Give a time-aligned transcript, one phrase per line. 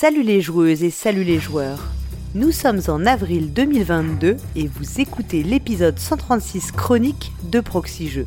[0.00, 1.90] Salut les joueuses et salut les joueurs.
[2.34, 8.26] Nous sommes en avril 2022 et vous écoutez l'épisode 136 chronique de Proxy Jeux.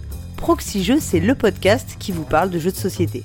[0.99, 3.23] C'est le podcast qui vous parle de jeux de société.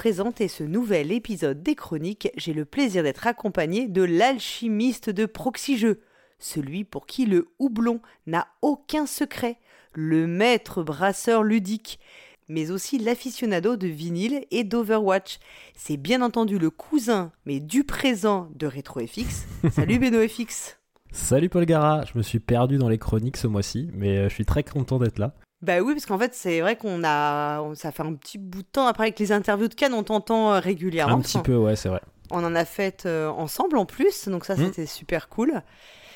[0.00, 5.26] Pour co-présenter ce nouvel épisode des chroniques, j'ai le plaisir d'être accompagné de l'alchimiste de
[5.26, 6.00] Proxy Jeux,
[6.38, 9.58] celui pour qui le houblon n'a aucun secret,
[9.92, 12.00] le maître brasseur ludique,
[12.48, 15.38] mais aussi l'aficionado de vinyle et d'Overwatch.
[15.76, 19.44] C'est bien entendu le cousin, mais du présent de RetroFX.
[19.70, 20.78] Salut BenoFX
[21.12, 24.34] Salut Paul Gara, je me suis perdu dans les chroniques ce mois-ci, mais euh, je
[24.34, 25.34] suis très content d'être là.
[25.62, 27.62] Bah oui, parce qu'en fait, c'est vrai qu'on a.
[27.74, 28.86] Ça fait un petit bout de temps.
[28.86, 31.16] Après, avec les interviews de Cannes, on t'entend euh, régulièrement.
[31.16, 32.00] Un petit peu, ouais, c'est vrai.
[32.30, 34.66] On en a fait euh, ensemble en plus, donc ça, Mm.
[34.66, 35.62] c'était super cool.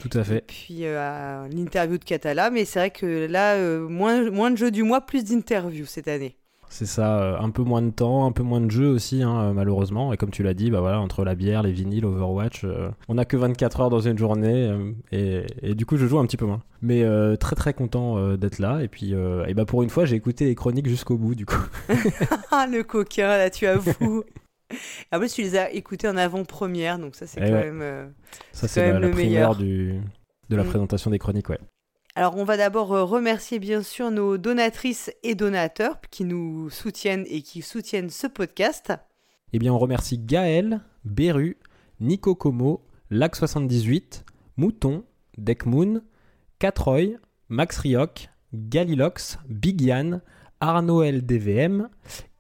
[0.01, 0.41] Tout à Et fait.
[0.47, 4.71] puis, euh, l'interview de Catala, mais c'est vrai que là, euh, moins, moins de jeux
[4.71, 6.37] du mois, plus d'interviews cette année.
[6.77, 9.41] C'est ça, euh, un peu moins de temps, un peu moins de jeux aussi, hein,
[9.41, 10.13] euh, malheureusement.
[10.13, 13.15] Et comme tu l'as dit, bah voilà, entre la bière, les vinyles, Overwatch, euh, on
[13.15, 16.27] n'a que 24 heures dans une journée, euh, et, et du coup, je joue un
[16.27, 16.63] petit peu moins.
[16.83, 18.81] Mais euh, très très content d'être là.
[18.83, 21.47] Et puis, euh, et bah pour une fois, j'ai écouté les chroniques jusqu'au bout, du
[21.47, 21.63] coup.
[22.51, 24.25] Ah, le coquin, là, tu avoues.
[25.13, 27.71] en plus, tu les as écoutés en avant-première, donc ça, c'est Eh quand ouais.
[27.71, 28.13] même.
[28.51, 29.55] Ça, C'est quand la, même la le meilleur.
[29.55, 29.95] du,
[30.51, 30.69] de la Mm.
[30.69, 31.59] présentation des chroniques, ouais.
[32.17, 37.25] Alors, on va d'abord euh, remercier bien sûr nos donatrices et donateurs qui nous soutiennent
[37.29, 38.93] et qui soutiennent ce podcast.
[39.53, 41.57] Eh bien, on remercie Gaël, Beru,
[41.99, 44.23] Nico Como, Lac78,
[44.57, 45.03] Mouton,
[45.39, 46.03] Deckmoon,
[46.61, 50.23] Catroy, Max Rioc, Galilox, Big Yann,
[50.65, 51.89] Arnaud LDVM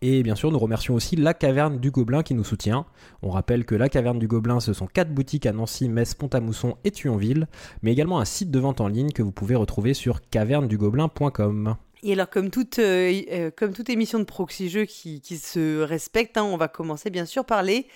[0.00, 2.86] et bien sûr nous remercions aussi La Caverne du Gobelin qui nous soutient.
[3.22, 6.76] On rappelle que La Caverne du Gobelin ce sont quatre boutiques à Nancy, Metz, Pont-à-Mousson
[6.84, 7.48] et Thionville,
[7.82, 11.76] mais également un site de vente en ligne que vous pouvez retrouver sur cavernedugobelin.com.
[12.02, 15.82] Et alors, comme toute, euh, euh, comme toute émission de proxy jeu qui, qui se
[15.82, 17.86] respecte, hein, on va commencer bien sûr par les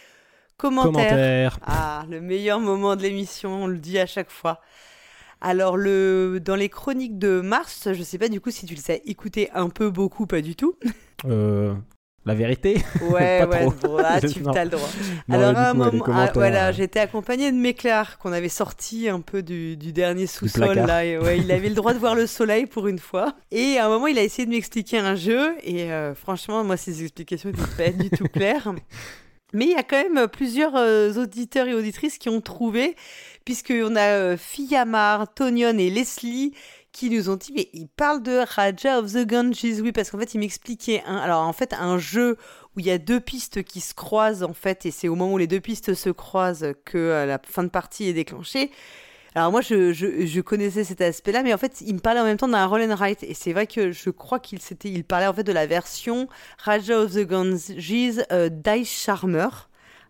[0.56, 0.92] commentaires.
[0.92, 1.58] Commentaires.
[1.62, 4.60] Ah, le meilleur moment de l'émission, on le dit à chaque fois.
[5.40, 8.80] Alors, le, dans les chroniques de mars, je sais pas du coup si tu le
[8.80, 10.74] sais écouter un peu, beaucoup, pas du tout.
[11.26, 11.74] Euh,
[12.26, 12.82] la vérité?
[13.10, 13.98] Ouais, Pas ouais, trop.
[13.98, 14.88] là, tu as le droit.
[15.28, 19.08] Non, Alors, à un les moment, ah, voilà, j'étais accompagnée de Méclar, qu'on avait sorti
[19.08, 20.66] un peu du, du dernier sous-sol.
[20.66, 20.86] placard.
[20.86, 23.34] Là, et ouais, il avait le droit de voir le soleil pour une fois.
[23.52, 25.54] Et à un moment, il a essayé de m'expliquer un jeu.
[25.62, 28.72] Et euh, franchement, moi, ses explications n'étaient pas du tout claires.
[29.54, 32.96] Mais il y a quand même plusieurs euh, auditeurs et auditrices qui ont trouvé,
[33.48, 36.52] puisqu'on a euh, Fiyamar, Tonion et Leslie
[36.92, 40.18] qui nous ont dit, mais il parle de Raja of the Ganges, oui, parce qu'en
[40.18, 42.36] fait, il m'expliquait un, alors en fait, un jeu
[42.76, 45.32] où il y a deux pistes qui se croisent, en fait, et c'est au moment
[45.32, 48.70] où les deux pistes se croisent que euh, la fin de partie est déclenchée.
[49.34, 52.48] Alors moi, je, connaissais cet aspect-là, mais en fait, il me parlait en même temps
[52.48, 55.32] d'un roll and write, et c'est vrai que je crois qu'il s'était, il parlait en
[55.32, 57.72] fait de la version Raja of the Ganges
[58.30, 59.48] euh, Dice Charmer.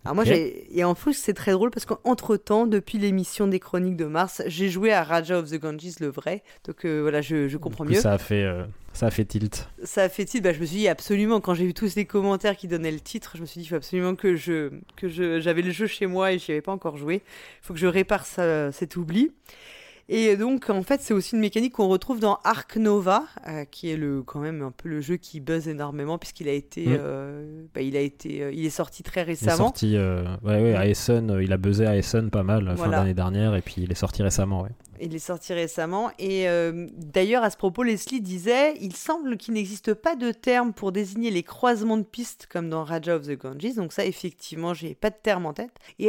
[0.09, 3.61] Alors moi, j'ai et en plus c'est très drôle parce qu'entre temps, depuis l'émission des
[3.61, 7.21] Chroniques de Mars, j'ai joué à Raja of the Ganges le vrai, donc euh, voilà,
[7.21, 8.01] je, je comprends coup, mieux.
[8.01, 8.65] Ça a fait, euh,
[8.95, 9.69] ça a fait tilt.
[9.85, 12.07] Ça a fait titre, bah, je me suis dit absolument, quand j'ai vu tous les
[12.07, 15.11] commentaires qui donnaient le titre, je me suis dit, il faut absolument que je que
[15.11, 17.17] je j'avais le jeu chez moi et j'y avais pas encore joué.
[17.17, 19.31] Il faut que je répare ça- cet oubli.
[20.11, 23.91] Et donc, en fait, c'est aussi une mécanique qu'on retrouve dans Ark Nova, euh, qui
[23.91, 26.97] est le, quand même un peu le jeu qui buzz énormément, puisqu'il a été, Mm.
[26.99, 29.57] euh, bah, il a été, euh, il est sorti très Il est récemment.
[29.57, 33.13] sorti ouais, ouais, à Essen, euh, il a buzzé à Essen pas mal fin d'année
[33.15, 34.63] dernière et puis il est sorti récemment.
[34.63, 34.71] Ouais.
[35.01, 36.11] Il est sorti récemment.
[36.19, 40.73] Et euh, d'ailleurs, à ce propos, Leslie disait Il semble qu'il n'existe pas de terme
[40.73, 43.75] pour désigner les croisements de pistes comme dans Raja of the Ganges.
[43.75, 45.73] Donc, ça, effectivement, j'ai pas de terme en tête.
[45.99, 46.07] Et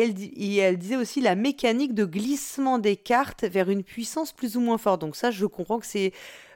[0.57, 4.77] elle, disait aussi la mécanique de glissement des cartes vers une puissance plus ou moins
[4.77, 5.01] forte.
[5.01, 6.13] Donc, ça, je comprends que c'est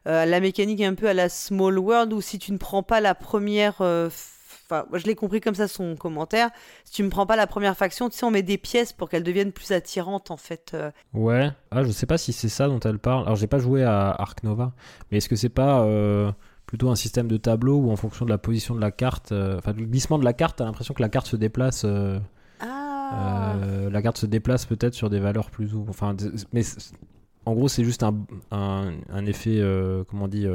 [0.07, 3.01] euh, la mécanique un peu à la Small World où si tu ne prends pas
[3.01, 3.81] la première.
[3.81, 4.09] euh,
[4.65, 6.49] Enfin, moi, je l'ai compris comme ça son commentaire.
[6.85, 9.09] Si tu ne prends pas la première faction, tu sais, on met des pièces pour
[9.09, 10.71] qu'elles deviennent plus attirantes en fait.
[10.73, 11.51] euh, Ouais.
[11.71, 13.23] Ah, je sais pas si c'est ça dont elle parle.
[13.23, 14.73] Alors, j'ai pas joué à Ark Nova,
[15.11, 16.31] mais est-ce que c'est pas euh,
[16.65, 19.57] plutôt un système de tableau où en fonction de la position de la carte, euh,
[19.57, 21.83] enfin, du glissement de la carte, t'as l'impression que la carte se déplace.
[21.85, 22.19] euh,
[22.61, 23.55] Ah
[23.91, 25.85] la carte se déplace peut-être sur des valeurs plus ou.
[25.89, 26.15] Enfin,
[26.51, 26.63] mais
[27.45, 28.15] en gros, c'est juste un,
[28.51, 29.61] un, un effet,
[30.09, 30.47] comment on dit,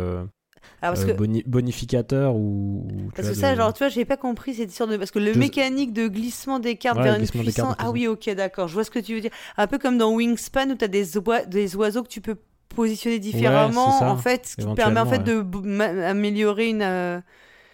[0.82, 2.86] Alors, parce euh, que, boni- bonificateur ou.
[3.14, 4.96] parce que vois, ça, de- genre, tu vois, j'ai pas compris cette histoire de.
[4.96, 7.74] Parce que le Je- mécanique de glissement des cartes Ouais, vers une cartes puissance.
[7.78, 8.68] Ah oui, ok, d'accord.
[8.68, 9.30] Je vois ce que tu veux dire.
[9.56, 11.04] Un peu comme dans Wingspan où tu as des,
[11.48, 12.36] des oiseaux que tu peux
[12.74, 13.98] positionner différemment.
[13.98, 16.82] ça, en fait, ce qui te permet en fait de b- ma- améliorer une.
[16.82, 17.20] euh,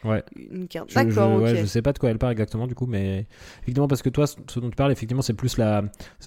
[0.05, 0.23] Ouais.
[0.51, 0.91] Une carte.
[0.91, 1.43] Je- D'accord, je, ok.
[1.45, 3.27] ouais, je sais pas de quoi elle parle exactement du coup, mais
[3.63, 5.83] effectivement parce que toi, ce ce dont tu parles, effectivement, c'est plus la.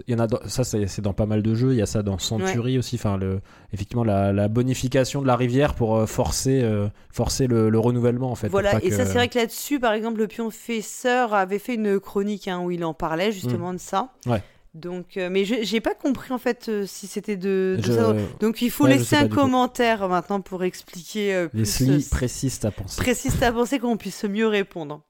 [0.08, 1.74] Il y en a dans- ça, c'est dans pas mal de jeux.
[1.74, 2.96] Il y a ça dans Century aussi.
[2.96, 3.40] Enfin, le
[3.74, 8.32] effectivement la, la bonification de la rivière pour euh, forcer euh, forcer le, le renouvellement
[8.32, 8.48] en fait.
[8.48, 12.00] Voilà, et que- ça, c'est vrai que là-dessus, par exemple, le pionfesseur avait fait une
[12.00, 14.10] chronique hein, où il en parlait justement de ça.
[14.26, 14.42] Ouais.
[14.74, 17.92] Donc, euh, mais je- j'ai pas compris en fait euh, si c'était de, de Je-
[17.92, 18.16] ça.
[18.40, 22.60] Donc, il faut Ouais, laisser un commentaire maintenant pour expliquer euh, plus Leslie euh, précise
[22.60, 23.02] ta pensée.
[23.02, 25.02] précise ta pensée qu'on puisse mieux répondre.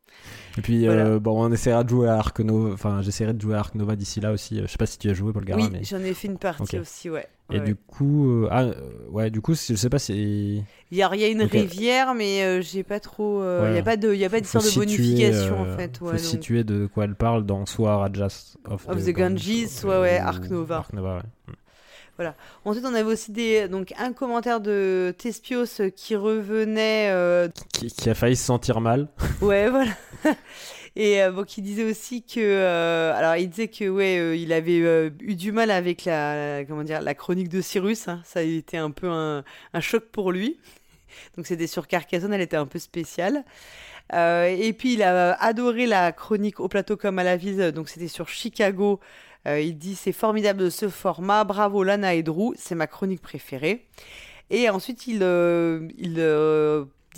[0.58, 1.06] Et puis Voilà.
[1.06, 2.74] euh, bon, on essaiera de jouer à Ark Nova.
[2.74, 4.60] Enfin, j'essaierai de jouer à Ark Nova d'ici là aussi.
[4.62, 5.84] Je sais pas si tu as joué Paul Gara, oui, mais.
[5.84, 7.28] j'en ai fait une partie aussi, ouais.
[7.50, 7.64] Et Ouais.
[7.66, 8.74] du coup, euh, ah, euh,
[9.10, 10.64] ouais, du coup, je sais pas si.
[10.92, 13.42] Il y a, y a une rivière, mais euh, j'ai pas trop.
[13.42, 13.76] euh, Il Ouais.
[13.78, 15.98] y a pas de, il y a pas de Faut situer, bonification euh, en fait.
[15.98, 19.84] faut Ouais, donc- situer de quoi elle parle dans soit Rajas of, Of the Ganges,
[19.86, 20.78] ouais, ouais, Ark Nova.
[20.78, 21.16] Ark Nova,
[22.20, 22.26] ouais.
[22.66, 25.66] Ensuite, on avait aussi des, donc un commentaire de Tespios
[25.96, 29.08] qui revenait euh, Qui, qui a failli se sentir mal.
[29.42, 29.92] Ouais, voilà.
[31.00, 34.52] Et euh, bon, qui disait aussi que, euh, alors il disait que ouais, euh, il
[34.52, 38.08] avait euh, eu du mal avec la, comment dire, la chronique de Cyrus.
[38.08, 38.20] hein.
[38.26, 39.44] Ça a été un peu un,
[39.80, 40.58] choc pour lui.
[41.38, 43.46] Donc c'était sur Carcassonne, elle était un peu spéciale.
[44.12, 47.72] Et puis il a adoré la chronique au plateau comme à la ville.
[47.74, 49.00] Donc c'était sur Chicago.
[49.46, 51.44] Il dit c'est formidable de ce format.
[51.44, 53.86] Bravo Lana et Drew, c'est ma chronique préférée.
[54.50, 55.18] Et ensuite il,
[56.00, 56.20] il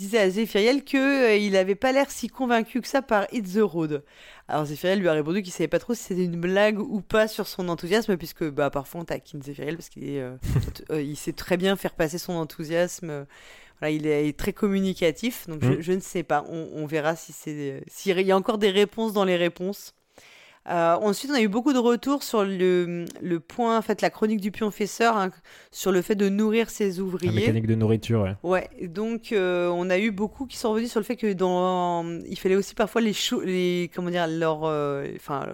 [0.00, 3.54] disait à Zéphiriel que euh, il avait pas l'air si convaincu que ça par Hit
[3.54, 4.02] the Road.
[4.48, 7.28] Alors Zéphiriel lui a répondu qu'il savait pas trop si c'était une blague ou pas
[7.28, 10.36] sur son enthousiasme, puisque bah, parfois on taquine Zéphiriel parce qu'il euh,
[10.90, 13.26] euh, il sait très bien faire passer son enthousiasme.
[13.78, 15.80] voilà, il est très communicatif, donc je, Mm.
[15.80, 16.44] je ne sais pas.
[16.48, 19.94] On, on verra si c'est s'il y a encore des réponses dans les réponses.
[20.68, 24.10] Euh, ensuite, on a eu beaucoup de retours sur le, le point, en fait, la
[24.10, 25.30] chronique du pionfesseur, hein,
[25.72, 27.32] sur le fait de nourrir ses La ouvriers.
[27.32, 28.36] mécanique de nourriture, ouais.
[28.42, 32.04] Ouais, donc euh, on a eu beaucoup qui sont revenus sur le fait que dans
[32.28, 33.14] il fallait aussi parfois les,
[33.44, 35.06] les comment dire leur euh,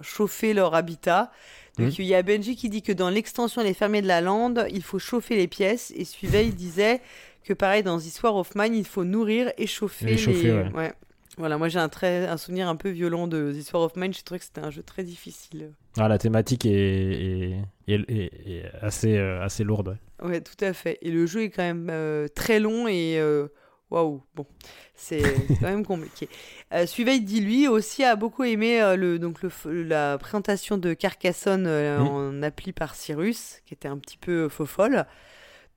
[0.03, 1.31] chauffer leur habitat.
[1.79, 1.95] Donc Mhm.
[1.99, 4.83] il y a Benji qui dit que dans l'extension Les Fermiers de la Lande, il
[4.83, 7.01] faut chauffer les pièces et Suivey il disait
[7.45, 10.93] que pareil dans The War of Mine, il faut nourrir et chauffer Et chauffer, ouais.
[11.39, 14.15] Voilà, moi j'ai un très un souvenir un peu violent de The War of Mine,
[14.15, 15.73] j'ai trouvé que c'était un jeu très difficile.
[15.99, 19.99] Ah, la thématique est, est, est- assez, euh, assez lourde.
[20.23, 20.41] ouais.
[20.41, 20.99] Tout à fait.
[21.03, 23.49] Et le jeu est quand même euh, très long et euh,
[23.91, 24.47] waouh, bon,
[24.95, 25.23] c'est
[25.61, 26.29] quand même compliqué.
[26.73, 26.87] Euh,
[27.21, 29.51] dit lui aussi a beaucoup aimé euh, le donc le,
[29.83, 34.67] la présentation de Carcassonne euh, en appli par Cyrus, qui était un petit peu faux
[34.67, 35.05] folle.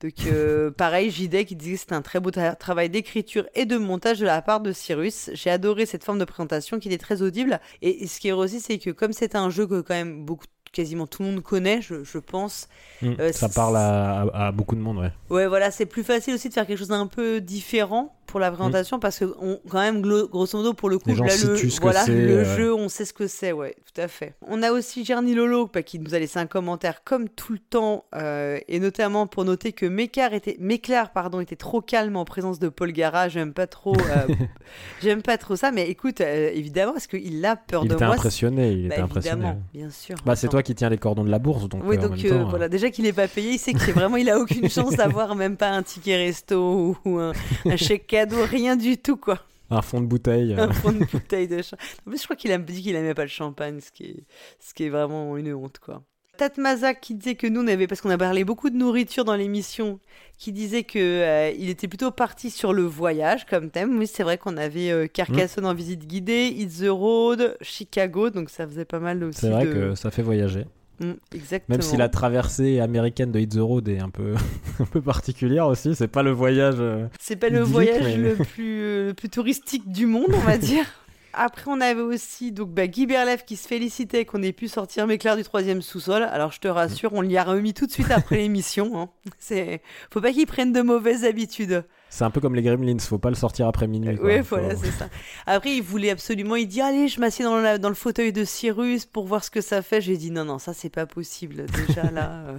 [0.02, 3.64] Donc euh, pareil, JD qui disait que c'était un très beau tra- travail d'écriture et
[3.66, 5.30] de montage de la part de Cyrus.
[5.34, 7.60] J'ai adoré cette forme de présentation qui était très audible.
[7.82, 9.94] Et, et ce qui est heureux aussi, c'est que comme c'est un jeu que quand
[9.94, 12.68] même beaucoup, quasiment tout le monde connaît, je, je pense,
[13.02, 13.14] Mm.
[13.18, 15.10] Euh, ça parle à, à- à beaucoup de monde, ouais.
[15.30, 18.50] Ouais, voilà, c'est plus facile aussi de faire quelque chose d'un peu différent pour la
[18.50, 22.38] présentation parce que, on, quand même, grosso modo, pour le coup, là, le, voilà, le
[22.38, 22.44] ouais.
[22.56, 24.34] jeu, on sait ce que c'est, ouais, tout à fait.
[24.46, 27.58] On a aussi Gerny Lolo bah, qui nous a laissé un commentaire comme tout le
[27.58, 32.24] temps euh, et notamment pour noter que Méclar était, Méclar, pardon, était trop calme en
[32.24, 33.28] présence de Paul Gara.
[33.28, 34.34] J'aime pas trop, euh,
[35.02, 38.04] j'aime pas trop ça, mais écoute, euh, évidemment, parce qu'il a peur Il de était
[38.06, 38.14] moi.
[38.14, 39.36] impressionné, il Bah, était impressionné.
[39.44, 40.16] évidemment, bien sûr.
[40.24, 42.22] Bah, c'est toi qui tiens les cordons de la bourse, donc Oui, euh, en donc
[42.22, 44.38] même euh, temps, voilà, déjà qu'il n'est pas payé, il sait que vraiment, il a
[44.38, 47.32] aucune chance d'avoir même pas un ticket resto ou un,
[47.64, 49.38] un chèque cadeau, rien du tout, quoi.
[49.70, 50.54] un fond de bouteille.
[50.54, 51.86] euh, Un fond de bouteille de champagne.
[52.06, 54.24] En plus, je crois qu'il a dit qu'il aimait pas le champagne, ce qui est,
[54.58, 56.02] ce qui est vraiment une honte, quoi.
[56.36, 59.36] Tatmazak qui disait que nous, on avait, parce qu'on a parlé beaucoup de nourriture dans
[59.36, 60.00] l'émission,
[60.38, 63.98] qui disait que euh, il était plutôt parti sur le voyage comme thème.
[63.98, 68.48] Oui, c'est vrai qu'on avait euh, Carcassonne en visite guidée, It's the Road, Chicago, donc
[68.48, 69.40] ça faisait pas mal aussi.
[69.40, 69.72] c'est vrai de...
[69.72, 70.64] que ça fait voyager.
[71.00, 71.76] Mm, exactement.
[71.76, 74.34] Même si la traversée américaine de Hit the Road est un peu,
[74.80, 76.76] un peu particulière aussi, c'est pas le voyage.
[76.78, 80.38] euh, C'est pas le voyage mais- le, plus, euh, le plus touristique du monde, on
[80.40, 80.84] va dire.
[81.32, 85.06] Après, on avait aussi donc, bah, Guy Berlef qui se félicitait qu'on ait pu sortir
[85.06, 86.24] Méclair du troisième sous-sol.
[86.24, 89.00] Alors, je te rassure, on l'y a remis tout de suite après l'émission.
[89.00, 89.08] Hein.
[89.38, 89.80] C'est...
[90.12, 91.84] Faut pas qu'il prenne de mauvaises habitudes.
[92.10, 94.16] C'est un peu comme les Gremlins, faut pas le sortir après minuit.
[94.16, 94.26] quoi.
[94.26, 95.08] Oui, Faut- voilà, c'est ça.
[95.46, 98.44] Après, il voulait absolument, il dit Allez, je m'assieds dans, la- dans le fauteuil de
[98.44, 100.00] Cyrus pour voir ce que ça fait.
[100.00, 101.66] J'ai dit Non, non, ça, c'est pas possible.
[101.86, 102.44] Déjà, là.
[102.48, 102.58] euh,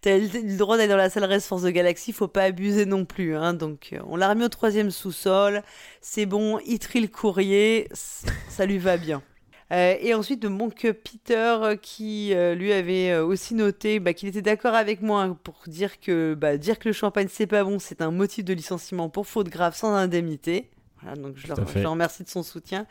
[0.00, 3.04] T'as le droit d'aller dans la salle Rest Force de Galaxy, faut pas abuser non
[3.04, 3.36] plus.
[3.36, 3.54] Hein.
[3.54, 5.62] Donc, euh, on l'a remis au troisième sous-sol.
[6.00, 7.88] C'est bon, il trie le courrier.
[8.48, 9.22] Ça lui va bien.
[9.72, 14.42] Euh, et ensuite, donc Peter euh, qui euh, lui avait aussi noté bah, qu'il était
[14.42, 18.02] d'accord avec moi pour dire que bah, dire que le champagne c'est pas bon, c'est
[18.02, 20.68] un motif de licenciement pour faute grave sans indemnité.
[21.02, 22.86] Voilà, donc je leur, je leur remercie de son soutien.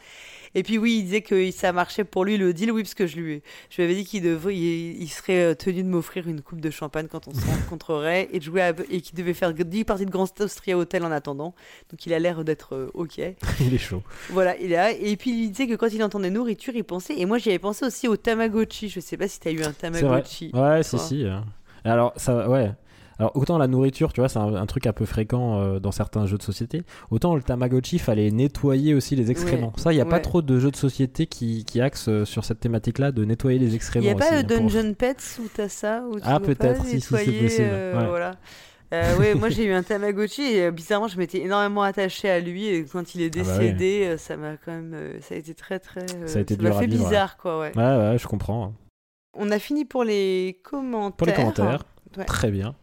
[0.53, 3.07] Et puis oui, il disait que ça marchait pour lui le deal, oui, parce que
[3.07, 6.27] je lui, je lui avais dit qu'il devait, il, il serait euh, tenu de m'offrir
[6.27, 9.33] une coupe de champagne quand on se rencontrerait et de jouer à- et qu'il devait
[9.33, 11.55] faire 10 parties de Grand Austria Hotel en attendant.
[11.89, 13.17] Donc il a l'air d'être euh, ok.
[13.61, 14.03] Il est chaud.
[14.29, 14.91] Voilà, il est là.
[14.91, 17.17] Et puis il disait que quand il entendait nourriture, il pensait.
[17.17, 18.89] Et moi j'y avais pensé aussi au Tamagotchi.
[18.89, 19.71] Je sais pas si tu as eu un.
[19.71, 20.51] Tamagotchi.
[20.53, 21.23] Ouais, si, si.
[21.25, 21.39] euh.
[21.85, 22.71] Alors, ça, ouais.
[23.21, 25.91] Alors, autant la nourriture, tu vois, c'est un, un truc un peu fréquent euh, dans
[25.91, 26.81] certains jeux de société.
[27.11, 29.67] Autant le Tamagotchi, fallait nettoyer aussi les excréments.
[29.67, 30.21] Ouais, Ça, il n'y a pas ouais.
[30.23, 33.67] trop de jeux de société qui, qui axent euh, sur cette thématique-là de nettoyer les
[33.67, 34.05] Il excréments.
[34.05, 36.39] n'y a pas aussi, le hein, pour- Dungeon Pets où t'as ça où tu Ah,
[36.39, 38.07] peut-être, si, si, c'est possible, euh, ouais.
[38.07, 38.31] Voilà.
[38.93, 42.39] Euh, ouais, moi j'ai eu un Tamagotchi et euh, bizarrement je m'étais énormément attachée à
[42.41, 43.59] lui et quand il est Ah bah ouais.
[43.59, 46.71] décédé, ça m'a quand même, euh, ça a été très très, Ça a été m'a
[46.71, 47.71] dur fait vivre, bizarre quoi, ouais.
[47.77, 48.73] Ouais, ouais, je comprends.
[49.37, 51.15] On a fini pour les commentaires.
[51.15, 51.83] Pour les commentaires,
[52.17, 52.25] Ouais.
[52.25, 52.75] très bien.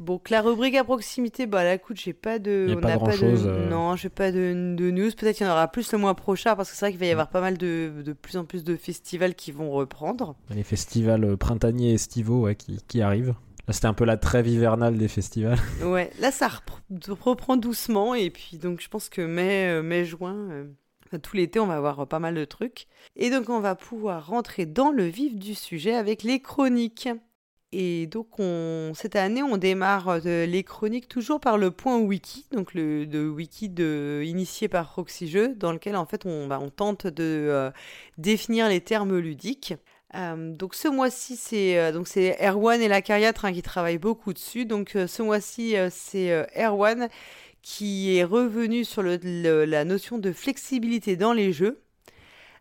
[0.00, 2.66] Bon, que la rubrique à proximité, bah là, écoute, j'ai pas de.
[2.68, 3.48] Y a on pas n'a grand-chose, de.
[3.50, 3.68] euh.
[3.68, 5.10] Non, j'ai pas de, de news.
[5.16, 7.06] Peut-être qu'il y en aura plus le mois prochain parce que c'est vrai qu'il va
[7.06, 10.36] y avoir pas mal de, de plus en plus de festivals qui vont reprendre.
[10.50, 13.34] Les festivals euh, printaniers et estivaux ouais, qui, qui arrivent.
[13.66, 15.58] Là, c'était un peu la trêve hivernale des festivals.
[15.84, 20.04] Ouais, là ça repr- reprend doucement et puis donc je pense que mai, euh, mai
[20.04, 22.86] juin, euh, tout l'été on va avoir pas mal de trucs.
[23.16, 27.08] Et donc on va pouvoir rentrer dans le vif du sujet avec les chroniques.
[27.72, 32.46] Et donc on, cette année on démarre euh, les chroniques toujours par le point wiki,
[32.50, 37.06] donc le wiki de, initié par Proxy Jeux, dans lequel en fait on, bah, tente
[37.06, 37.70] de euh,
[38.16, 39.74] définir les termes ludiques.
[40.14, 44.32] Euh, donc ce mois-ci, c'est donc c'est Erwan et la Cariatre hein, qui travaillent beaucoup
[44.32, 44.64] dessus.
[44.64, 47.08] Donc ce mois-ci, c'est Erwan
[47.60, 51.82] qui est revenu sur la notion de flexibilité dans les jeux.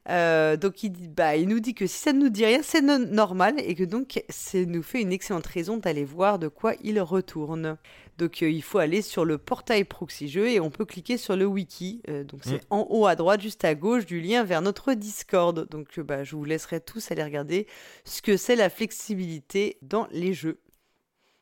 [0.10, 2.62] Euh, donc il, dit- bah, il nous dit que si ça ne nous dit rien,
[2.64, 6.48] c'est no- normal et que donc ça nous fait une excellente raison d'aller voir de
[6.48, 7.78] quoi il retourne.
[8.18, 11.36] Donc euh, il faut aller sur le portail Proxy Jeux et on peut cliquer sur
[11.36, 12.02] le wiki.
[12.08, 12.68] Euh, donc c'est Mm.
[12.70, 15.68] en haut à droite, juste à gauche du lien vers notre Discord.
[15.70, 17.68] Donc bah, je vous laisserai tous aller regarder
[18.06, 20.62] ce que c'est la flexibilité dans les jeux.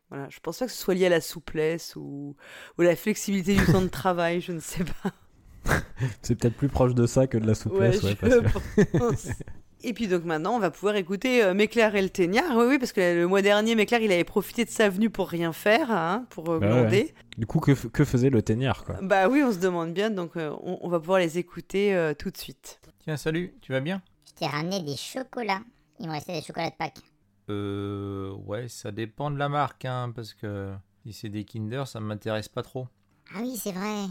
[0.10, 2.36] Voilà, je pense pas que ce soit lié à la souplesse ou,
[2.77, 5.13] ou la flexibilité du temps de travail, je ne sais pas.
[6.22, 8.01] C'est peut-être plus proche de ça que de la souplesse.
[8.03, 9.27] Ouais, ouais, je parce que- pense.
[9.84, 12.55] Et puis donc maintenant, on va pouvoir écouter euh, Méclair et le Téniard.
[12.57, 15.29] Oui, oui, parce que le mois dernier, Méclair, il avait profité de sa venue pour
[15.29, 17.13] rien faire, hein, pour euh, Bah ouais.
[17.38, 18.98] Du coup, que, que faisait le téniard quoi?
[19.03, 22.13] Bah oui, on se demande bien, donc euh, on, on va pouvoir les écouter euh,
[22.17, 22.79] tout de suite.
[23.03, 24.01] Tiens, salut, tu vas bien?
[24.27, 25.62] Je t'ai ramené des chocolats.
[26.00, 27.01] Il me restait des chocolats de Pâques.
[27.51, 28.34] Euh.
[28.45, 30.74] Ouais, ça dépend de la marque, hein, parce que
[31.05, 32.88] si c'est des Kinder, ça m'intéresse pas trop.
[33.36, 34.05] Ah oui, c'est vrai.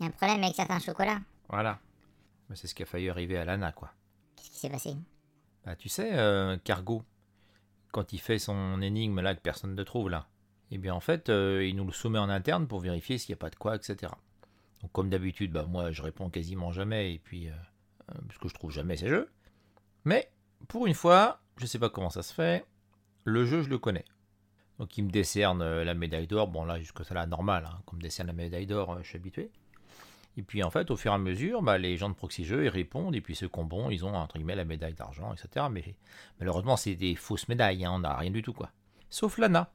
[0.00, 1.20] Il y a un problème avec certains chocolats.
[1.48, 1.78] Voilà.
[2.54, 3.92] C'est ce qui a failli arriver à Lana, quoi.
[4.34, 4.96] Qu'est-ce qui s'est passé?
[5.64, 7.04] Bah, tu sais, euh, Cargo,
[7.92, 10.26] quand il fait son énigme là que personne ne trouve là,
[10.70, 13.38] eh bien en fait, euh, il nous le soumet en interne pour vérifier s'il n'y
[13.38, 14.12] a pas de quoi, etc.
[14.82, 17.52] Donc comme d'habitude, bah moi je réponds quasiment jamais, et puis euh,
[18.10, 19.30] euh, parce que je trouve jamais ces jeux.
[20.04, 20.30] Mais
[20.68, 22.64] pour une fois, je sais pas comment ça se fait,
[23.24, 24.04] le jeu je le connais.
[24.78, 28.00] Donc il me décerne la médaille d'or, bon là jusque là normal, hein, qu'on me
[28.00, 29.50] décerne la médaille d'or, je suis habitué.
[30.36, 32.64] Et puis en fait, au fur et à mesure, bah, les gens de Proxy Jeux,
[32.64, 35.32] ils répondent, et puis ceux qui ont bon, ils ont entre guillemets la médaille d'argent,
[35.32, 35.66] etc.
[35.70, 35.96] Mais
[36.38, 38.70] malheureusement, c'est des fausses médailles, hein, on n'a rien du tout quoi.
[39.10, 39.70] Sauf Lana,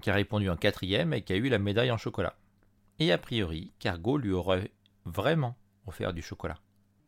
[0.00, 2.34] qui a répondu en quatrième et qui a eu la médaille en chocolat.
[3.00, 4.70] Et a priori, Cargo lui aurait
[5.04, 6.58] vraiment offert du chocolat.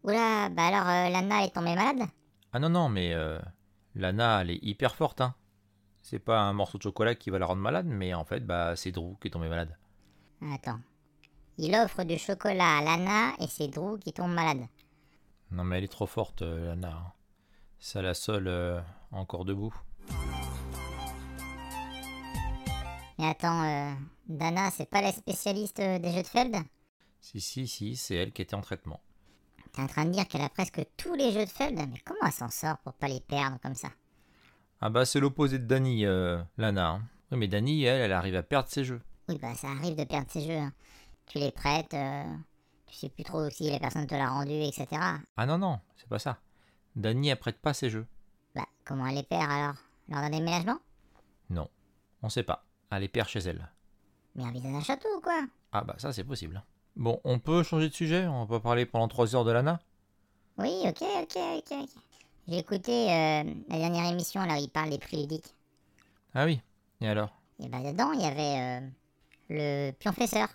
[0.03, 2.09] Oula, bah alors euh, Lana est tombée malade?
[2.53, 3.39] Ah non, non, mais euh,
[3.95, 5.35] Lana, elle est hyper forte, hein.
[6.03, 8.75] C'est pas un morceau de chocolat qui va la rendre malade, mais en fait, bah,
[8.75, 9.77] c'est Drew qui est tombé malade.
[10.43, 10.81] Attends.
[11.63, 14.67] Il offre du chocolat à Lana et c'est Drew qui tombe malade.
[15.51, 16.89] Non, mais elle est trop forte, euh, Lana.
[16.89, 17.13] hein.
[17.79, 18.81] C'est la seule euh,
[19.13, 19.75] encore debout.
[23.19, 23.93] Mais attends, euh,
[24.27, 26.57] Dana, c'est pas la spécialiste des jeux de Feld?
[27.21, 29.01] Si, si, si, c'est elle qui était en traitement.
[29.73, 31.77] T'es en train de dire qu'elle a presque tous les jeux de Feld?
[31.77, 33.89] Mais comment elle s'en sort pour pas les perdre comme ça?
[34.81, 36.05] Ah bah, c'est l'opposé de Dani,
[36.57, 36.89] Lana.
[36.89, 37.03] hein.
[37.31, 39.03] Oui, mais Dani, elle, elle arrive à perdre ses jeux.
[39.29, 40.57] Oui, bah ça arrive de perdre ses jeux.
[40.57, 40.73] hein.
[41.31, 42.25] Tu les prêtes, euh,
[42.89, 44.87] tu sais plus trop si la personne te l'a rendu, etc.
[45.37, 46.41] Ah non, non, c'est pas ça.
[46.97, 48.05] Dani, elle prête pas ses jeux.
[48.53, 49.77] Bah, comment elle les perd alors?
[50.09, 50.79] Lors d'un déménagement?
[51.49, 51.69] Non,
[52.23, 52.65] on sait pas.
[52.91, 53.71] Elle les perd chez elle.
[54.35, 55.47] Mais en visant un château ou quoi?
[55.71, 56.65] Ah bah, ça, c'est possible.
[56.97, 58.27] Bon, on peut changer de sujet?
[58.27, 59.79] On va pas parler pendant 3 heures de Lana?
[60.59, 61.89] Oui, ok, ok, ok, ok.
[62.49, 65.55] J'ai écouté euh, la dernière émission, là, où il parle des prix ludiques.
[66.35, 66.61] Ah oui,
[67.01, 67.41] et alors?
[67.61, 68.89] Et bah dedans, il y avait euh,
[69.49, 70.49] le pionfesseur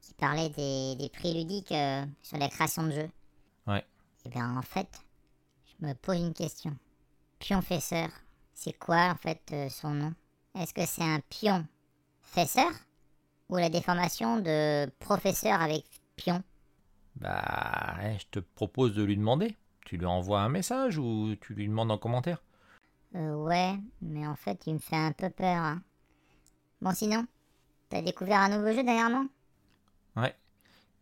[0.00, 3.10] qui parlait des, des prix ludiques euh, sur la création de jeux.
[3.66, 3.84] Ouais.
[4.24, 4.88] Et bien en fait,
[5.66, 6.76] je me pose une question.
[7.38, 8.08] Pionfesseur,
[8.54, 10.14] c'est quoi en fait euh, son nom?
[10.54, 11.66] Est-ce que c'est un pion
[12.22, 12.70] fesseur
[13.48, 15.84] ou la déformation de professeur avec
[16.16, 16.42] pion?
[17.16, 19.56] Bah, je te propose de lui demander.
[19.84, 22.42] Tu lui envoies un message ou tu lui demandes en commentaire?
[23.16, 25.62] Euh, ouais, mais en fait, il me fait un peu peur.
[25.62, 25.82] hein.
[26.80, 27.26] Bon, sinon,
[27.88, 29.26] t'as découvert un nouveau jeu dernièrement?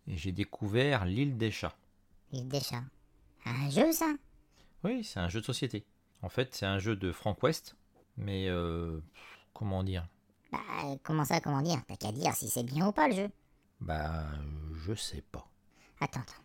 [0.09, 1.77] Et j'ai découvert l'île des chats.
[2.33, 2.85] L'île des chats.
[3.45, 4.13] Un jeu, ça?
[4.83, 5.85] Oui, c'est un jeu de société.
[6.23, 7.77] En fait, c'est un jeu de Frank West,
[8.17, 9.01] mais euh,
[9.53, 10.09] comment dire?
[10.51, 10.59] Bah,
[11.03, 11.83] comment ça, comment dire?
[11.87, 13.31] T'as qu'à dire si c'est bien ou pas le jeu.
[13.81, 14.25] Bah,
[14.87, 15.47] je sais pas.
[16.01, 16.43] Attends, attends.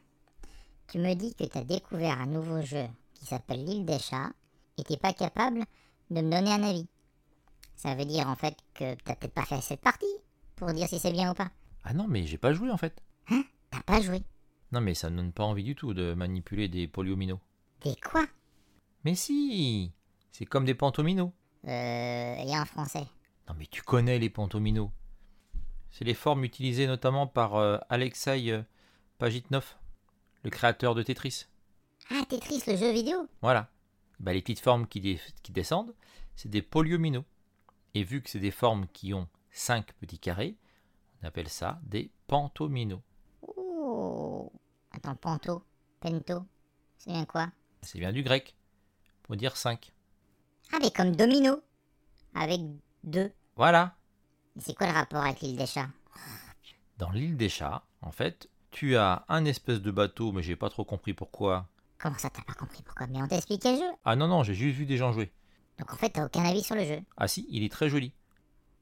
[0.88, 4.32] Tu me dis que t'as découvert un nouveau jeu qui s'appelle l'île des chats
[4.78, 5.64] et t'es pas capable
[6.12, 6.88] de me donner un avis.
[7.78, 10.06] Ça veut dire en fait que t'as peut-être pas fait cette partie
[10.56, 11.50] pour dire si c'est bien ou pas.
[11.84, 13.02] Ah non, mais j'ai pas joué en fait.
[13.30, 14.22] T'as pas joué.
[14.72, 17.40] Non, mais ça me donne pas envie du tout de manipuler des polyomino.
[17.82, 18.26] Des quoi?
[19.04, 19.92] Mais si
[20.32, 21.34] C'est comme des pantomino.
[21.68, 23.06] Euh, et en français.
[23.48, 24.92] Non, mais tu connais les pantomino.
[25.92, 28.64] C'est les formes utilisées notamment par euh, Alexei euh,
[29.20, 29.76] Pajitnov,
[30.44, 31.46] le créateur de Tetris.
[32.10, 33.28] Ah, Tetris, le jeu vidéo?
[33.42, 33.70] Voilà.
[34.20, 35.94] Bah, les petites formes qui, dé- qui descendent,
[36.36, 37.24] c'est des polyomino.
[37.94, 40.56] Et vu que c'est des formes qui ont 5 petits carrés,
[41.22, 43.02] on appelle ça des pantomino.
[43.96, 44.52] Oh
[44.92, 45.64] Attends, panto,
[46.00, 46.46] pento,
[46.98, 47.52] c'est bien quoi?
[47.84, 48.56] C'est bien du grec,
[49.22, 49.92] pour dire 5.
[50.72, 51.62] Ah, mais comme domino
[52.34, 52.62] Avec
[53.04, 53.32] deux.
[53.56, 53.96] Voilà.
[54.56, 55.90] Mais c'est quoi le rapport avec l'île des chats?
[56.98, 60.70] Dans l'île des chats, en fait, tu as un espèce de bateau, mais j'ai pas
[60.70, 61.68] trop compris pourquoi.
[62.00, 63.06] Comment ça, t'as pas compris pourquoi?
[63.08, 63.92] Mais on t'a expliqué le jeu?
[64.06, 65.32] Ah non, non, j'ai juste vu des gens jouer.
[65.78, 67.00] Donc en fait, t'as aucun avis sur le jeu.
[67.18, 68.12] Ah si, il est très joli.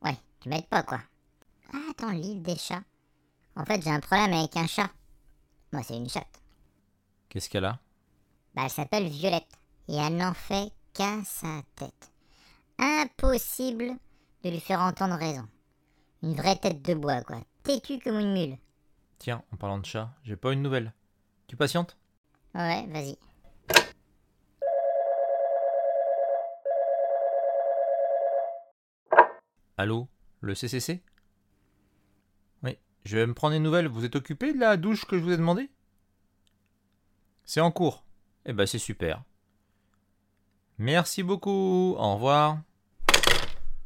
[0.03, 1.01] Ouais, tu m'aides pas quoi.
[1.73, 2.83] Ah, attends, l'île des chats.
[3.57, 4.89] En fait, j'ai un problème avec un chat.
[5.71, 6.41] Moi, c'est une chatte.
[7.29, 7.79] Qu'est-ce qu'elle a?
[8.53, 9.57] Bah, elle s'appelle Violette.
[9.87, 12.11] Et elle n'en fait qu'à sa tête.
[12.77, 13.95] Impossible
[14.43, 15.47] de lui faire entendre raison.
[16.23, 17.37] Une vraie tête de bois, quoi.
[17.63, 18.57] Têtu comme une mule.
[19.17, 20.93] Tiens, en parlant de chat, j'ai pas une nouvelle.
[21.47, 21.97] Tu patientes?
[22.53, 23.17] Ouais, vas-y.
[29.77, 30.07] Allô?
[30.41, 31.03] Le CCC
[33.03, 33.87] je vais me prendre des nouvelles.
[33.87, 35.69] Vous êtes occupé de la douche que je vous ai demandé
[37.45, 38.03] C'est en cours.
[38.45, 39.23] Eh ben c'est super.
[40.77, 41.95] Merci beaucoup.
[41.97, 42.59] Au revoir.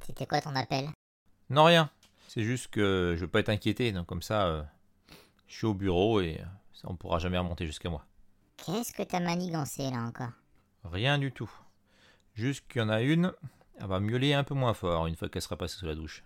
[0.05, 0.89] C'était quoi ton appel?
[1.49, 1.89] Non, rien.
[2.27, 3.91] C'est juste que je veux pas être inquiété.
[3.91, 4.63] Donc comme ça, euh,
[5.47, 8.05] je suis au bureau et euh, ça, on pourra jamais remonter jusqu'à moi.
[8.57, 10.31] Qu'est-ce que t'as manigancé là encore?
[10.83, 11.51] Rien du tout.
[12.35, 13.31] Juste qu'il y en a une,
[13.79, 16.23] elle va miauler un peu moins fort une fois qu'elle sera passée sous la douche.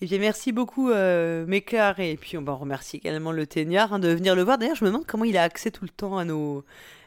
[0.00, 1.98] Eh bien, merci beaucoup, euh, Méclar.
[2.00, 4.58] Et puis, on va remercier également le Téniard hein, de venir le voir.
[4.58, 6.64] D'ailleurs, je me demande comment il a accès tout le temps à, nos,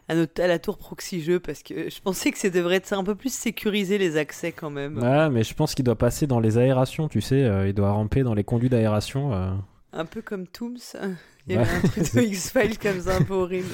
[0.10, 3.13] à, la tour proxy jeu, parce que je pensais que ça devrait être un peu
[3.15, 4.97] plus sécurisé, les accès quand même.
[4.97, 7.43] Ouais, mais je pense qu'il doit passer dans les aérations, tu sais.
[7.43, 9.34] euh, il doit ramper dans les conduits d'aération.
[9.34, 9.52] euh.
[9.93, 10.78] Un peu comme Tooms.
[11.50, 11.63] Il y Ouais.
[11.63, 13.69] avait un truc de X-Files comme ça, un peu horrible.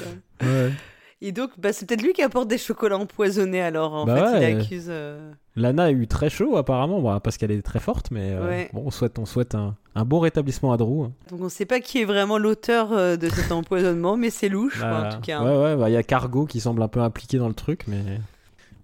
[1.26, 4.38] Et donc, bah, c'est peut-être lui qui apporte des chocolats empoisonnés, alors, en Bah fait,
[4.38, 4.52] ouais.
[4.52, 4.86] il accuse...
[4.88, 8.46] euh, Lana a eu très chaud apparemment, bon, parce qu'elle est très forte, mais euh,
[8.46, 8.70] Ouais.
[8.74, 11.04] bon, on souhaite, on souhaite un, un bon rétablissement à Drew.
[11.04, 11.12] hein.
[11.30, 14.48] Donc, on ne sait pas qui est vraiment l'auteur euh, de cet empoisonnement, mais c'est
[14.50, 15.38] louche, quoi, Bah, en tout cas.
[15.38, 15.44] hein.
[15.44, 17.84] Ouais, ouais, bah, il y a Cargo qui semble un peu impliqué dans le truc,
[17.86, 18.02] mais,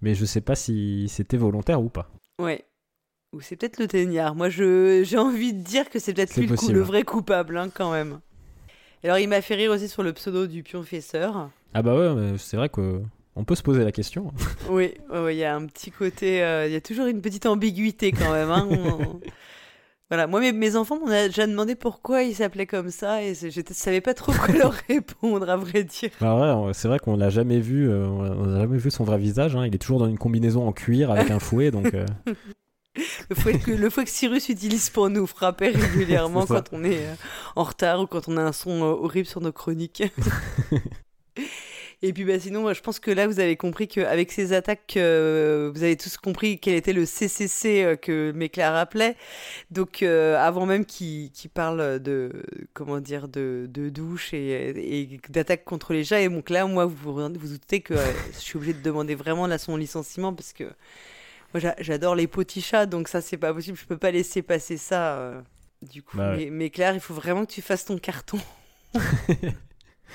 [0.01, 2.09] mais je sais pas si c'était volontaire ou pas.
[2.41, 2.65] Ouais.
[3.33, 4.33] Ou c'est peut-être le Téniard.
[4.35, 7.91] Moi, je, j'ai envie de dire que c'est peut-être lui le vrai coupable, hein, quand
[7.91, 8.19] même.
[9.03, 11.49] Alors, il m'a fait rire aussi sur le pseudo du pionfesseur.
[11.73, 13.01] Ah bah ouais, c'est vrai que
[13.35, 14.31] on peut se poser la question.
[14.69, 16.43] Oui, ouais, il y a un petit côté...
[16.43, 18.51] euh, Il y a toujours une petite ambiguïté, quand même.
[18.51, 18.67] hein.
[18.71, 19.21] On-
[20.09, 23.45] Voilà, moi, mes, mes enfants m'ont déjà demandé pourquoi il s'appelait comme ça, et je
[23.47, 26.09] ne savais pas trop quoi leur répondre, à vrai dire.
[26.19, 29.05] Bah ouais, on- c'est vrai qu'on l'a jamais vu, euh, on n'a jamais vu son
[29.05, 29.55] vrai visage.
[29.55, 29.65] hein.
[29.65, 32.05] Il est toujours dans une combinaison en cuir avec un fouet, donc euh,
[33.29, 37.05] Le fouet, que, le fouet que Cyrus utilise pour nous frapper régulièrement quand on est
[37.55, 40.03] en retard ou quand on a un son horrible sur nos chroniques.
[42.03, 44.93] Et puis bah, sinon, moi, je pense que là, vous avez compris qu'avec ces attaques,
[44.97, 49.15] euh, vous avez tous compris quel était le CCC euh, que Méclar appelait.
[49.69, 52.31] Donc euh, avant même qu'il qu'il parle de,
[52.73, 56.21] comment dire, de, de douche et, et d'attaque contre les chats.
[56.21, 59.13] Et donc là, moi, vous vous, vous doutez que euh, je suis obligée de demander
[59.13, 60.63] vraiment là son licenciement parce que
[61.53, 63.77] moi, j'a- j'adore les petits chats, donc ça, c'est pas possible.
[63.77, 65.43] Je peux pas laisser passer ça.
[65.83, 66.45] du coup, Bah ouais.
[66.45, 68.39] mais, mais Claire, il faut vraiment que tu fasses ton carton.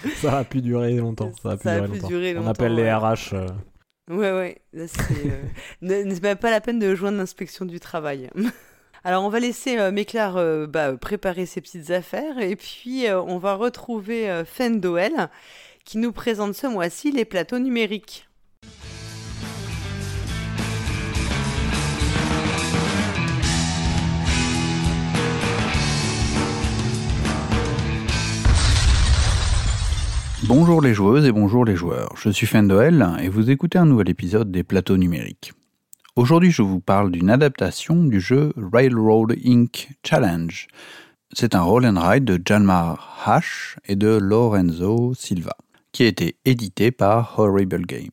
[0.16, 1.32] ça a pu durer longtemps.
[1.42, 2.08] Ça a pu, Ça a durer, pu longtemps.
[2.08, 2.92] durer On appelle les.
[2.92, 3.34] RH.
[3.34, 3.46] euh,
[4.08, 4.58] Ouais, ouais.
[4.72, 8.30] Là, c'est euh, c'est même pas la peine de joindre l'inspection du travail.
[9.04, 13.20] Alors, on va laisser euh, Méclar euh, bah, préparer ses petites affaires et puis euh,
[13.20, 15.28] on va retrouver Fendoel
[15.84, 18.28] qui nous présente ce mois-ci les plateaux numériques.
[30.48, 34.08] Bonjour les joueuses et bonjour les joueurs, je suis Fendoel et vous écoutez un nouvel
[34.08, 35.52] épisode des plateaux numériques.
[36.14, 39.88] Aujourd'hui je vous parle d'une adaptation du jeu Railroad Inc.
[40.04, 40.68] Challenge.
[41.32, 45.56] C'est un roll and ride de Janmar Hash et de Lorenzo Silva,
[45.90, 48.10] qui a été édité par Horrible Games.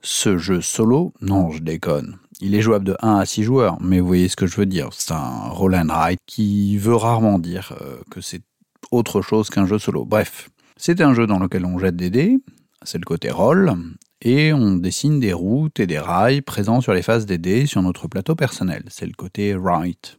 [0.00, 4.00] Ce jeu solo, non je déconne, il est jouable de 1 à 6 joueurs, mais
[4.00, 7.38] vous voyez ce que je veux dire, c'est un roll and ride qui veut rarement
[7.38, 8.42] dire euh, que c'est
[8.90, 10.04] autre chose qu'un jeu solo.
[10.04, 10.48] Bref,
[10.78, 12.38] c'est un jeu dans lequel on jette des dés,
[12.82, 13.74] c'est le côté roll,
[14.22, 17.82] et on dessine des routes et des rails présents sur les faces des dés sur
[17.82, 20.18] notre plateau personnel, c'est le côté right.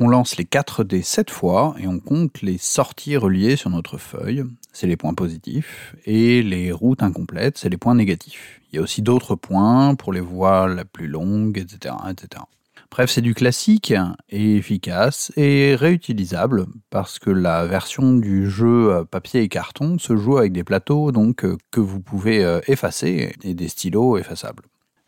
[0.00, 3.98] On lance les 4 dés 7 fois et on compte les sorties reliées sur notre
[3.98, 8.60] feuille, c'est les points positifs, et les routes incomplètes, c'est les points négatifs.
[8.72, 11.94] Il y a aussi d'autres points pour les voies la plus longues, etc.
[12.10, 12.42] etc.
[12.90, 13.92] Bref, c'est du classique
[14.30, 20.16] et efficace et réutilisable parce que la version du jeu euh, papier et carton se
[20.16, 24.64] joue avec des plateaux donc euh, que vous pouvez euh, effacer et des stylos effaçables.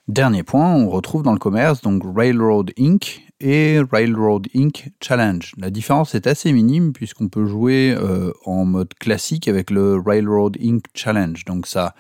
[0.08, 3.22] Dernier point, on retrouve dans le commerce donc Railroad Inc.
[3.40, 4.90] et Railroad Inc.
[5.00, 5.52] Challenge.
[5.56, 7.96] La différence est assez minime puisqu'on peut jouer
[8.44, 10.82] en mode classique avec le Railroad Inc.
[10.94, 11.44] Challenge.
[11.44, 11.94] Donc ça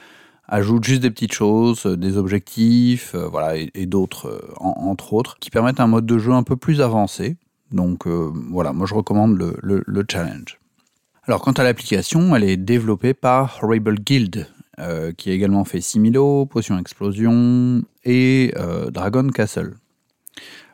[0.50, 5.38] ajoute juste des petites choses, euh, des objectifs, euh, voilà, et, d'autres, euh, entre autres,
[5.38, 7.36] qui permettent un mode de jeu un peu plus avancé.
[7.70, 10.58] Donc voilà, moi je recommande le, challenge.
[11.22, 14.48] Alors quant à l'application, elle est développée par Horrible Guild,
[15.16, 18.52] qui a également fait Similo, Potion Explosion et
[18.90, 19.76] Dragon Castle.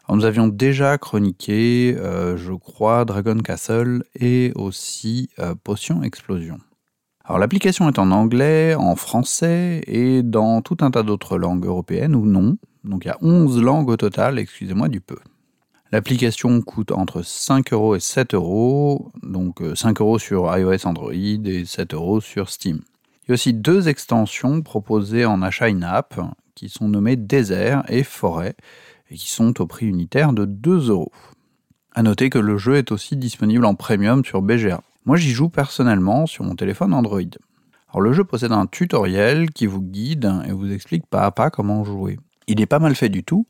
[0.08, 5.28] nous avions déjà chroniqué, je crois, Dragon Castle et aussi
[5.64, 6.60] Potion Explosion.
[7.26, 12.14] Alors l'application est en anglais, en français et dans tout un tas d'autres langues européennes
[12.14, 12.56] ou non.
[12.84, 15.18] Donc il y a 11 langues au total, excusez-moi du peu.
[15.90, 21.12] L'application coûte entre 5 euros et 7 euros, donc 5 euh, euros sur iOS Android
[21.12, 22.82] et 7 euros sur Steam.
[23.24, 26.20] Il y a aussi deux extensions proposées en achat in-app
[26.54, 28.54] qui sont nommées Désert et Forêt
[29.10, 31.10] et qui sont au prix unitaire de 2 euros.
[31.92, 34.80] A noter que le jeu est aussi disponible en premium sur BGA.
[35.06, 37.20] Moi, j'y joue personnellement sur mon téléphone Android.
[37.90, 41.48] Alors, le jeu possède un tutoriel qui vous guide et vous explique pas à pas
[41.48, 42.18] comment jouer.
[42.48, 43.46] Il est pas mal fait du tout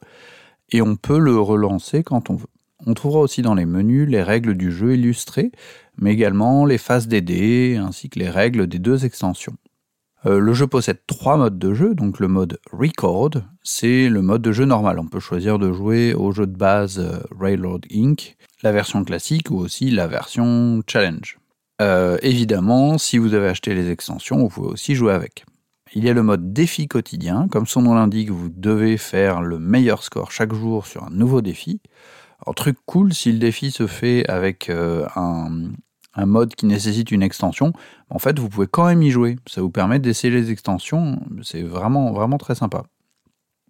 [0.71, 2.51] et on peut le relancer quand on veut.
[2.85, 5.51] On trouvera aussi dans les menus les règles du jeu illustrées,
[5.97, 9.57] mais également les phases des dés ainsi que les règles des deux extensions.
[10.27, 13.31] Euh, le jeu possède trois modes de jeu, donc le mode Record,
[13.63, 14.99] c'est le mode de jeu normal.
[14.99, 19.51] On peut choisir de jouer au jeu de base euh, Railroad Inc., la version classique
[19.51, 21.39] ou aussi la version Challenge.
[21.83, 25.45] Euh, évidemment, si vous avez acheté les extensions, vous pouvez aussi jouer avec.
[25.95, 27.49] Il y a le mode défi quotidien.
[27.49, 31.43] Comme son nom l'indique, vous devez faire le meilleur score chaque jour sur un nouveau
[31.43, 31.81] défi.
[32.45, 35.71] Alors, truc cool, si le défi se fait avec euh, un,
[36.15, 37.73] un, mode qui nécessite une extension,
[38.11, 39.37] en fait, vous pouvez quand même y jouer.
[39.47, 41.21] Ça vous permet d'essayer les extensions.
[41.43, 42.85] C'est vraiment, vraiment très sympa.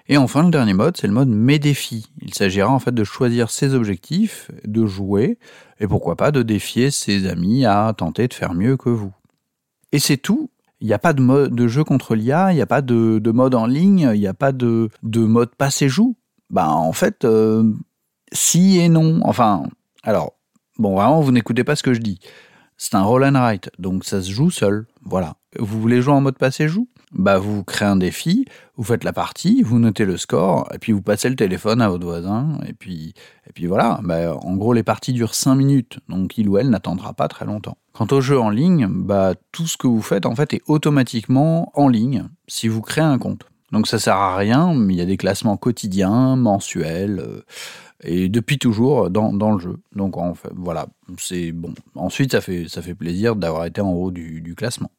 [0.09, 2.07] Et enfin, le dernier mode, c'est le mode mes défis.
[2.23, 5.39] Il s'agira en fait de choisir ses objectifs, de jouer,
[5.81, 9.13] et pourquoi pas de défier ses amis à tenter de faire mieux que vous.
[9.93, 10.51] Et c'est tout.
[10.81, 13.31] Il n'y a pas de, mode, de jeu contre l'IA, il n'y a pas de,
[13.33, 16.17] mode en ligne, il n'y a pas de, de mode passé-joue.
[16.51, 17.73] Ben, en fait, euh,
[18.31, 19.21] si et non.
[19.25, 19.65] Enfin,
[20.03, 20.35] alors,
[20.79, 22.21] bon, vraiment, vous n'écoutez pas ce que je dis.
[22.77, 24.87] C'est un roll and write, donc ça se joue seul.
[25.03, 25.37] Voilà.
[25.59, 26.89] Vous voulez jouer en mode passé-joue?
[27.13, 30.93] Bah, vous créez un défi, vous faites la partie, vous notez le score, et puis
[30.93, 33.15] vous passez le téléphone à votre voisin, et puis,
[33.49, 34.01] et puis voilà.
[34.03, 37.45] Bah, en gros, les parties durent 5 minutes, donc il ou elle n'attendra pas très
[37.45, 37.79] longtemps.
[37.93, 41.71] Quant au jeu en ligne, bah, tout ce que vous faites en fait est automatiquement
[41.75, 43.47] en ligne si vous créez un compte.
[43.73, 47.45] Donc ça sert à rien, mais il y a des classements quotidiens, mensuels, euh,
[48.05, 49.79] et depuis toujours dans, dans, le jeu.
[49.95, 50.87] Donc en fait, voilà,
[51.19, 51.75] c'est bon.
[51.95, 54.91] Ensuite, ça fait, ça fait plaisir d'avoir été en haut du, du classement.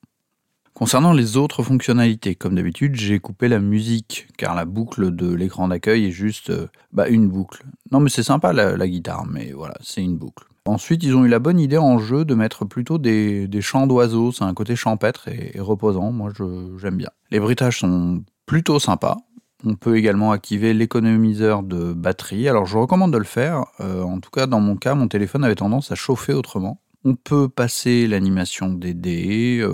[0.77, 5.69] Concernant les autres fonctionnalités, comme d'habitude, j'ai coupé la musique, car la boucle de l'écran
[5.69, 7.63] d'accueil est juste euh, bah, une boucle.
[7.91, 10.45] Non mais c'est sympa la, guitare, mais voilà, c'est une boucle.
[10.65, 14.31] Ensuite, ils ont eu la bonne idée en jeu de mettre plutôt des, chants d'oiseaux,
[14.31, 16.31] c'est un côté champêtre et, reposant, moi
[16.79, 17.09] j'aime bien.
[17.31, 19.17] Les bruitages sont plutôt sympas.
[19.65, 22.47] On peut également activer l'économiseur de batterie.
[22.47, 23.65] Alors je recommande de le faire.
[23.79, 26.79] Euh, en tout cas, dans mon cas, mon téléphone avait tendance à chauffer autrement.
[27.09, 29.71] On peut passer l'animation des dés, euh,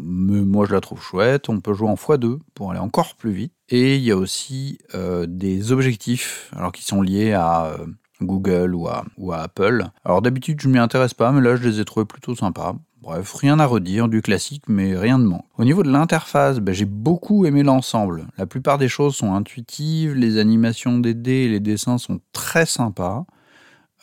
[0.00, 1.50] mais moi je la trouve chouette.
[1.50, 3.52] On peut jouer en x2 pour aller encore plus vite.
[3.68, 7.84] Et il y a aussi euh, des objectifs alors qui sont liés à euh,
[8.22, 9.04] Google ou à,
[9.42, 9.84] Apple.
[10.06, 12.76] Alors d'habitude je ne m'y intéresse pas, mais là je les ai trouvés plutôt sympas.
[13.02, 15.44] Bref, rien à redire, du classique, mais rien de manque.
[15.58, 18.24] Au niveau de l'interface, ben, j'ai beaucoup aimé l'ensemble.
[18.38, 22.64] La plupart des choses sont intuitives, les animations des dés et les dessins sont très
[22.64, 23.26] sympas.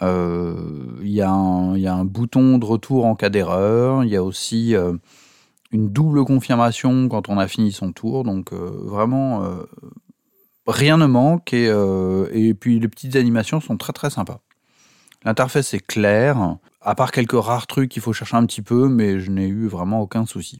[0.01, 0.55] Euh,
[1.01, 4.03] il y, a un bouton de retour en cas d'erreur.
[4.03, 4.93] Il y a aussi euh,
[5.71, 8.23] une double confirmation quand on a fini son tour.
[8.23, 9.47] Donc euh, vraiment,
[10.67, 11.67] rien ne manque et,
[12.33, 14.41] et puis les petites animations sont très très sympas.
[15.23, 19.19] L'interface est claire, à part quelques rares trucs qu'il faut chercher un petit peu, mais
[19.19, 20.59] je n'ai eu vraiment aucun souci.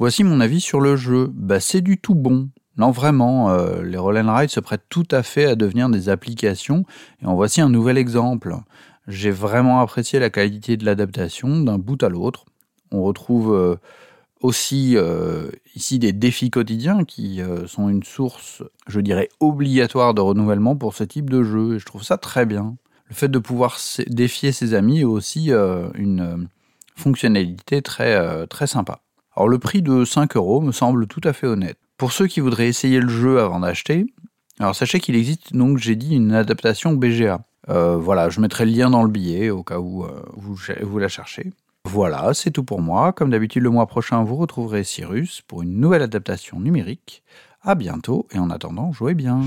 [0.00, 1.30] Voici mon avis sur le jeu.
[1.32, 2.48] Bah, c'est du tout bon.
[2.76, 6.84] Non, vraiment, euh, les Roll Ride se prêtent tout à fait à devenir des applications.
[7.22, 8.54] Et en voici un nouvel exemple.
[9.08, 12.44] J'ai vraiment apprécié la qualité de l'adaptation d'un bout à l'autre.
[12.92, 13.76] On retrouve euh,
[14.40, 20.76] aussi euh, ici des défis quotidiens qui sont une source, je dirais, obligatoire de renouvellement
[20.76, 21.74] pour ce type de jeu.
[21.74, 22.76] Et je trouve ça très bien.
[23.08, 26.48] Le fait de pouvoir défier ses amis est aussi une
[26.94, 29.00] fonctionnalité très, très sympa.
[29.36, 31.78] Alors le prix de 5 euros me semble tout à fait honnête.
[32.00, 34.06] Pour ceux qui voudraient essayer le jeu avant d'acheter,
[34.58, 37.42] alors sachez qu'il existe donc, j'ai dit, une adaptation BGA.
[37.68, 41.08] Euh, voilà, je mettrai le lien dans le billet au cas où euh, vous, la
[41.08, 41.52] cherchez.
[41.84, 43.12] Voilà, c'est tout pour moi.
[43.12, 47.22] Comme d'habitude, le mois prochain, vous retrouverez Cyrus pour une nouvelle adaptation numérique.
[47.60, 49.42] À bientôt et en attendant, jouez bien.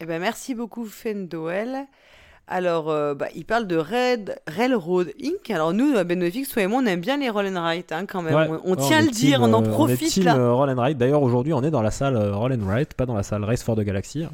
[0.00, 1.86] Eh ben, merci beaucoup, Fendoel.
[2.48, 5.50] Alors, euh, bah, il parle de Red Railroad Inc.
[5.50, 8.06] Alors, nous, à Benofix, toi et moi, on aime bien les Roll and Ride, hein,
[8.06, 8.34] quand même.
[8.34, 8.58] Ouais.
[8.64, 10.36] On, on Ouais, tient à est le dire, on en euh, est profite team, là.
[10.36, 10.96] euh, Roll and Ride.
[10.96, 13.64] D'ailleurs, aujourd'hui, on est dans la salle Roll and Ride, pas dans la salle Race
[13.64, 14.22] for the Galaxy.
[14.22, 14.30] hein,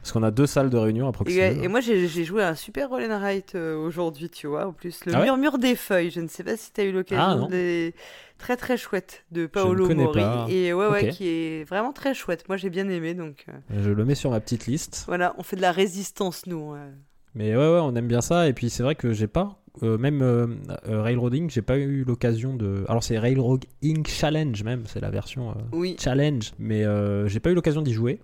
[0.00, 1.64] parce qu'on a deux salles de réunion à Et, proximité.
[1.64, 4.66] et moi, j'ai joué à un super Roll and Ride euh, aujourd'hui, tu vois.
[4.68, 6.10] En plus, le Ah ouais murmure des feuilles.
[6.10, 7.94] Je ne sais pas si tu as eu Ah, l'occasion de les-
[8.38, 10.20] Très très chouette de Paolo Mori.
[10.22, 10.46] pas.
[10.48, 12.48] Et ouais, ouais, qui est vraiment très chouette.
[12.48, 13.12] Moi, j'ai bien aimé.
[13.12, 15.04] Donc euh, Je le mets sur ma petite liste.
[15.08, 16.72] voilà, on fait de la résistance, nous.
[16.74, 16.88] euh.
[17.34, 18.48] Mais ouais, ouais, on aime bien ça.
[18.48, 20.46] Et puis c'est vrai que j'ai pas, euh, même euh,
[20.88, 22.84] euh, Railroading, j'ai pas eu l'occasion de.
[22.88, 25.96] Alors c'est Railroading Challenge même, c'est la version euh, Oui.
[25.98, 26.52] Challenge.
[26.58, 28.20] Mais euh, j'ai pas eu l'occasion d'y jouer.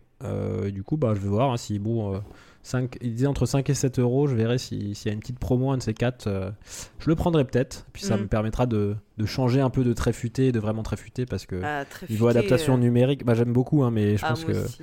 [0.72, 2.20] Du coup, bah, je vais voir hein, si bon.
[2.62, 5.20] 5, il disait entre 5 et 7 euros, je verrai si- s'il y a une
[5.20, 6.28] petite promo, un de ces 4.
[6.98, 7.86] je le prendrai peut-être.
[7.92, 8.22] Puis ça Mm.
[8.22, 11.46] me permettra de, de changer un peu de très futé, de vraiment très futé, parce
[11.46, 14.44] que Ah, très niveau futé, adaptation numérique, bah, j'aime beaucoup, hein, mais je Ah, pense
[14.44, 14.50] que.
[14.64, 14.82] aussi.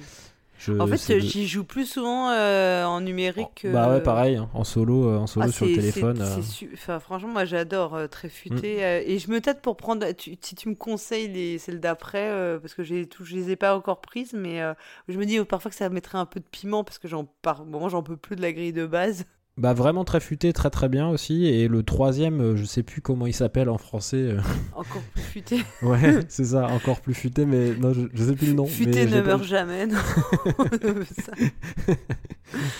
[0.66, 3.66] Je, En fait, euh, j'y joue plus souvent euh, en numérique.
[3.66, 6.42] Bah ouais, pareil, hein, en solo, euh, en solo Ah, sur le téléphone.
[6.42, 8.78] su- enfin, franchement, moi j'adore très futé.
[8.78, 9.10] Mm.
[9.12, 10.10] et je me tâte pour prendre.
[10.14, 12.30] tu- si tu me conseilles les, celles d'après,
[12.62, 14.62] parce que j'ai tout, je les ai pas encore prises, mais
[15.10, 17.66] je me dis parfois que ça mettrait un peu de piment, parce que j'en par
[17.66, 19.26] moment j'en peux plus de la grille de base.
[19.56, 21.46] Bah vraiment très futé, très très bien aussi.
[21.46, 24.18] Et le troisième, euh, je sais plus comment il s'appelle en français.
[24.18, 24.40] euh.
[24.76, 25.62] Encore plus futé.
[25.84, 28.66] Ouais, c'est ça, encore plus futé, mais non, je, je sais plus le nom.
[28.66, 29.86] futé mais ne pas- meurt jamais.
[29.86, 29.98] non.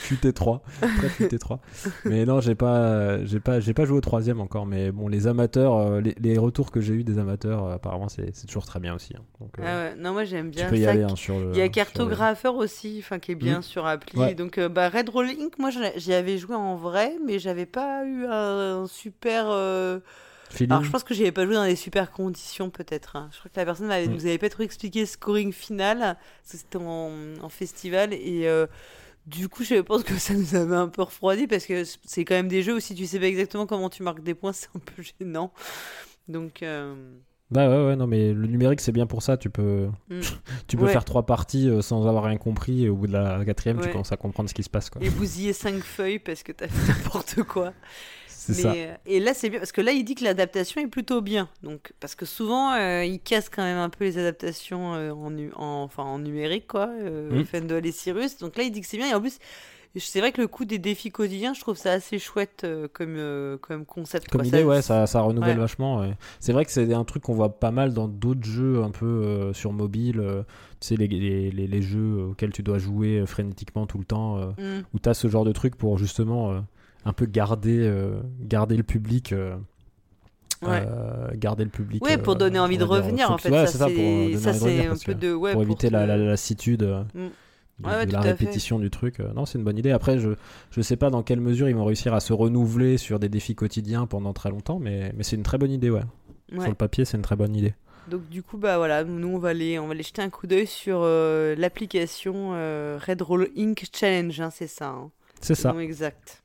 [0.02, 0.62] Futé 3,
[0.98, 1.60] très futé 3.
[2.06, 4.68] Mais non, j'ai pas, j'ai pas, j'ai pas joué au troisième encore.
[4.68, 8.36] Mais bon, les amateurs, euh, les, les retours que j'ai eu des amateurs, apparemment, c'est
[8.36, 9.16] c'est toujours très bien aussi.
[9.18, 9.22] hein.
[9.40, 10.92] Donc, Ah ouais, Non, moi j'aime tu bien peux y ça.
[10.92, 11.52] aller hein, sur le.
[11.54, 14.20] Il y a cartographeur aussi, enfin qui est bien sur appli.
[14.20, 14.36] Ouais.
[14.36, 18.06] Donc euh, bah, Red Roll Inc, moi j'y avais joué en vrai, mais j'avais pas
[18.06, 19.46] eu un, un super.
[19.50, 20.00] euh.
[20.72, 23.16] Alors je pense que j'y avais pas joué dans des super conditions peut-être.
[23.16, 23.30] hein.
[23.34, 24.14] Je crois que la personne m'avait- Mm.
[24.14, 28.48] nous avait pas trop expliqué le scoring final, parce que c'était en, en festival et.
[28.48, 28.68] euh,
[29.26, 32.36] du coup, je pense que ça nous avait un peu refroidi parce que c'est quand
[32.36, 34.68] même des jeux où si tu sais pas exactement comment tu marques des points, c'est
[34.76, 35.54] un peu gênant.
[36.28, 36.94] Donc, euh,
[37.54, 39.38] Bah ouais, ouais, non, mais le numérique, c'est bien pour ça.
[39.38, 40.20] Tu peux, mm.
[40.68, 40.92] tu peux Ouais.
[40.92, 42.86] faire trois parties euh, sans avoir rien compris.
[42.86, 44.90] Et au bout de la quatrième, tu commences à comprendre ce qui se passe.
[44.90, 45.02] Quoi.
[45.04, 47.74] et bousiller cinq feuilles parce que t'as fait n'importe quoi.
[48.28, 48.72] C'est Mais, ça.
[48.74, 51.48] euh, et là, c'est bien parce que là, il dit que l'adaptation est plutôt bien.
[51.62, 55.32] Donc, parce que souvent, euh, il casse quand même un peu les adaptations euh, en,
[55.56, 56.90] en, enfin, en numérique, quoi.
[56.90, 57.46] Euh, Mm.
[57.46, 58.38] Fendel et Cyrus.
[58.40, 59.10] Donc là, il dit que c'est bien.
[59.10, 59.40] Et en plus,
[60.00, 63.16] c'est vrai que le coup des défis quotidiens, je trouve ça assez chouette euh, comme,
[63.18, 64.28] euh, comme concept.
[64.30, 64.48] Comme quoi.
[64.48, 65.62] idée, Ça- ouais, ça, ça renouvelle Ouais.
[65.62, 66.00] vachement.
[66.00, 66.16] ouais.
[66.40, 69.06] C'est vrai que c'est un truc qu'on voit pas mal dans d'autres jeux un peu
[69.06, 70.20] euh, sur mobile.
[70.20, 70.44] euh,
[70.80, 74.38] tu sais, les, les, les- les jeux auxquels tu dois jouer frénétiquement tout le temps.
[74.40, 74.84] euh, Mm.
[74.94, 76.64] où tu as ce genre de truc pour justement
[77.06, 77.92] un peu garder,
[78.42, 79.34] garder le public.
[80.66, 80.82] Ouais.
[80.88, 82.02] euh, garder le public.
[82.06, 83.50] Ouais, pour euh, donner envie de revenir, en fait.
[83.50, 85.34] Ouais, ça, c'est ça, pour ça, un peu de.
[85.34, 86.84] Ouais, pour éviter te- la, la- la lassitude.
[87.14, 87.28] Mm.
[87.80, 88.30] De, Ouais, de la fait.
[88.32, 89.20] répétition du truc.
[89.20, 89.92] Euh, Non, c'est une bonne idée.
[89.92, 90.30] Après, je
[90.72, 93.56] je sais pas dans quelle mesure ils vont réussir à se renouveler sur des défis
[93.56, 96.02] quotidiens pendant très longtemps, mais, mais c'est une très bonne idée, ouais.
[96.52, 96.60] Ouais.
[96.60, 97.74] Sur le papier, c'est une très bonne idée.
[98.10, 100.46] Donc du coup bah voilà, nous on va aller on va aller jeter un coup
[100.46, 104.90] d'œil sur euh, l'application euh, Red Roll Inc Challenge, hein, c'est ça.
[104.90, 105.10] hein,
[105.40, 105.74] C'est ça.
[105.80, 106.43] exact.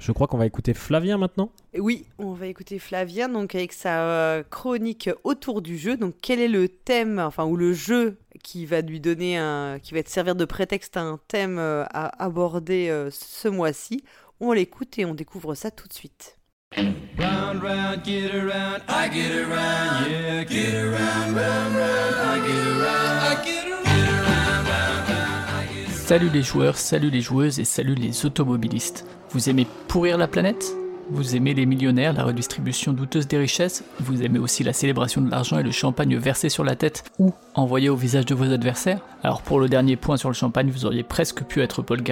[0.00, 1.52] Je crois qu'on va écouter Flavien maintenant.
[1.78, 5.98] Oui, on va écouter Flavien donc avec sa euh, chronique autour du jeu.
[5.98, 9.92] Donc quel est le thème, enfin ou le jeu qui va lui donner un, qui
[9.92, 14.02] va te servir de prétexte à un thème euh, à aborder euh, ce mois-ci?
[14.40, 16.38] On l'écoute et on découvre ça tout de suite.
[17.18, 23.20] Round, round, get around, I get around, yeah, get around, round, round, I get around,
[23.20, 23.69] I get around,
[26.10, 29.06] Salut les joueurs, salut les joueuses et salut les automobilistes.
[29.30, 30.74] Vous aimez pourrir la planète?
[31.08, 33.84] Vous aimez les millionnaires, la redistribution douteuse des richesses?
[34.00, 37.32] Vous aimez aussi la célébration de l'argent et le champagne versé sur la tête ou
[37.54, 38.98] envoyé au visage de vos adversaires?
[39.22, 42.02] Alors pour le dernier point sur le champagne, vous auriez presque pu être Paul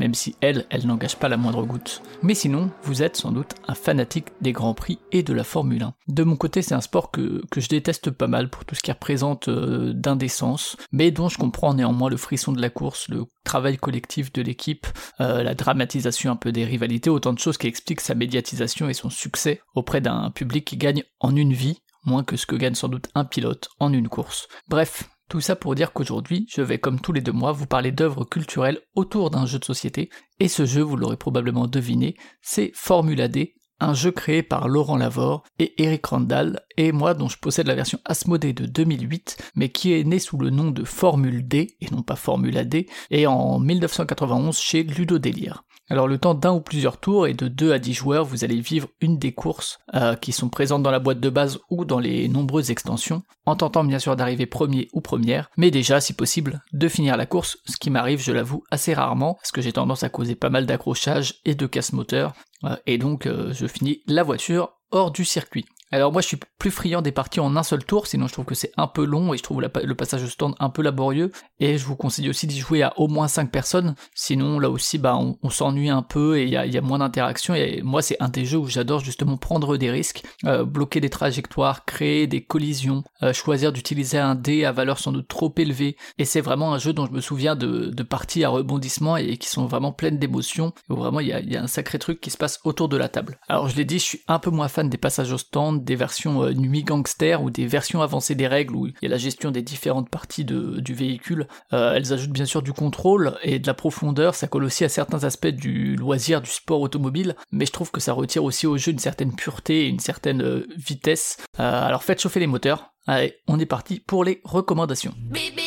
[0.00, 2.02] même si elle, elle n'engage pas la moindre goutte.
[2.22, 5.82] Mais sinon, vous êtes sans doute un fanatique des Grands Prix et de la Formule
[5.82, 5.94] 1.
[6.08, 8.90] De mon côté, c'est un sport que, je déteste pas mal pour tout ce qui
[8.90, 13.76] représente euh, d'indécence, mais dont je comprends néanmoins le frisson de la course, le travail
[13.76, 14.86] collectif de l'équipe,
[15.20, 18.94] euh, la dramatisation un peu des rivalités, autant de choses qui expliquent sa médiatisation et
[18.94, 22.74] son succès auprès d'un public qui gagne en une vie, moins que ce que gagne
[22.74, 24.48] sans doute un pilote en une course.
[24.68, 27.92] Bref, tout ça pour dire qu'aujourd'hui, je vais comme tous les deux mois vous parler
[27.92, 32.72] d'œuvres culturelles autour d'un jeu de société, et ce jeu, vous l'aurez probablement deviné, c'est
[32.74, 37.38] Formula D, un jeu créé par Laurent Lavore et Eric Randall, et moi dont je
[37.38, 41.46] possède la version Asmodée de 2008, mais qui est né sous le nom de Formule
[41.46, 45.62] D, et non pas Formula D, et en 1991 chez Ludo Délire.
[45.90, 48.60] Alors le temps d'un ou plusieurs tours et de 2 à 10 joueurs, vous allez
[48.60, 51.98] vivre une des courses euh, qui sont présentes dans la boîte de base ou dans
[51.98, 56.62] les nombreuses extensions, en tentant bien sûr d'arriver premier ou première, mais déjà si possible
[56.72, 60.04] de finir la course, ce qui m'arrive je l'avoue assez rarement, parce que j'ai tendance
[60.04, 64.22] à causer pas mal d'accrochages et de casse-moteur, euh, et donc euh, je finis la
[64.22, 65.66] voiture hors du circuit.
[65.92, 68.44] Alors moi je suis plus friand des parties en un seul tour, sinon je trouve
[68.44, 71.32] que c'est un peu long et je trouve le passage au stand un peu laborieux.
[71.58, 74.98] Et je vous conseille aussi d'y jouer à au moins 5 personnes, sinon là aussi
[74.98, 77.54] bah on, s'ennuie un peu et il y a, moins d'interaction.
[77.54, 81.10] Et moi c'est un des jeux où j'adore justement prendre des risques, euh, bloquer des
[81.10, 85.96] trajectoires, créer des collisions, euh, choisir d'utiliser un dé à valeur sans doute trop élevée.
[86.18, 89.48] Et c'est vraiment un jeu dont je me souviens de, parties à rebondissement et qui
[89.48, 92.88] sont vraiment pleines d'émotions, vraiment il y a un sacré truc qui se passe autour
[92.88, 93.38] de la table.
[93.48, 95.96] Alors je l'ai dit, je suis un peu moins fan des passages au stand, des
[95.96, 99.16] versions euh, nuit gangster ou des versions avancées des règles où il y a la
[99.18, 101.46] gestion des différentes parties de- du véhicule.
[101.72, 104.88] Euh, elles ajoutent bien sûr du contrôle et de la profondeur, ça colle aussi à
[104.88, 108.76] certains aspects du loisir, du sport automobile, mais je trouve que ça retire aussi au
[108.76, 111.36] jeu une certaine pureté et une certaine euh, vitesse.
[111.58, 112.92] Euh, alors faites chauffer les moteurs.
[113.06, 115.14] Allez, on est parti pour les recommandations.
[115.16, 115.58] Beep.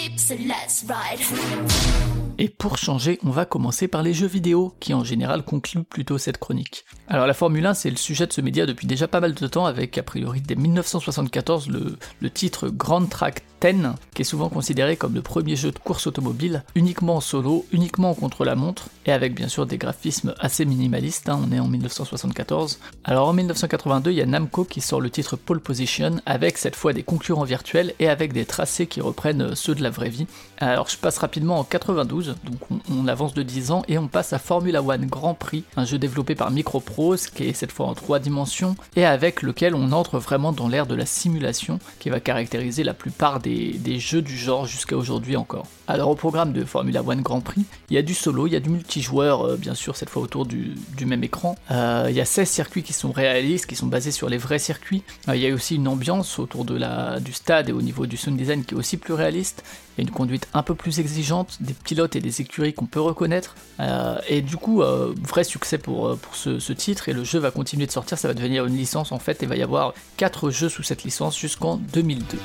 [2.40, 6.18] Et pour changer, on va commencer par les jeux vidéo, qui en général concluent plutôt
[6.18, 6.84] cette chronique.
[7.08, 9.48] Alors la Formule 1, c'est le sujet de ce média depuis déjà pas mal de
[9.48, 14.98] temps, avec a priori dès 1974 le, titre Grand Track 10, qui est souvent considéré
[14.98, 19.12] comme le premier jeu de course automobile, uniquement en solo, uniquement contre la montre, et
[19.12, 22.80] avec bien sûr des graphismes assez minimalistes, hein, on est en 1974.
[23.04, 26.76] Alors en 1982, il y a Namco qui sort le titre Pole Position, avec cette
[26.76, 30.26] fois des concurrents virtuels et avec des tracés qui reprennent ceux de la vraie vie.
[30.58, 34.34] Alors je passe rapidement en 92, donc on, avance de 10 ans et on passe
[34.34, 37.94] à Formula One Grand Prix, un jeu développé par Microprose qui est cette fois en
[37.94, 42.20] 3 dimensions et avec lequel on entre vraiment dans l'ère de la simulation qui va
[42.20, 45.68] caractériser la plupart des, jeux du genre jusqu'à aujourd'hui encore.
[45.88, 48.56] Alors au programme de Formula One Grand Prix, il y a du solo, il y
[48.56, 51.56] a du multijoueur, euh, bien sûr cette fois autour du, même écran.
[51.72, 54.60] Euh, il y a 16 circuits qui sont réalistes, qui sont basés sur les vrais
[54.60, 55.04] circuits.
[55.28, 58.38] Euh, il y a aussi une ambiance autour du stade et au niveau du sound
[58.38, 59.64] design qui est aussi plus réaliste.
[59.98, 62.86] Il y a une conduite un peu plus exigeante, des pilotes et des écuries qu'on
[62.86, 63.56] peut reconnaître.
[63.80, 67.24] Euh, et du coup, euh, vrai succès pour, euh, pour ce, ce titre et le
[67.24, 69.56] jeu va continuer de sortir, ça va devenir une licence en fait et il va
[69.56, 72.38] y avoir 4 jeux sous cette licence jusqu'en 2002.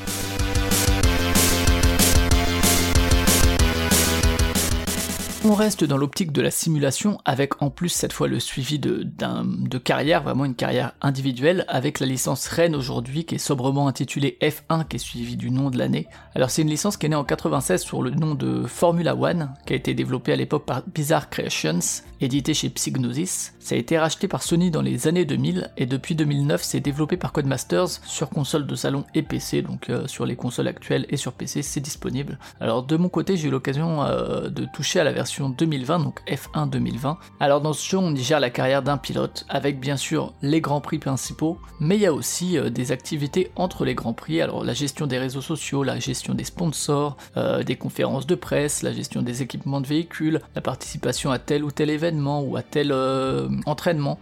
[5.50, 9.02] On reste dans l'optique de la simulation avec en plus cette fois le suivi de,
[9.02, 14.36] de carrière, vraiment une carrière individuelle, avec la licence Rennes aujourd'hui qui est sobrement intitulée
[14.42, 16.06] F1 qui est suivie du nom de l'année.
[16.34, 19.54] Alors c'est une licence qui est née en 96 sur le nom de Formula One,
[19.64, 21.78] qui a été développée à l'époque par Bizarre Creations,
[22.20, 23.54] édité chez Psygnosis.
[23.58, 27.16] Ça a été racheté par Sony dans les années 2000 et depuis 2009 c'est développé
[27.16, 31.16] par Codemasters sur console de salon et PC, donc euh, sur les consoles actuelles et
[31.16, 32.38] sur PC c'est disponible.
[32.60, 36.20] Alors de mon côté j'ai eu l'occasion euh, de toucher à la version 2020, donc
[36.26, 37.18] F1 2020.
[37.40, 40.60] Alors dans ce jeu on y gère la carrière d'un pilote, avec bien sûr les
[40.60, 44.40] grands prix principaux, mais il y a aussi euh, des activités entre les grands prix,
[44.40, 48.82] alors la gestion des réseaux sociaux, la gestion des sponsors, euh, des conférences de presse,
[48.82, 52.62] la gestion des équipements de véhicules, la participation à tel ou tel événement ou à
[52.62, 54.18] tel euh, entraînement.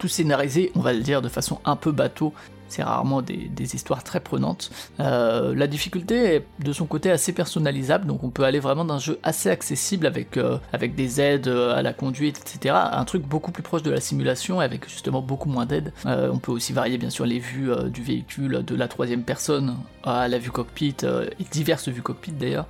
[0.00, 2.34] Tout scénarisé, on va le dire de façon un peu bateau,
[2.70, 4.70] c'est rarement des, histoires très prenantes.
[4.98, 8.98] Euh, la difficulté est de son côté assez personnalisable, donc on peut aller vraiment d'un
[8.98, 12.74] jeu assez accessible avec, euh, avec des aides euh, à la conduite, etc.
[12.92, 15.92] un truc beaucoup plus proche de la simulation avec justement beaucoup moins d'aides.
[16.06, 19.76] Euh, on peut aussi varier bien sûr les vues du véhicule de la troisième personne
[20.02, 22.66] à la vue cockpit et diverses vues cockpit d'ailleurs.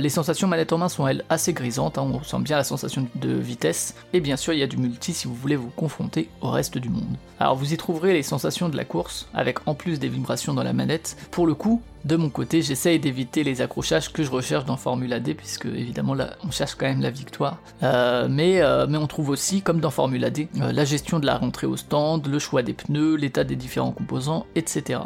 [0.00, 3.06] Les sensations manette en main sont elles assez grisantes, hein, on ressent bien la sensation
[3.14, 6.28] de vitesse et bien sûr il y a du multi si vous voulez vous confronter
[6.40, 7.16] au reste du monde.
[7.40, 10.62] Alors vous y trouverez les sensations de la course avec en plus des vibrations dans
[10.62, 11.16] la manette.
[11.30, 15.20] Pour le coup, de mon côté, j'essaye d'éviter les accrochages que je recherche dans Formula
[15.20, 17.56] D, puisque évidemment là, on cherche quand même la victoire.
[17.82, 21.24] Euh, mais, euh, mais on trouve aussi, comme dans Formula D, euh, la gestion de
[21.24, 25.00] la rentrée au stand, le choix des pneus, l'état des différents composants, etc.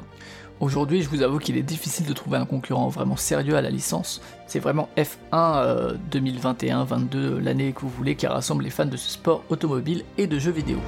[0.59, 3.71] Aujourd'hui, je vous avoue qu'il est difficile de trouver un concurrent vraiment sérieux à la
[3.71, 4.21] licence.
[4.49, 9.45] C'est vraiment F1 2021-22, l'année que vous voulez, qui rassemble les fans de ce sport
[9.51, 10.79] automobile et de jeux vidéo.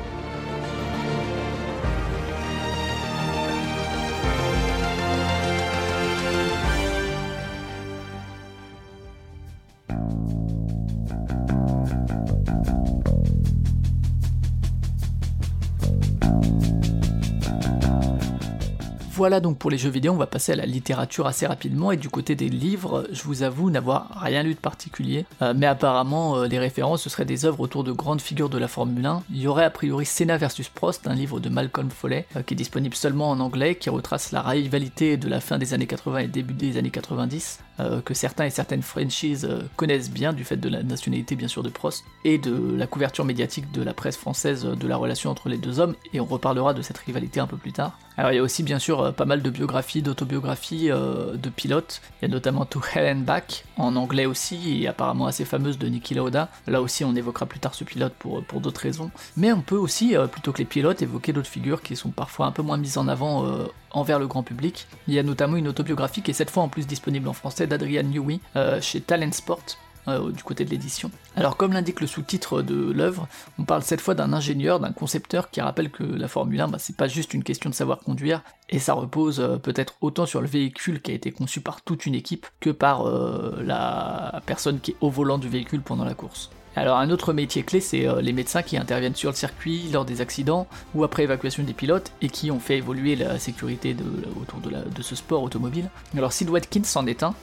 [19.16, 21.96] Voilà donc pour les jeux vidéo, on va passer à la littérature assez rapidement et
[21.96, 26.36] du côté des livres, je vous avoue n'avoir rien lu de particulier, euh, mais apparemment
[26.36, 29.22] euh, les références ce seraient des œuvres autour de grandes figures de la Formule 1.
[29.30, 32.52] Il y aurait a priori Senna versus Prost, un livre de Malcolm Foley euh, qui
[32.52, 36.18] est disponible seulement en anglais, qui retrace la rivalité de la fin des années 80
[36.18, 37.60] et début des années 90,
[38.04, 41.68] que certains et certaines franchises connaissent bien du fait de la nationalité bien sûr de
[41.70, 45.58] Prost et de la couverture médiatique de la presse française de la relation entre les
[45.58, 47.98] deux hommes, et on reparlera de cette rivalité un peu plus tard.
[48.18, 52.00] Alors il y a aussi bien sûr pas mal de biographies, d'autobiographies euh, de pilotes.
[52.20, 55.78] Il y a notamment To Hell and Back, en anglais aussi, et apparemment assez fameuse
[55.78, 56.48] de Niki Lauda.
[56.66, 59.10] Là aussi on évoquera plus tard ce pilote pour, pour d'autres raisons.
[59.36, 62.46] Mais on peut aussi, euh, plutôt que les pilotes, évoquer d'autres figures qui sont parfois
[62.46, 64.86] un peu moins mises en avant euh, envers le grand public.
[65.08, 67.66] Il y a notamment une autobiographie qui est cette fois en plus disponible en français
[67.66, 68.40] d'Adrian Newey
[68.80, 69.62] chez Talent Sport.
[70.06, 71.10] Du côté de l'édition.
[71.34, 73.26] Alors comme l'indique le sous-titre de l'œuvre,
[73.58, 76.78] on parle cette fois d'un ingénieur, d'un concepteur qui rappelle que la Formule 1, bah,
[76.78, 80.40] c'est pas juste une question de savoir conduire, et ça repose euh, peut-être autant sur
[80.40, 84.78] le véhicule qui a été conçu par toute une équipe que par euh, la personne
[84.78, 86.50] qui est au volant du véhicule pendant la course.
[86.76, 90.20] Alors un autre métier clé, c'est les médecins qui interviennent sur le circuit lors des
[90.20, 93.96] accidents ou après évacuation des pilotes et qui ont fait évoluer la sécurité
[94.40, 95.88] autour de, ce sport automobile.
[96.16, 97.34] Alors Sid Watkins en est un,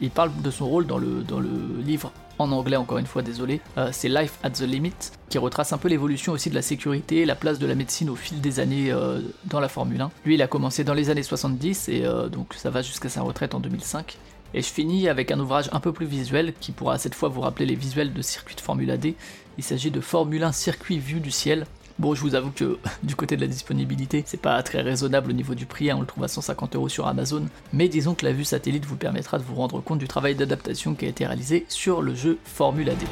[0.00, 1.50] il parle de son rôle dans le, dans le
[1.84, 4.94] livre en anglais encore une fois, désolé, euh, c'est Life at the Limit,
[5.28, 8.16] qui retrace un peu l'évolution aussi de la sécurité, la place de la médecine au
[8.16, 10.10] fil des années euh, dans la Formule 1.
[10.24, 13.22] Lui, il a commencé dans les années 70 et euh, donc ça va jusqu'à sa
[13.22, 14.16] retraite en 2005.
[14.54, 17.40] Et je finis avec un ouvrage un peu plus visuel qui pourra cette fois vous
[17.40, 19.14] rappeler les visuels de circuit de Formule D.
[19.58, 21.66] Il s'agit de Formule 1 circuit vue du ciel,
[22.00, 25.34] Bon, je vous avoue que du côté de la disponibilité, c'est pas très raisonnable au
[25.34, 27.44] niveau du prix, hein, on le trouve à 150 euros sur Amazon,
[27.74, 30.94] mais disons que la vue satellite vous permettra de vous rendre compte du travail d'adaptation
[30.94, 33.04] qui a été réalisé sur le jeu Formula D.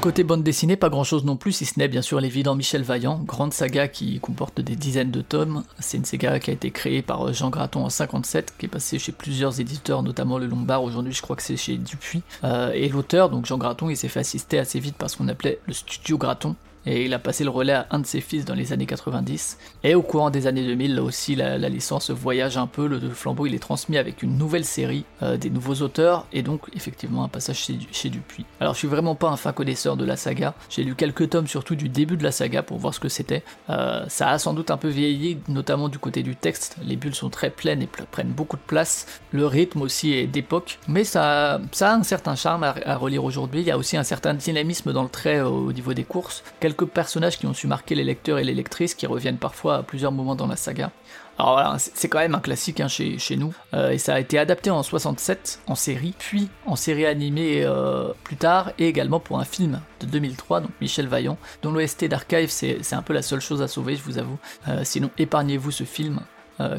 [0.00, 2.82] Côté bande dessinée, pas grand chose non plus, si ce n'est bien sûr l'évident Michel
[2.82, 5.62] Vaillant, grande saga qui comporte des dizaines de tomes.
[5.78, 8.70] C'est une saga qui a été créée par euh, Jean Graton en 57, qui est
[8.70, 12.22] passé chez plusieurs éditeurs, notamment le Lombard, aujourd'hui je crois que c'est chez Dupuis.
[12.44, 15.28] Euh, et l'auteur, donc Jean Graton, il s'est fait assister assez vite par ce qu'on
[15.28, 16.56] appelait le studio Graton,
[16.86, 19.58] et il a passé le relais à un de ses fils dans les années 90.
[19.84, 23.46] Et au courant des années 2000, là aussi, la, licence voyage un peu, le flambeau
[23.46, 27.28] il est transmis avec une nouvelle série, euh, des nouveaux auteurs, et donc effectivement un
[27.28, 28.44] passage chez, chez, Dupuis.
[28.60, 31.46] Alors je suis vraiment pas un fin connaisseur de la saga, j'ai lu quelques tomes
[31.46, 33.44] surtout du début de la saga pour voir ce que c'était.
[33.68, 37.14] Euh, ça a sans doute un peu vieilli, notamment du côté du texte, les bulles
[37.14, 41.60] sont très pleines et prennent beaucoup de place, le rythme aussi est d'époque, mais ça,
[41.72, 44.92] ça a un certain charme à, relire aujourd'hui, il y a aussi un certain dynamisme
[44.92, 48.38] dans le trait au niveau des courses, quelques personnages qui ont su marquer les lecteurs
[48.38, 50.90] et les lectrices qui reviennent parfois à plusieurs moments dans la saga.
[51.38, 54.20] Alors voilà, c'est quand même un classique hein, chez, chez, nous, euh, et ça a
[54.20, 59.20] été adapté en 67 en série, puis en série animée euh, plus tard, et également
[59.20, 63.22] pour un film de 2003, donc Michel Vaillant, dont l'OST d'Archive c'est un peu la
[63.22, 64.38] seule chose à sauver, je vous avoue.
[64.68, 66.20] Euh, sinon, épargnez-vous ce film,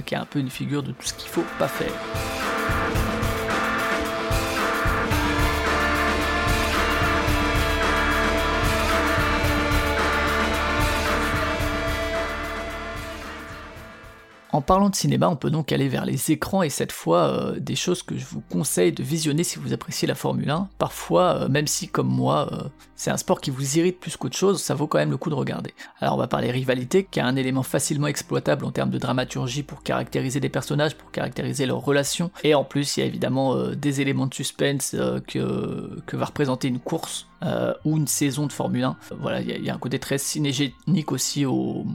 [0.05, 1.91] qui est un peu une figure de tout ce qu'il faut pas faire.
[14.53, 17.59] En parlant de cinéma, on peut donc aller vers les écrans et cette fois euh,
[17.59, 20.67] des choses que je vous conseille de visionner si vous appréciez la Formule 1.
[20.77, 24.35] Parfois, euh, même si comme moi, euh, c'est un sport qui vous irrite plus qu'autre
[24.35, 25.73] chose, ça vaut quand même le coup de regarder.
[26.01, 29.63] Alors on va parler rivalité, qui est un élément facilement exploitable en termes de dramaturgie
[29.63, 33.55] pour caractériser des personnages, pour caractériser leurs relations, et en plus il y a évidemment
[33.69, 34.95] des éléments de suspense
[35.27, 38.97] que, que va représenter une course euh, ou une saison de Formule 1.
[39.19, 41.85] Voilà, il y, a un côté très cinégénique aussi au,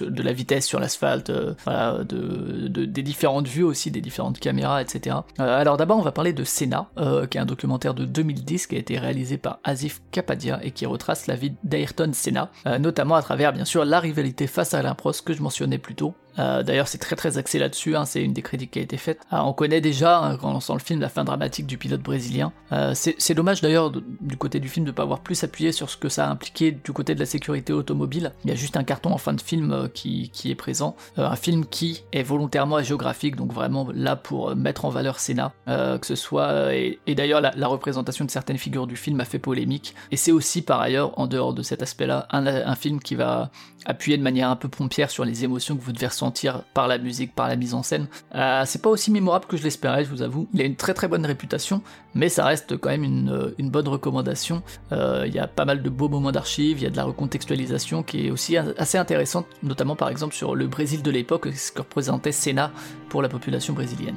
[0.00, 5.16] de la vitesse sur l'asphalte, euh, de, des différentes vues aussi, des différentes caméras, etc.
[5.40, 6.88] Euh, alors d'abord, on va parler de Senna,
[7.30, 10.86] qui est un documentaire de 2010 qui a été réalisé par Asif Kapadia et qui
[10.86, 14.94] retrace la vie d'Ayrton Senna, notamment à travers bien sûr la rivalité face à Alain
[15.24, 16.14] que je mentionnais plus tôt.
[16.38, 18.96] Euh, D'ailleurs, c'est très très axé là-dessus, hein, c'est une des critiques qui a été
[18.96, 19.20] faite.
[19.30, 22.52] Ah, on connaît déjà, hein, en lançant le film, la fin dramatique du pilote brésilien.
[22.72, 25.90] Euh, c'est dommage d'ailleurs du côté du film de ne pas avoir plus appuyé sur
[25.90, 28.32] ce que ça a impliqué du côté de la sécurité automobile.
[28.44, 30.96] Il y a juste un carton en fin de film euh, qui, est présent.
[31.18, 35.18] Euh, un film qui est volontairement géographique, donc vraiment là pour euh, mettre en valeur
[35.18, 35.52] Senna.
[35.68, 36.48] Euh, que ce soit.
[36.48, 39.94] euh, et d'ailleurs, la, représentation de certaines figures du film a fait polémique.
[40.10, 43.50] Et c'est aussi par ailleurs, en dehors de cet aspect-là, un film qui va
[43.86, 46.98] appuyer de manière un peu pompière sur les émotions que vous devez ressentir par la
[46.98, 48.06] musique, par la mise en scène.
[48.34, 50.48] Euh, c'est pas aussi mémorable que je l'espérais, je vous avoue.
[50.54, 51.82] Il a une très très bonne réputation,
[52.14, 54.62] mais ça reste quand même une, euh, une bonne recommandation.
[54.92, 57.04] Euh, Il y a pas mal de beaux moments d'archives, il y a de la
[57.04, 61.72] recontextualisation qui est aussi assez intéressante, notamment par exemple sur le Brésil de l'époque, ce
[61.72, 62.70] que représentait Senna
[63.08, 64.16] pour la population brésilienne.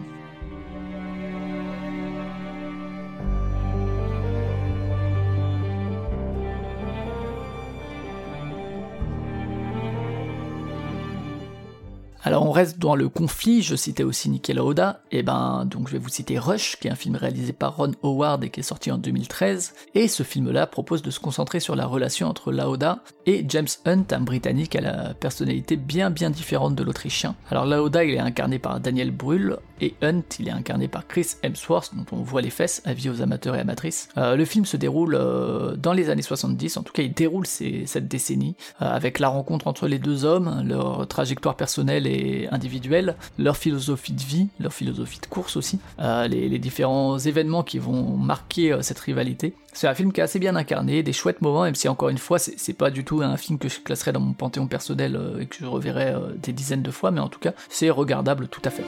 [12.28, 15.94] Alors on reste dans le conflit, je citais aussi Niki Lauda, et ben donc je
[15.94, 18.64] vais vous citer Rush, qui est un film réalisé par Ron Howard et qui est
[18.64, 22.98] sorti en 2013, et ce film-là propose de se concentrer sur la relation entre Lauda
[23.28, 27.36] et James Hunt, un Britannique à la personnalité bien bien différente de l'Autrichien.
[27.52, 31.36] Alors Lauda il est incarné par Daniel Brühl, et Hunt il est incarné par Chris
[31.44, 34.10] Hemsworth, dont on voit les fesses, avis aux amateurs et amatrices.
[34.18, 37.46] Euh, le film se déroule euh, dans les années 70, en tout cas il déroule
[37.46, 42.15] cette décennie, euh, avec la rencontre entre les deux hommes, leur trajectoire personnelle et
[42.52, 47.80] individuelle, leur philosophie de vie, leur philosophie de course aussi, euh, les, différents événements qui
[47.80, 49.54] vont marquer euh, cette rivalité.
[49.74, 52.18] C'est un film qui est assez bien incarné, des chouettes moments, même si encore une
[52.18, 55.42] fois, c'est pas du tout un film que je classerais dans mon panthéon personnel euh,
[55.42, 58.62] et que je reverrai des dizaines de fois, mais en tout cas, c'est regardable tout
[58.66, 58.84] à fait.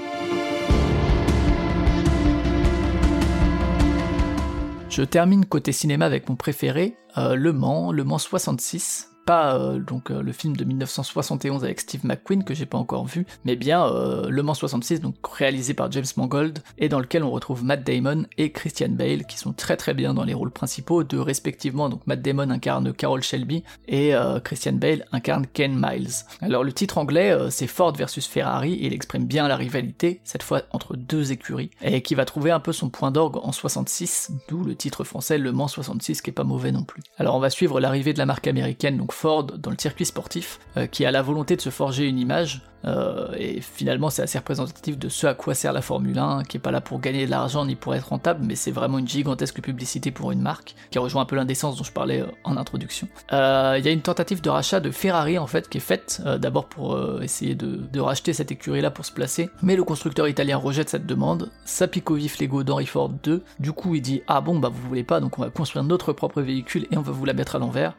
[4.89, 9.09] Je termine côté cinéma avec mon préféré, Le Mans, Le Mans 66.
[9.27, 13.05] Pas euh, donc euh, le film de 1971 avec Steve McQueen que j'ai pas encore
[13.05, 17.25] vu, mais bien euh, Le Mans 66, donc réalisé par James Mangold, et dans lequel
[17.25, 20.51] on retrouve Matt Damon et Christian Bale qui sont très très bien dans les rôles
[20.51, 24.13] principaux, de respectivement donc Matt Damon incarne Carol Shelby et
[24.45, 26.23] Christian Bale incarne Ken Miles.
[26.41, 30.43] Alors le titre anglais c'est Ford versus Ferrari et il exprime bien la rivalité, cette
[30.43, 34.31] fois entre deux écuries, et qui va trouver un peu son point d'orgue en 66,
[34.47, 37.03] d'où le titre français Le Mans 66 qui est pas mauvais non plus.
[37.17, 40.59] Alors on va suivre l'arrivée de la marque américaine, donc Ford, dans le circuit sportif,
[40.77, 44.37] euh, qui a la volonté de se forger une image, euh, et finalement c'est assez
[44.37, 47.25] représentatif de ce à quoi sert la Formule 1, qui est pas là pour gagner
[47.25, 50.75] de l'argent ni pour être rentable, mais c'est vraiment une gigantesque publicité pour une marque,
[50.91, 53.07] qui rejoint un peu l'indécence dont je parlais euh, en introduction.
[53.33, 56.21] Euh, Il y a une tentative de rachat de Ferrari en fait qui est faite,
[56.39, 60.57] d'abord pour essayer de, racheter cette écurie là pour se placer, mais le constructeur italien
[60.57, 64.21] rejette cette demande, ça pique au vif l'ego d'Henry Ford 2, du coup il dit
[64.27, 67.01] ah bon bah vous voulez pas donc on va construire notre propre véhicule et on
[67.01, 67.95] va vous la mettre à l'envers,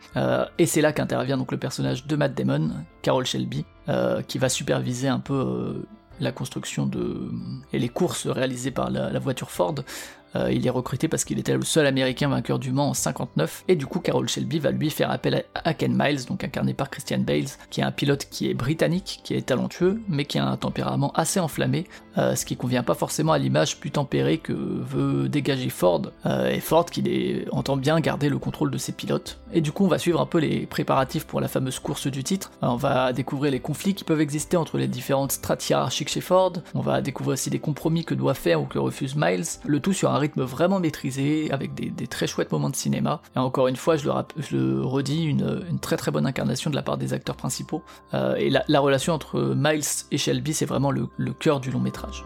[0.58, 2.70] et c'est là qu'intervient donc le personnage de Matt Damon,
[3.02, 5.86] Carol Shelby, euh, qui va superviser un peu euh,
[6.20, 7.30] la construction de
[7.72, 9.76] et les courses réalisées par la, la voiture Ford.
[10.36, 13.64] Euh, il est recruté parce qu'il était le seul américain vainqueur du Mans en 59,
[13.68, 16.90] et du coup Carol Shelby va lui faire appel à, Ken Miles, donc incarné par
[16.90, 20.46] Christian Bales, qui est un pilote qui est britannique, qui est talentueux, mais qui a
[20.46, 21.86] un tempérament assez enflammé,
[22.18, 26.50] euh, ce qui convient pas forcément à l'image plus tempérée que veut dégager Ford, euh,
[26.50, 29.38] et Ford qui les- entend bien garder le contrôle de ses pilotes.
[29.52, 32.22] Et du coup on va suivre un peu les préparatifs pour la fameuse course du
[32.22, 36.20] titre, on va découvrir les conflits qui peuvent exister entre les différentes strates hiérarchiques chez
[36.20, 39.80] Ford, on va découvrir aussi des compromis que doit faire ou que refuse Miles, le
[39.80, 43.68] tout sur un rythme vraiment maîtrisé, avec des, très chouettes moments de cinéma, et encore
[43.68, 47.36] une fois je le, redis, une, très très bonne incarnation de la part des acteurs
[47.36, 47.82] principaux,
[48.14, 51.80] Euh, et la, la relation entre Miles et Shelby c'est vraiment le cœur du long
[51.80, 52.24] métrage.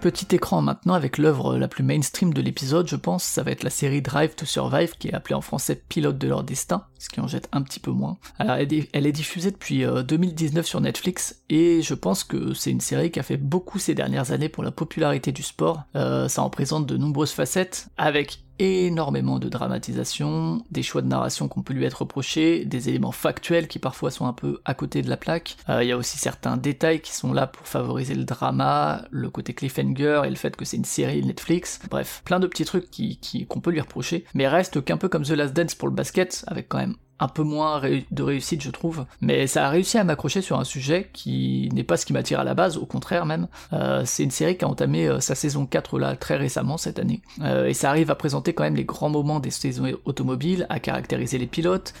[0.00, 3.62] Petit écran maintenant avec l'œuvre la plus mainstream de l'épisode, je pense, ça va être
[3.62, 7.10] la série Drive to Survive, qui est appelée en français Pilote de leur destin, ce
[7.10, 8.16] qui en jette un petit peu moins.
[8.38, 12.80] Alors, elle est, diffusée depuis euh, 2019 sur Netflix, et je pense que c'est une
[12.80, 15.82] série qui a fait beaucoup ces dernières années pour la popularité du sport.
[15.94, 21.48] Euh, ça en présente de nombreuses facettes, avec énormément de dramatisation, des choix de narration
[21.48, 25.02] qu'on peut lui être reprochés, des éléments factuels qui parfois sont un peu à côté
[25.02, 25.56] de la plaque.
[25.68, 29.30] Euh, Il y a aussi certains détails qui sont là pour favoriser le drama, le
[29.30, 31.80] côté cliffhanger et le fait que c'est une série Netflix.
[31.90, 35.24] Bref, plein de petits trucs qui, qu'on peut lui reprocher, mais reste qu'un peu comme
[35.24, 38.70] The Last Dance pour le basket, avec quand même un peu moins de réussite, je
[38.70, 39.04] trouve.
[39.20, 42.40] Mais ça a réussi à m'accrocher sur un sujet qui n'est pas ce qui m'attire
[42.40, 43.46] à la base, au contraire même.
[43.72, 46.98] Euh, c'est une série qui a entamé euh, sa saison 4 là très récemment cette
[46.98, 47.20] année.
[47.42, 50.80] Euh, et ça arrive à présenter quand même les grands moments des saisons automobiles, à
[50.80, 51.94] caractériser les pilotes.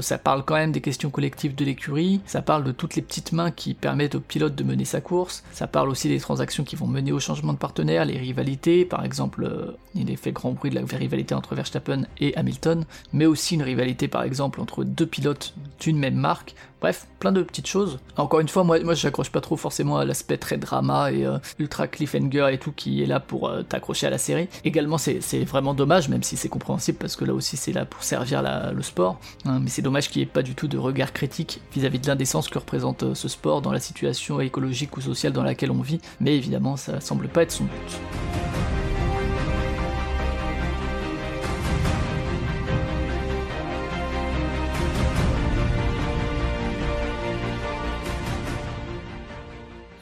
[0.00, 2.20] Ça parle quand même des questions collectives de l'écurie.
[2.26, 5.42] Ça parle de toutes les petites mains qui permettent au pilote de mener sa course.
[5.52, 8.84] Ça parle aussi des transactions qui vont mener au changement de partenaire, les rivalités.
[8.84, 9.48] Par exemple,
[9.94, 13.62] il est fait grand bruit de la rivalité entre Verstappen et Hamilton, mais aussi une
[13.62, 16.56] rivalité par exemple entre deux pilotes d'une même marque.
[16.80, 18.00] Bref, plein de petites choses.
[18.16, 21.38] Encore une fois, moi, moi j'accroche pas trop forcément à l'aspect très drama et euh,
[21.60, 24.48] ultra cliffhanger et tout qui est là pour euh, t'accrocher à la série.
[24.64, 28.02] Également, c'est vraiment dommage, même si c'est compréhensible parce que là aussi c'est là pour
[28.02, 29.20] servir le sport.
[29.44, 32.08] hein, mais c'est dommage qu'il n'y ait pas du tout de regard critique vis-à-vis de
[32.08, 35.82] l'indécence que représente euh, ce sport dans la situation écologique ou sociale dans laquelle on
[35.82, 36.00] vit.
[36.18, 38.85] Mais évidemment, ça semble pas être son but.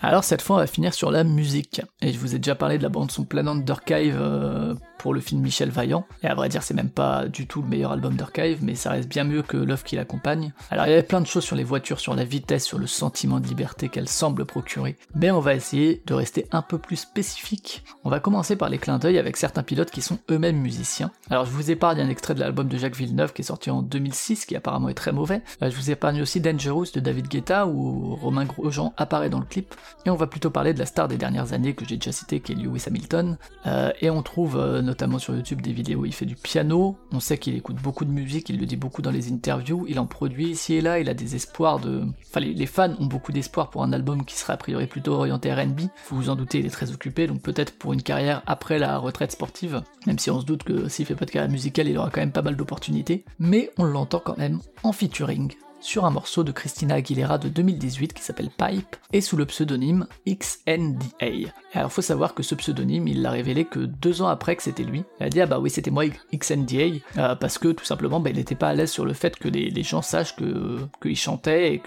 [0.05, 1.81] Alors cette fois, on va finir sur la musique.
[2.03, 4.75] Et je vous ai déjà parlé de la bande son Planet d'Archive euh,
[5.05, 6.07] pour le film Michel Vaillant.
[6.23, 8.89] Et à vrai dire, c'est même pas du tout le meilleur album d'Archive, mais ça
[8.89, 10.55] reste bien mieux que l'œuvre qui l'accompagne.
[10.71, 12.87] Alors il y avait plein de choses sur les voitures, sur la vitesse, sur le
[12.87, 14.97] sentiment de liberté qu'elles semblent procurer.
[15.15, 17.85] Mais on va essayer de rester un peu plus spécifique.
[18.03, 21.11] On va commencer par les clins d'œil avec certains pilotes qui sont eux-mêmes musiciens.
[21.29, 23.83] Alors je vous épargne un extrait de l'album de Jacques Villeneuve qui est sorti en
[23.83, 25.43] 2006, qui apparemment est très mauvais.
[25.61, 29.45] Euh, je vous épargne aussi Dangerous de David Guetta où Romain Grosjean apparaît dans le
[29.45, 29.75] clip.
[30.07, 32.41] Et on va plutôt parler de la star des dernières années que j'ai déjà cité,
[32.41, 33.37] qui est Lewis Hamilton.
[33.67, 36.97] Euh, et on trouve euh, notamment sur YouTube des vidéos où il fait du piano.
[37.11, 39.87] On sait qu'il écoute beaucoup de musique, il le dit beaucoup dans les interviews.
[39.89, 42.05] Il en produit ici et là, il a des espoirs de.
[42.29, 45.53] Enfin, les, fans ont beaucoup d'espoir pour un album qui serait a priori plutôt orienté
[45.53, 45.81] RB.
[46.09, 48.99] Vous vous en doutez, il est très occupé, donc peut-être pour une carrière après la
[48.99, 49.83] retraite sportive.
[50.07, 52.21] Même si on se doute que s'il fait pas de carrière musicale, il aura quand
[52.21, 53.25] même pas mal d'opportunités.
[53.41, 55.51] Mais on l'entend quand même en featuring
[55.85, 60.07] sur un morceau de Christina Aguilera de 2018 qui s'appelle Pipe et sous le pseudonyme
[60.27, 61.53] XNDA.
[61.75, 64.83] Alors faut savoir que ce pseudonyme, il l'a révélé que deux ans après que c'était
[64.83, 65.05] lui.
[65.21, 66.05] Elle a dit ah bah oui c'était moi
[66.35, 69.37] XNDA euh, parce que tout simplement bah, il n'était pas à l'aise sur le fait
[69.37, 71.83] que les, gens sachent que qu'il chantait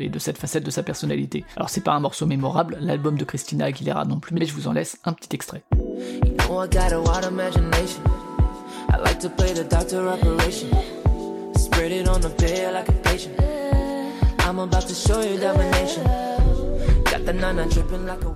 [0.00, 1.44] et de cette facette de sa personnalité.
[1.56, 4.66] Alors c'est pas un morceau mémorable, l'album de Christina Aguilera non plus, mais je vous
[4.66, 5.62] en laisse un petit extrait.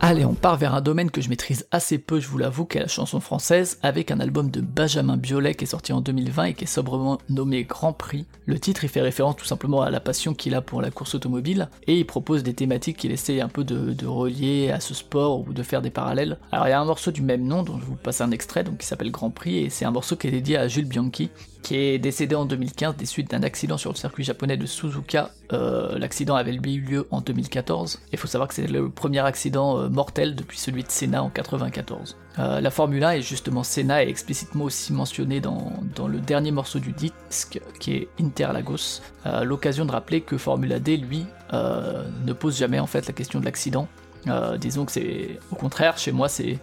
[0.01, 2.81] Allez, on part vers un domaine que je maîtrise assez peu, je vous l'avoue, qu'est
[2.81, 6.55] la chanson française, avec un album de Benjamin Biolay qui est sorti en 2020 et
[6.55, 8.27] qui est sobrement nommé Grand Prix.
[8.47, 11.15] Le titre, il fait référence tout simplement à la passion qu'il a pour la course
[11.15, 14.95] automobile, et il propose des thématiques qu'il essaie un peu de, de relier à ce
[14.95, 16.39] sport ou de faire des parallèles.
[16.51, 18.65] Alors il y a un morceau du même nom, dont je vous passe un extrait,
[18.65, 21.31] donc qui s'appelle Grand Prix, et c'est un morceau qui est dédié à Jules Bianchi,
[21.63, 25.31] qui est décédé en 2015 des suites d'un accident sur le circuit japonais de Suzuka.
[25.53, 28.01] Euh, L'accident avait eu lieu en 2014.
[28.13, 31.31] Il faut savoir que c'est le premier accident euh, mortel depuis celui de Senna en
[31.31, 32.17] 94.
[32.39, 36.53] Euh, la Formule 1 et justement Senna est explicitement aussi mentionné dans, dans le dernier
[36.53, 39.01] morceau du disque qui est Interlagos.
[39.43, 43.45] L'occasion de rappeler que Formula D, lui, ne pose jamais en fait la question de
[43.45, 43.87] l'accident.
[44.27, 46.59] Euh, disons que c'est au contraire, chez moi, c'est,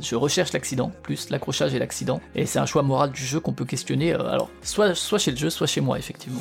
[0.00, 3.52] je recherche l'accident, plus l'accrochage et l'accident, et c'est un choix moral du jeu qu'on
[3.52, 4.12] peut questionner.
[4.12, 6.40] euh, alors, soit, soit chez le jeu, soit chez moi, effectivement.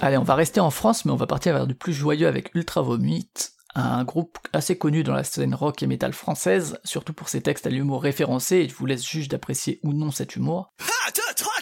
[0.00, 2.54] Allez, on va rester en France, mais on va partir vers du plus joyeux avec
[2.54, 3.28] Ultra Vomit,
[3.74, 7.66] un groupe assez connu dans la scène rock et metal française, surtout pour ses textes
[7.66, 10.72] à l'humour référencé, et je vous laisse juge d'apprécier ou non cet humour.
[10.80, 10.84] 1,
[11.16, 11.52] 2, 3,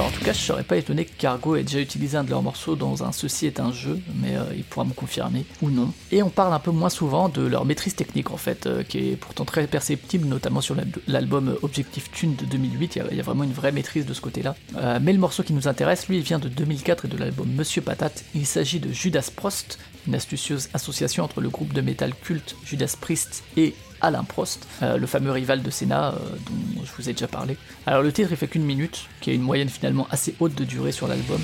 [0.00, 2.42] En tout cas, je serais pas étonné que Cargo ait déjà utilisé un de leurs
[2.42, 5.92] morceaux dans un Ceci est un jeu, mais euh, il pourra me confirmer ou non.
[6.10, 9.10] Et on parle un peu moins souvent de leur maîtrise technique en fait, euh, qui
[9.10, 13.22] est pourtant très perceptible, notamment sur l'al- l'album Objectif Tune de 2008, il y, a,
[13.22, 14.54] vraiment une vraie maîtrise de ce côté-là.
[14.76, 17.82] Euh, mais le morceau qui nous intéresse, lui, vient de 2004 et de l'album Monsieur
[17.82, 18.24] Patate.
[18.34, 22.96] Il s'agit de Judas Prost, une astucieuse association entre le groupe de métal culte Judas
[23.00, 27.12] Priest et Alain Prost, euh, le fameux rival de Senna euh, dont je vous ai
[27.12, 27.56] déjà parlé.
[27.86, 30.64] Alors le titre il fait qu'une minute, qui est une moyenne finalement assez haute de
[30.64, 31.40] durée sur l'album.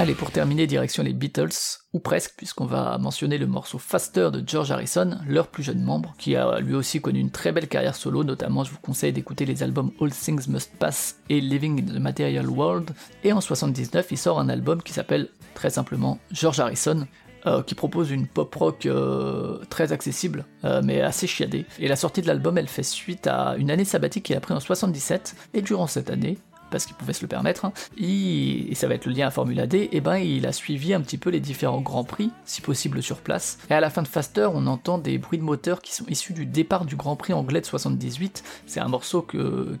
[0.00, 1.50] Allez, pour terminer, direction les Beatles,
[1.92, 6.14] ou presque, puisqu'on va mentionner le morceau Faster de George Harrison, leur plus jeune membre,
[6.16, 9.44] qui a lui aussi connu une très belle carrière solo, notamment je vous conseille d'écouter
[9.44, 12.92] les albums All Things Must Pass et Living in the Material World,
[13.24, 17.06] et en 79 il sort un album qui s'appelle très simplement George Harrison,
[17.44, 21.66] euh, qui propose une pop rock euh, très accessible, euh, mais assez chiadée.
[21.78, 24.54] Et la sortie de l'album, elle fait suite à une année sabbatique qu'il a pris
[24.54, 26.38] en 77, et durant cette année,
[26.70, 29.66] parce qu'il pouvait se le permettre, hein, et ça va être le lien à Formula
[29.66, 33.02] D, et ben il a suivi un petit peu les différents grands prix, si possible
[33.02, 33.58] sur place.
[33.70, 36.32] Et à la fin de Faster, on entend des bruits de moteur qui sont issus
[36.32, 38.42] du départ du Grand Prix anglais de 78.
[38.66, 39.26] C'est un morceau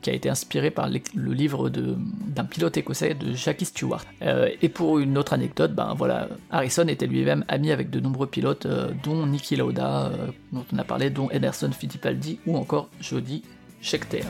[0.02, 4.04] qui a été inspiré par le livre d'un pilote écossais de Jackie Stewart.
[4.22, 8.26] Euh, et pour une autre anecdote, ben voilà, Harrison était lui-même ami avec de nombreux
[8.26, 12.88] pilotes, euh, dont Niki Lauda, euh, dont on a parlé, dont Ederson Fittipaldi ou encore
[13.00, 13.42] Jody
[13.80, 14.24] Scheckter.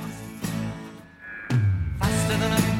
[2.30, 2.79] Faster than a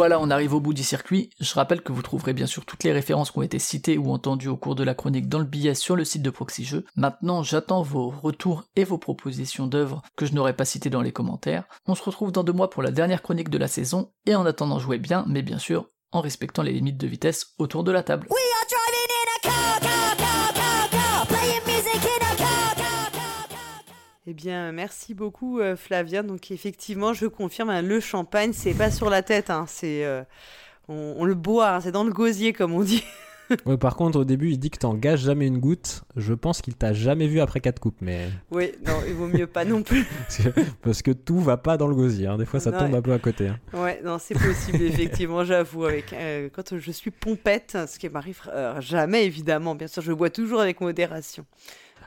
[0.00, 1.28] Voilà, on arrive au bout du circuit.
[1.40, 4.10] Je rappelle que vous trouverez bien sûr toutes les références qui ont été citées ou
[4.10, 6.86] entendues au cours de la chronique dans le billet sur le site de Proxy Jeux.
[6.96, 11.12] Maintenant, j'attends vos retours et vos propositions d'œuvres que je n'aurais pas citées dans les
[11.12, 11.64] commentaires.
[11.86, 14.46] On se retrouve dans deux mois pour la dernière chronique de la saison, et en
[14.46, 18.02] attendant, jouez bien, mais bien sûr, en respectant les limites de vitesse autour de la
[18.02, 18.26] table.
[24.30, 26.22] Eh bien, merci beaucoup, euh, Flavien.
[26.22, 30.04] Donc, effectivement, je confirme, hein, le champagne, c'est pas sur la tête, hein, c'est.
[30.04, 30.22] euh,
[30.88, 33.02] on, on le boit, hein, c'est dans le gosier, comme on dit.
[33.66, 36.04] Ouais, par contre, au début, il dit que t'en gages jamais une goutte.
[36.14, 39.48] Je pense qu'il t'a jamais vu après quatre coupes, mais oui, non, il vaut mieux
[39.48, 40.06] pas non plus.
[40.82, 42.30] parce que tout va pas dans le gosier.
[42.38, 42.98] Des fois, ça Non, tombe ouais.
[42.98, 43.50] un peu à côté.
[43.72, 45.84] Ouais, non, c'est possible, effectivement, j'avoue.
[45.86, 48.40] Avec, euh, quand je suis pompette, ce qui m'arrive
[48.78, 49.74] jamais, évidemment.
[49.74, 51.44] Bien sûr, je bois toujours avec modération.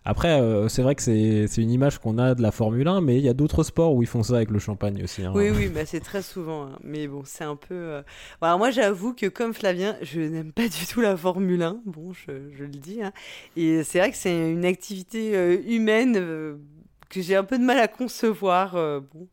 [0.05, 3.17] Après, euh, c'est vrai que c'est une image qu'on a de la Formule 1, mais
[3.17, 5.23] il y a d'autres sports où ils font ça avec le champagne aussi.
[5.23, 5.31] hein.
[5.33, 6.63] Oui, oui, bah, c'est très souvent.
[6.65, 6.79] hein.
[6.83, 7.73] Mais bon, c'est un peu.
[7.73, 8.01] euh,
[8.41, 11.81] alors moi, j'avoue que comme Flavien, je n'aime pas du tout la Formule 1.
[11.85, 13.01] Bon, je, je le dis.
[13.01, 13.13] hein.
[13.55, 16.17] Et c'est vrai que c'est une activité euh, humaine.
[17.13, 18.75] Que j'ai un peu de mal à concevoir.
[18.75, 19.27] euh, bon.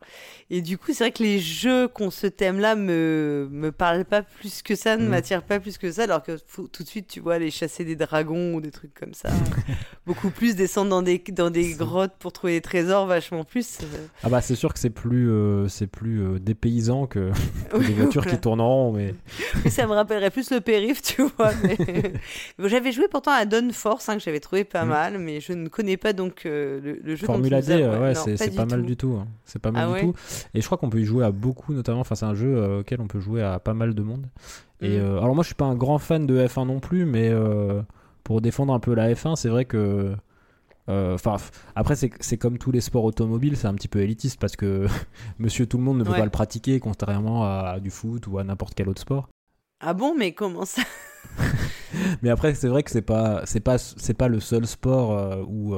[0.50, 4.22] Et du coup, c'est vrai que les jeux qu'on ce thème-là me, me parlent pas
[4.22, 5.08] plus que ça, ne Mhm.
[5.10, 7.84] m'attirent pas plus que ça, alors que faut- tout de suite, tu vois, aller chasser
[7.84, 9.28] des dragons ou des trucs comme ça.
[10.06, 13.78] Beaucoup plus descendre dans des, dans des grottes pour trouver des trésors, vachement plus.
[13.82, 17.30] euh, Ah bah c'est sûr que c'est plus, euh, c'est plus euh, dépaysant que,
[17.70, 18.36] que des voitures voilà.
[18.36, 18.92] qui tournent en rond.
[18.92, 21.52] Mais ça me rappellerait plus le périph', tu vois.
[21.62, 22.12] mais-
[22.58, 24.88] Bon, j'avais joué pourtant à Dawn Force, hein, que j'avais trouvé pas Mm.
[24.88, 28.80] mal, mais je ne connais pas donc le, le jeu Formula ouais, c'est pas mal
[28.80, 28.86] tout.
[28.86, 29.16] du tout.
[29.20, 29.26] hein.
[29.44, 30.14] C'est pas mal Ah du tout.
[30.54, 32.00] Et je crois qu'on peut y jouer à beaucoup, notamment.
[32.00, 34.26] Enfin, c'est un jeu euh, auquel on peut jouer à pas mal de monde.
[34.80, 35.02] Et Mm.
[35.02, 37.82] euh, alors moi, je suis pas un grand fan de F1 non plus, mais euh,
[38.24, 40.14] pour défendre un peu la F1, c'est vrai que.
[40.88, 41.36] Enfin,
[41.76, 44.86] après, c'est comme tous les sports automobiles, c'est un petit peu élitiste parce que
[45.38, 46.18] monsieur tout le monde ne peut Ouais.
[46.18, 49.28] pas le pratiquer, contrairement à, du foot ou à n'importe quel autre sport.
[49.78, 50.82] Ah bon, mais comment ça?
[52.22, 55.74] Mais après, c'est vrai que c'est pas, c'est pas, c'est pas le seul sport où,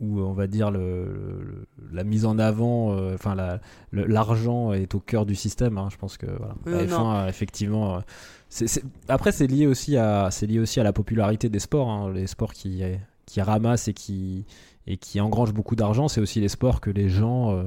[0.00, 1.04] où on va dire le,
[1.42, 3.60] le- la mise en avant, euh, enfin la-
[3.92, 5.78] l'argent est au cœur du système.
[5.78, 5.88] hein.
[5.90, 6.54] Je pense que voilà.
[6.66, 7.12] La F1, non.
[7.14, 7.96] euh, effectivement.
[7.96, 8.66] euh,
[9.08, 11.88] Après, c'est lié aussi à, c'est lié aussi à la popularité des sports.
[11.88, 12.12] hein.
[12.12, 12.82] Les sports qui,
[13.26, 14.44] qui ramassent et qui
[14.88, 17.64] et qui engrangent beaucoup d'argent, c'est aussi les sports que les gens euh,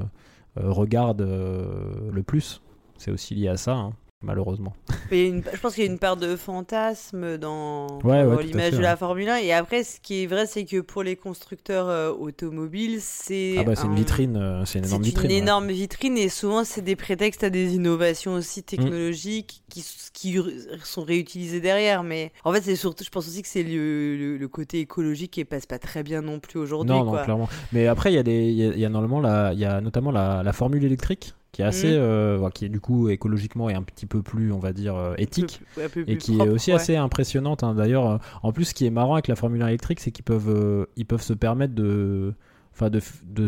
[0.55, 2.61] regardent euh, le plus.
[2.97, 4.73] C'est aussi lié à ça, hein, malheureusement.
[5.11, 8.39] Une- Je pense qu'il y a une part de fantasme dans, Ouais, dans ouais, tout
[8.39, 8.95] à l'image de la.
[8.97, 9.37] Formule 1.
[9.37, 13.55] Et après, ce qui est vrai, c'est que pour les constructeurs euh, automobiles, c'est.
[13.59, 15.31] Ah bah c'est une un- vitrine, euh, c'est une énorme une vitrine.
[15.31, 15.37] ouais.
[15.37, 18.37] énorme vitrine et souvent c'est des prétextes à des innovations Mm.
[18.37, 20.37] aussi technologiques qui, qui
[20.83, 22.03] sont réutilisées derrière.
[22.03, 25.31] Mais en fait, c'est surtout, je pense aussi que c'est le, le- le côté écologique
[25.31, 26.91] qui passe pas très bien non plus aujourd'hui.
[26.93, 27.23] Non, non, quoi.
[27.23, 27.49] clairement.
[27.71, 29.59] Mais après, il y a des, il y a, il y a normalement la, il
[29.59, 31.97] y a notamment la, la formule électrique qui est assez, Mhm.
[31.99, 35.15] euh, qui est du coup écologiquement et un petit peu plus, on va dire, euh,
[35.15, 35.61] peu éthique.
[35.75, 36.75] peu Et qui est aussi ouais.
[36.75, 37.63] assez impressionnante.
[37.63, 37.73] hein.
[37.73, 40.25] D'ailleurs, euh, en plus, ce qui est marrant avec la Formule 1 électrique, c'est qu'ils
[40.25, 42.33] peuvent, ils peuvent se permettre de,
[42.73, 42.99] enfin, de,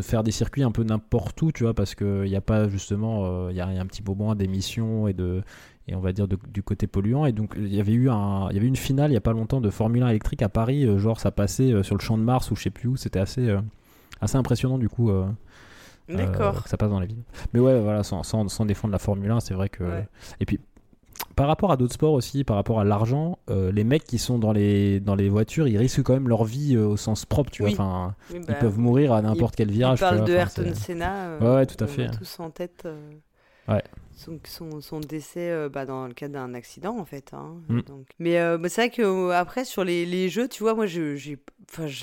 [0.01, 3.49] faire des circuits un peu n'importe où, tu vois, parce qu'il n'y a pas justement,
[3.49, 5.43] il y, a, il y a un petit peu moins d'émissions et de,
[5.87, 7.25] et on va dire de- du côté polluant.
[7.27, 9.21] Et donc, il y avait eu un, il y avait une finale il y a
[9.21, 12.23] pas longtemps de Formule 1 électrique à Paris, genre ça passait sur le champ de
[12.23, 12.95] Mars ou je sais plus où.
[12.97, 13.55] C'était assez,
[14.21, 15.11] assez impressionnant du coup.
[16.09, 16.67] Euh, D'accord.
[16.67, 17.23] ça passe dans la ville.
[17.53, 19.83] Mais ouais, voilà, sans, sans, sans défendre la Formule 1, c'est vrai que.
[19.83, 20.07] Ouais.
[20.39, 20.59] Et puis,
[21.35, 24.39] par rapport à d'autres sports aussi, par rapport à l'argent, euh, les mecs qui sont
[24.39, 27.51] dans les, dans les voitures, ils risquent quand même leur vie euh, au sens propre,
[27.51, 27.73] tu Oui.
[27.75, 27.85] vois.
[27.85, 29.99] Enfin, Oui, ils bah, peuvent mourir à n'importe quel virage.
[29.99, 31.13] tu parle de Ayrton Senna.
[31.27, 32.09] euh, Ouais, ouais, tout à on fait.
[32.11, 32.87] tous en tête.
[33.67, 33.83] Ouais.
[34.23, 37.31] Son, son, son décès euh, bah, dans le cadre d'un accident, en fait.
[37.33, 37.55] hein.
[37.69, 37.81] Mm.
[37.81, 38.05] Donc...
[38.19, 40.85] Mais euh, bah, c'est vrai que euh, après sur les, les jeux, tu vois, moi,
[40.85, 41.39] je, j'ai,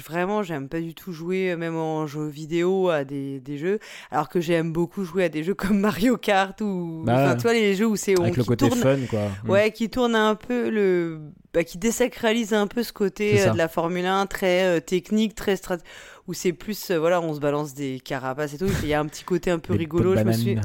[0.04, 3.78] vraiment, j'aime pas du tout jouer, euh, même en jeu vidéo, à des, des jeux.
[4.10, 7.02] Alors que j'aime beaucoup jouer à des jeux comme Mario Kart ou.
[7.04, 8.18] Bah tu vois, les jeux où c'est.
[8.18, 9.28] On- le qui côté tourne- fun, quoi.
[9.44, 9.50] Mm.
[9.50, 11.20] Ouais, qui tourne un peu le.
[11.54, 15.78] Bah, qui désacralise un peu ce côté de la Formule 1 très technique, très strat...
[16.28, 18.68] où c'est plus, euh, voilà, on se balance des carapaces et tout.
[18.82, 20.14] Il y a un petit côté un peu Les rigolo.
[20.14, 20.56] Je me suis...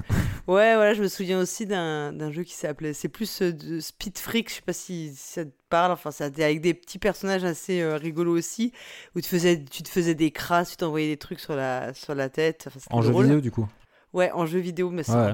[0.46, 2.92] Ouais, voilà, je me souviens aussi d'un jeu qui s'appelait.
[2.92, 5.94] C'est plus euh, de Speed Freak, je sais pas si, si ça te parle.
[5.94, 8.74] Enfin, ça avec des petits personnages assez euh, rigolos aussi,
[9.16, 12.14] où tu, faisais, tu te faisais des crasses, tu t'envoyais des trucs sur la, sur
[12.14, 12.66] la tête.
[12.68, 13.68] Enfin, c'était En jeu vidéo, du coup.
[14.12, 15.34] Ouais, en jeu vidéo, mais Ouais.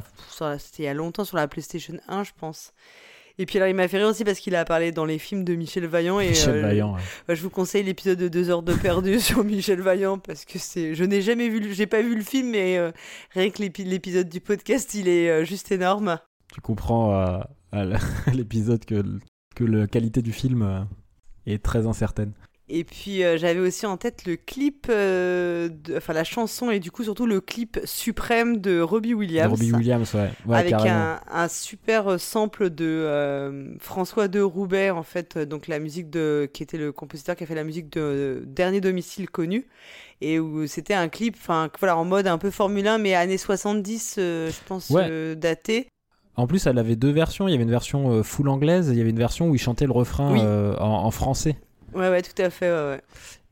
[0.60, 2.72] c'était il y a longtemps sur la PlayStation 1, je pense.
[3.42, 5.46] Et puis alors, il m'a fait rire aussi parce qu'il a parlé dans les films
[5.46, 6.20] de Michel Vaillant.
[6.20, 6.94] Et, Michel euh, Vaillant.
[6.96, 7.02] ouais.
[7.26, 10.60] bah, je vous conseille l'épisode de 2 heures de perdu sur Michel Vaillant parce que
[10.60, 10.94] c'est.
[10.94, 12.92] Je n'ai jamais vu, j'ai pas vu le film, mais euh,
[13.32, 16.20] rien que l'épi- l'épisode du podcast, il est euh, juste énorme.
[16.54, 17.14] Tu comprends
[17.72, 17.84] à
[18.34, 19.04] l'épisode que,
[19.56, 20.88] que la qualité du film
[21.46, 22.34] est très incertaine.
[22.72, 26.80] Et puis euh, j'avais aussi en tête le clip, euh, de- enfin la chanson et
[26.80, 29.50] du coup surtout le clip suprême de Robbie Williams.
[29.52, 30.30] Robbie Williams, ouais.
[30.46, 35.80] ouais avec un, un super sample de euh, François de Roubaix, en fait, donc la
[35.80, 39.66] musique de, qui était le compositeur qui a fait la musique de Dernier domicile connu,
[40.22, 43.40] et où c'était un clip, enfin voilà, en mode un peu Formule 1, mais années
[43.40, 45.36] 70, euh, je pense, Ouais.
[45.36, 45.88] daté.
[46.36, 47.48] En plus, elle avait deux versions.
[47.48, 49.60] Il y avait une version full anglaise et il y avait une version où il
[49.60, 50.40] chantait le refrain Oui.
[50.42, 51.58] euh, en, en français.
[51.94, 53.02] Ouais, ouais, tout à fait, ouais, ouais.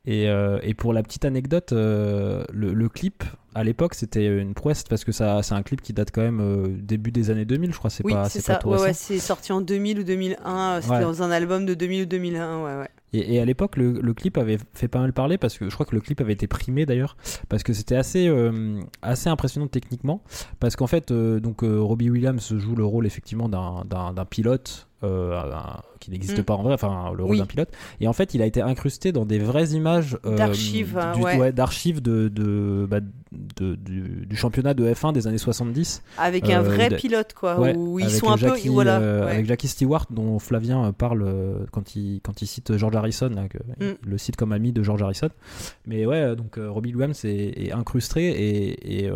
[0.05, 3.25] Et, euh, et pour la petite anecdote, euh, le, le clip,
[3.55, 6.39] à l'époque, c'était une prouesse parce que ça, c'est un clip qui date quand même
[6.39, 7.89] euh, début des années 2000, je crois.
[7.89, 8.59] C'est Oui, pas, c'est pas ça.
[8.59, 10.77] tout Ouais, ouais, c'est sorti en 2000 ou 2001.
[10.77, 11.01] euh, C'était Ouais.
[11.01, 12.63] dans un album de 2000 ou 2001.
[12.63, 12.87] Ouais, ouais.
[13.11, 15.73] Et, et à l'époque, le, le clip avait fait pas mal parler parce que je
[15.73, 17.17] crois que le clip avait été primé d'ailleurs
[17.49, 18.29] parce que c'était assez
[19.01, 20.21] assez impressionnant techniquement
[20.59, 25.39] parce qu'en fait donc Robbie Williams joue le rôle effectivement d'un d'un d'un pilote euh,
[25.39, 26.43] un- qui n'existe Mm.
[26.43, 27.39] pas en vrai enfin le rôle Oui.
[27.39, 30.97] d'un pilote et en fait il a été incrusté dans des vraies images euh, D'archives,
[31.21, 31.51] ouais.
[31.51, 32.99] d'archives de, de, bah,
[33.57, 37.33] de- du, du championnat de F1 des années 70 Avec un Euh, vrai de- pilote,
[37.33, 37.59] quoi.
[37.59, 38.73] Ouais, où ils sont un Jackie, peu.
[38.73, 38.99] Voilà.
[38.99, 39.31] euh, ouais.
[39.31, 43.49] Avec Jackie Stewart, dont Flavien euh, parle quand, il, quand il cite George Harrison, là,
[43.49, 43.97] que- Mm.
[44.05, 45.29] il le cite comme ami de George Harrison.
[45.85, 49.11] Mais ouais, donc Robbie Williams est, est incrusté et, et,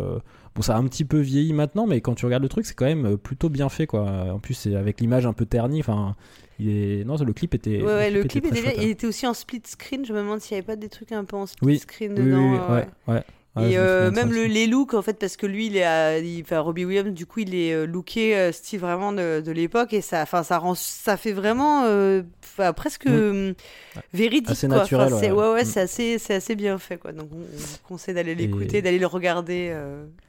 [0.54, 2.74] bon, ça a un petit peu vieilli maintenant, mais quand tu regardes le truc, c'est
[2.74, 4.04] quand même euh, plutôt bien fait, quoi.
[4.32, 6.14] En plus, c'est avec l'image un peu ternie, enfin,
[6.58, 7.04] il est.
[7.04, 7.80] Non, le clip était.
[7.82, 8.62] Ouais, ouais, le clip était bien.
[8.62, 8.90] chouette, Il hein.
[8.90, 10.04] était aussi en split screen.
[10.04, 12.12] Je me demande s'il n'y avait pas des trucs un peu en split Oui, screen
[12.16, 12.52] Oui, dedans.
[12.52, 13.22] oui, euh, ouais, ouais.
[13.54, 16.18] Ouais, et euh, même le- les looks, en fait, parce que lui, il est, à-
[16.18, 19.52] il- enfin, Robbie Williams, du coup, il est euh, looké euh, style vraiment de, de
[19.52, 22.22] l'époque et ça, enfin, ça rend, ça fait vraiment, euh,
[22.74, 23.52] presque Mm.
[24.14, 24.78] véridique, Assez quoi.
[24.78, 25.30] naturel, Enfin, ouais.
[25.32, 25.66] ouais, ouais, Mm.
[25.66, 27.12] c'est assez, c'est assez bien fait, quoi.
[27.12, 29.76] Donc, on, on vous conseille d'aller l'écouter, Et- d'aller le regarder,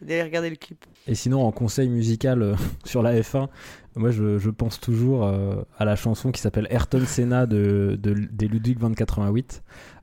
[0.01, 0.83] d'aller regarder le clip.
[1.07, 3.47] Et sinon, en conseil musical sur la F1,
[3.95, 5.23] moi je, je pense toujours
[5.77, 9.61] à la chanson qui s'appelle Ayrton Senna de, de- des Ludwig 2088.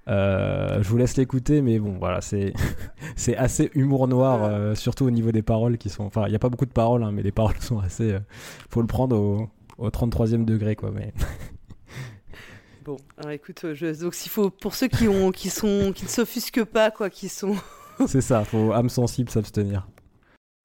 [0.09, 2.53] Euh, je vous laisse l'écouter, mais bon, voilà, c'est
[3.17, 6.05] c'est assez humour noir, euh, surtout au niveau des paroles qui sont.
[6.05, 8.13] Enfin, il n'y a pas beaucoup de paroles, hein, mais les paroles sont assez.
[8.13, 8.21] euh,
[8.71, 9.49] faut le prendre au,
[9.79, 10.91] au 33e degré, quoi.
[10.91, 11.13] Mais
[12.85, 16.05] Bon, alors écoute, euh, je, donc s'il faut, pour ceux qui ont, qui sont, qui
[16.05, 17.57] ne s'offusquent pas, quoi, qui sont
[18.07, 19.87] c'est ça, faut âme sensible s'abstenir.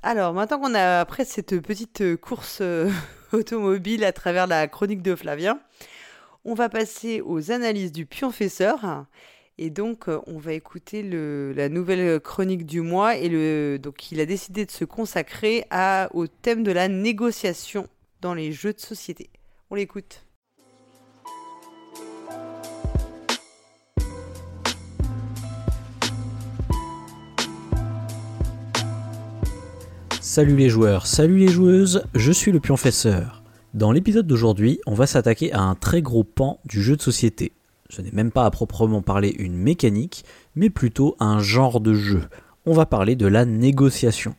[0.02, 2.64] Alors, maintenant qu'on a, après cette petite course
[3.34, 5.60] automobile à travers la chronique de Flavien,
[6.46, 9.06] on va passer aux analyses du pionfesseur.
[9.58, 13.18] Et donc, euh, on va écouter la nouvelle chronique du mois.
[13.18, 15.66] Et le, donc, il a décidé de se consacrer
[16.14, 17.88] au thème de la négociation
[18.22, 19.30] dans les jeux de société.
[19.72, 20.22] On l'écoute.
[30.22, 33.35] Salut les joueurs, salut les joueuses, je suis le pionfesseur.
[33.76, 37.52] Dans l'épisode d'aujourd'hui, on va s'attaquer à un très gros pan du jeu de société.
[37.90, 40.24] Ce n'est même pas à proprement parler une mécanique,
[40.56, 42.22] mais plutôt un genre de jeu.
[42.66, 44.34] On va parler de la négociation.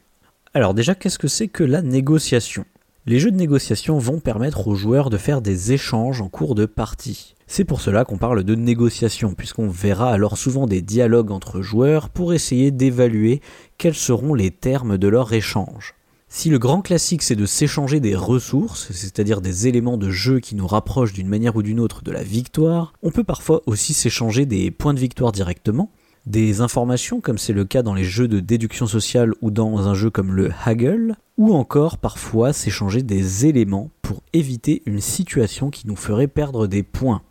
[0.54, 2.64] Alors déjà, qu'est-ce que c'est que la négociation?
[3.04, 6.64] Les jeux de négociation vont permettre aux joueurs de faire des échanges en cours de
[6.64, 7.34] partie.
[7.46, 12.08] C'est pour cela qu'on parle de négociation, puisqu'on verra alors souvent des dialogues entre joueurs
[12.08, 13.42] pour essayer d'évaluer
[13.76, 15.94] quels seront les termes de leur échange.
[16.28, 20.54] Si le grand classique c'est de s'échanger des ressources, c'est-à-dire des éléments de jeu qui
[20.54, 24.44] nous rapprochent d'une manière ou d'une autre de la victoire, on peut parfois aussi s'échanger
[24.44, 25.90] des points de victoire directement,
[26.26, 29.94] des informations comme c'est le cas dans les jeux de déduction sociale ou dans un
[29.94, 35.86] jeu comme le Haggle, ou encore parfois s'échanger des éléments pour éviter une situation qui
[35.86, 37.22] nous ferait perdre des points.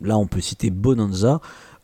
[0.00, 1.40] Là on peut citer Bonanza,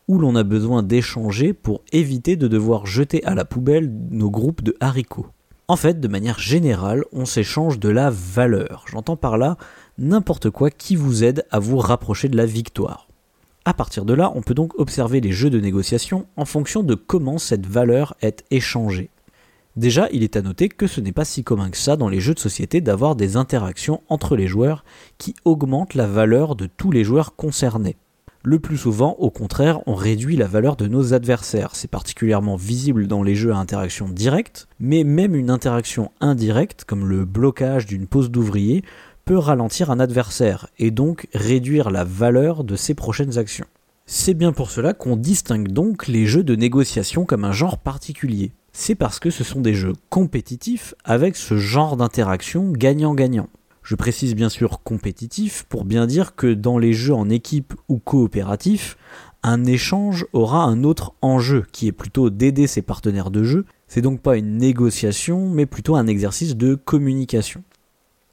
[0.07, 4.63] où l'on a besoin d'échanger pour éviter de devoir jeter à la poubelle nos groupes
[4.63, 5.27] de haricots.
[5.69, 8.85] En fait, de manière générale, on s'échange de la valeur.
[8.87, 9.55] J'entends par là
[9.99, 13.07] n'importe quoi qui vous aide à vous rapprocher de la victoire.
[13.65, 16.95] À partir de là, on peut donc observer les jeux de négociation en fonction de
[16.95, 19.11] comment cette valeur est échangée.
[19.75, 22.19] Déjà, il est à noter que ce n'est pas si commun que ça dans les
[22.19, 24.83] jeux de société d'avoir des interactions entre les joueurs
[25.19, 27.95] qui augmentent la valeur de tous les joueurs concernés.
[28.43, 31.75] Le plus souvent, au contraire, on réduit la valeur de nos adversaires.
[31.75, 37.05] C'est particulièrement visible dans les jeux à interaction directe, mais même une interaction indirecte, comme
[37.05, 38.85] le blocage d'une pause d'ouvrier,
[39.25, 43.67] peut ralentir un adversaire et donc réduire la valeur de ses prochaines actions.
[44.05, 48.53] C'est bien pour cela qu'on distingue donc les jeux de négociation comme un genre particulier.
[48.71, 53.49] C'est parce que ce sont des jeux compétitifs avec ce genre d'interaction gagnant-gagnant.
[53.89, 57.97] Je précise bien sûr compétitif pour bien dire que dans les jeux en équipe ou
[57.97, 58.97] coopératif,
[59.41, 63.65] un échange aura un autre enjeu qui est plutôt d'aider ses partenaires de jeu.
[63.87, 67.63] C'est donc pas une négociation mais plutôt un exercice de communication.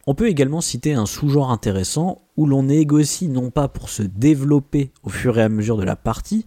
[0.06, 4.90] On peut également citer un sous-genre intéressant où l'on négocie non pas pour se développer
[5.04, 6.44] au fur et à mesure de la partie,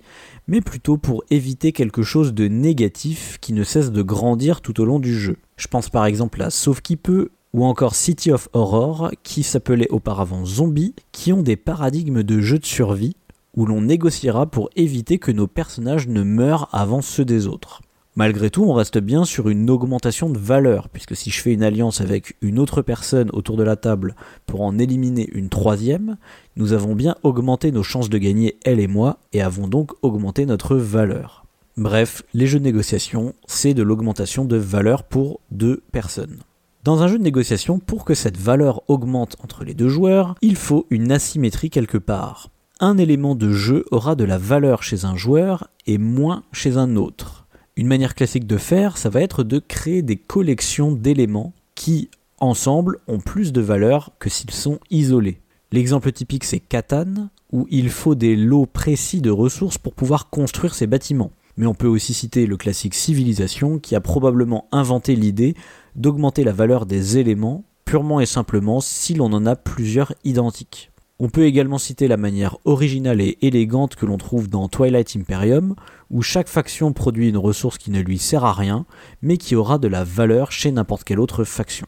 [0.47, 4.85] mais plutôt pour éviter quelque chose de négatif qui ne cesse de grandir tout au
[4.85, 5.37] long du jeu.
[5.57, 9.89] Je pense par exemple à Sauf qui peut ou encore City of Horror qui s'appelait
[9.89, 13.15] auparavant Zombie, qui ont des paradigmes de jeu de survie
[13.55, 17.81] où l'on négociera pour éviter que nos personnages ne meurent avant ceux des autres.
[18.15, 21.63] Malgré tout, on reste bien sur une augmentation de valeur, puisque si je fais une
[21.63, 26.17] alliance avec une autre personne autour de la table pour en éliminer une troisième,
[26.57, 30.45] nous avons bien augmenté nos chances de gagner, elle et moi, et avons donc augmenté
[30.45, 31.45] notre valeur.
[31.77, 36.39] Bref, les jeux de négociation, c'est de l'augmentation de valeur pour deux personnes.
[36.85, 40.55] Dans un jeu de négociation, pour que cette valeur augmente entre les deux joueurs, il
[40.55, 42.51] faut une asymétrie quelque part.
[42.79, 46.95] Un élément de jeu aura de la valeur chez un joueur et moins chez un
[46.95, 47.47] autre.
[47.75, 52.09] Une manière classique de faire, ça va être de créer des collections d'éléments qui,
[52.39, 55.41] ensemble, ont plus de valeur que s'ils sont isolés.
[55.73, 60.73] L'exemple typique, c'est Catan, où il faut des lots précis de ressources pour pouvoir construire
[60.73, 61.31] ses bâtiments.
[61.57, 65.55] Mais on peut aussi citer le classique Civilisation, qui a probablement inventé l'idée
[65.95, 70.91] d'augmenter la valeur des éléments purement et simplement si l'on en a plusieurs identiques.
[71.21, 75.75] On peut également citer la manière originale et élégante que l'on trouve dans Twilight Imperium,
[76.11, 78.85] où chaque faction produit une ressource qui ne lui sert à rien,
[79.21, 81.87] mais qui aura de la valeur chez n'importe quelle autre faction.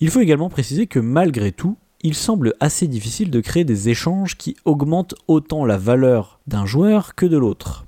[0.00, 4.36] Il faut également préciser que malgré tout, il semble assez difficile de créer des échanges
[4.36, 7.86] qui augmentent autant la valeur d'un joueur que de l'autre.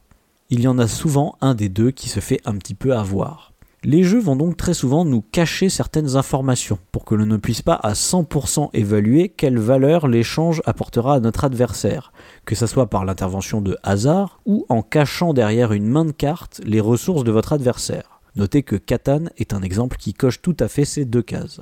[0.51, 3.53] Il y en a souvent un des deux qui se fait un petit peu avoir.
[3.89, 7.63] Les jeux vont donc très souvent nous cacher certaines informations pour que l'on ne puisse
[7.63, 12.13] pas à 100% évaluer quelle valeur l'échange apportera à notre adversaire,
[12.47, 16.61] que ce soit par l'intervention de hasard ou en cachant derrière une main de cartes
[16.65, 18.21] les ressources de votre adversaire.
[18.35, 21.61] Notez que Catan est un exemple qui coche tout à fait ces deux cases.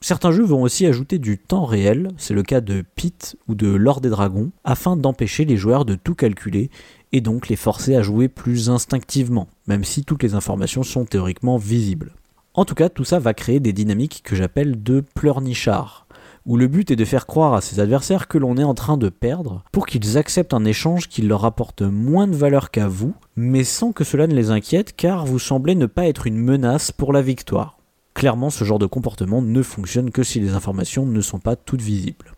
[0.00, 3.66] Certains jeux vont aussi ajouter du temps réel, c'est le cas de Pit ou de
[3.66, 6.70] Lord des Dragons, afin d'empêcher les joueurs de tout calculer
[7.12, 11.56] et donc les forcer à jouer plus instinctivement, même si toutes les informations sont théoriquement
[11.56, 12.12] visibles.
[12.54, 16.06] En tout cas, tout ça va créer des dynamiques que j'appelle de pleurnichards,
[16.44, 18.96] où le but est de faire croire à ses adversaires que l'on est en train
[18.96, 23.14] de perdre pour qu'ils acceptent un échange qui leur apporte moins de valeur qu'à vous,
[23.36, 26.90] mais sans que cela ne les inquiète car vous semblez ne pas être une menace
[26.90, 27.78] pour la victoire.
[28.14, 31.82] Clairement, ce genre de comportement ne fonctionne que si les informations ne sont pas toutes
[31.82, 32.32] visibles.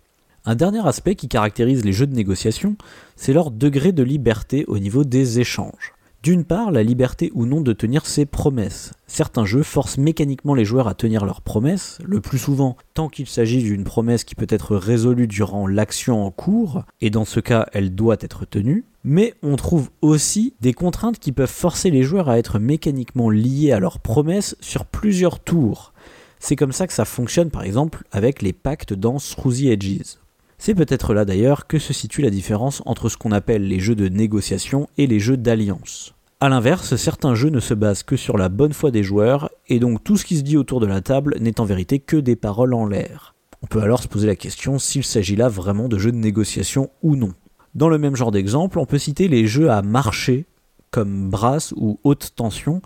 [0.47, 2.77] Un dernier aspect qui caractérise les jeux de négociation,
[3.15, 5.93] c'est leur degré de liberté au niveau des échanges.
[6.23, 8.93] D'une part, la liberté ou non de tenir ses promesses.
[9.07, 13.27] Certains jeux forcent mécaniquement les joueurs à tenir leurs promesses, le plus souvent tant qu'il
[13.27, 17.67] s'agit d'une promesse qui peut être résolue durant l'action en cours, et dans ce cas
[17.73, 22.29] elle doit être tenue, mais on trouve aussi des contraintes qui peuvent forcer les joueurs
[22.29, 25.93] à être mécaniquement liés à leurs promesses sur plusieurs tours.
[26.39, 30.19] C'est comme ça que ça fonctionne par exemple avec les pactes dans the Edges.
[30.63, 33.95] C'est peut-être là d'ailleurs que se situe la différence entre ce qu'on appelle les jeux
[33.95, 36.15] de négociation et les jeux d'alliance.
[36.39, 39.79] A l'inverse, certains jeux ne se basent que sur la bonne foi des joueurs, et
[39.79, 42.37] donc tout ce qui se dit autour de la table n'est en vérité que des
[42.37, 43.35] paroles en l'air.
[43.63, 46.91] On peut alors se poser la question s'il s'agit là vraiment de jeux de négociation
[47.03, 47.33] ou non.
[47.75, 50.45] Dans le même genre d'exemple, on peut citer les jeux à marché,
[50.91, 52.83] comme Brass ou Haute Tension,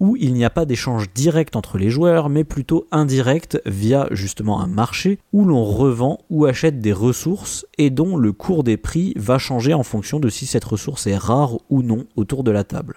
[0.00, 4.60] où il n'y a pas d'échange direct entre les joueurs, mais plutôt indirect via justement
[4.60, 9.12] un marché où l'on revend ou achète des ressources et dont le cours des prix
[9.16, 12.64] va changer en fonction de si cette ressource est rare ou non autour de la
[12.64, 12.96] table.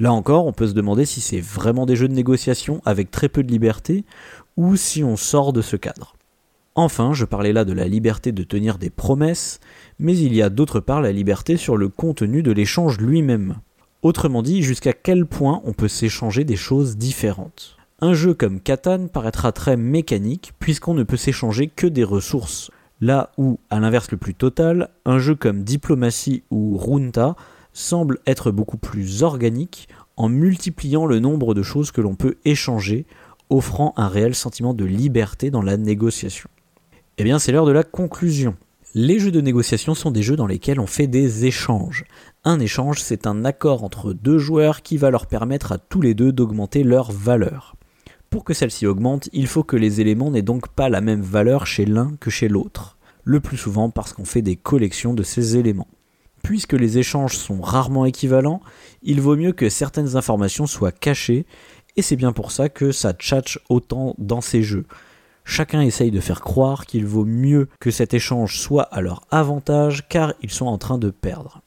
[0.00, 3.28] Là encore, on peut se demander si c'est vraiment des jeux de négociation avec très
[3.28, 4.04] peu de liberté
[4.56, 6.16] ou si on sort de ce cadre.
[6.74, 9.60] Enfin, je parlais là de la liberté de tenir des promesses,
[9.98, 13.56] mais il y a d'autre part la liberté sur le contenu de l'échange lui-même.
[14.02, 17.76] Autrement dit, jusqu'à quel point on peut s'échanger des choses différentes.
[18.00, 22.72] Un jeu comme Catan paraîtra très mécanique puisqu'on ne peut s'échanger que des ressources.
[23.00, 27.36] Là où, à l'inverse le plus total, un jeu comme Diplomatie ou Runta
[27.72, 33.06] semble être beaucoup plus organique en multipliant le nombre de choses que l'on peut échanger,
[33.50, 36.48] offrant un réel sentiment de liberté dans la négociation.
[37.18, 38.56] Eh bien, c'est l'heure de la conclusion.
[38.94, 42.04] Les jeux de négociation sont des jeux dans lesquels on fait des échanges.
[42.44, 46.12] Un échange, c'est un accord entre deux joueurs qui va leur permettre à tous les
[46.12, 47.76] deux d'augmenter leur valeur.
[48.30, 51.68] Pour que celle-ci augmente, il faut que les éléments n'aient donc pas la même valeur
[51.68, 52.98] chez l'un que chez l'autre.
[53.22, 55.86] Le plus souvent parce qu'on fait des collections de ces éléments.
[56.42, 58.60] Puisque les échanges sont rarement équivalents,
[59.04, 61.46] il vaut mieux que certaines informations soient cachées,
[61.94, 64.86] et c'est bien pour ça que ça tchatche autant dans ces jeux.
[65.44, 70.08] Chacun essaye de faire croire qu'il vaut mieux que cet échange soit à leur avantage
[70.08, 71.62] car ils sont en train de perdre.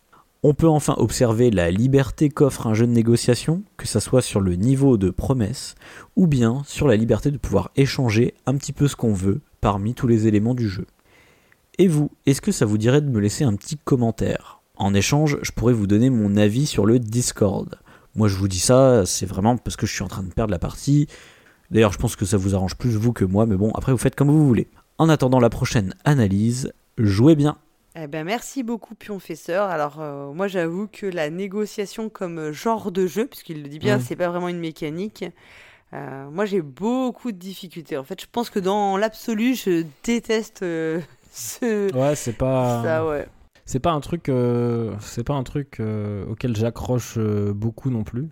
[0.47, 4.41] On peut enfin observer la liberté qu'offre un jeu de négociation, que ça soit sur
[4.41, 5.73] le niveau de promesse,
[6.15, 9.95] ou bien sur la liberté de pouvoir échanger un petit peu ce qu'on veut parmi
[9.95, 10.85] tous les éléments du jeu.
[11.79, 14.61] Et vous, est-ce que ça vous dirait de me laisser un petit commentaire?
[14.75, 17.79] En échange, je pourrais vous donner mon avis sur le Discord.
[18.13, 20.51] Moi je vous dis ça, c'est vraiment parce que je suis en train de perdre
[20.51, 21.07] la partie.
[21.71, 23.97] D'ailleurs, je pense que ça vous arrange plus vous que moi, mais bon, après vous
[23.97, 24.67] faites comme vous voulez.
[24.99, 27.57] En attendant la prochaine analyse, jouez bien.
[27.97, 29.69] Eh ben, merci beaucoup, Pionfesseur.
[29.69, 33.97] Alors, euh, moi, j'avoue que la négociation comme genre de jeu, puisqu'il le dit bien,
[33.97, 34.01] Mm.
[34.01, 35.23] c'est pas vraiment une mécanique.
[35.93, 37.95] euh, moi, j'ai beaucoup de difficultés.
[37.97, 40.99] En fait, je pense que dans l'absolu, je déteste euh,
[41.31, 41.93] ce.
[41.95, 42.83] Ouais, c'est pas.
[42.83, 43.27] Ça, ouais.
[43.63, 44.29] C'est pas un truc,
[44.99, 45.81] c'est pas un truc
[46.29, 48.27] auquel j'accroche beaucoup non plus.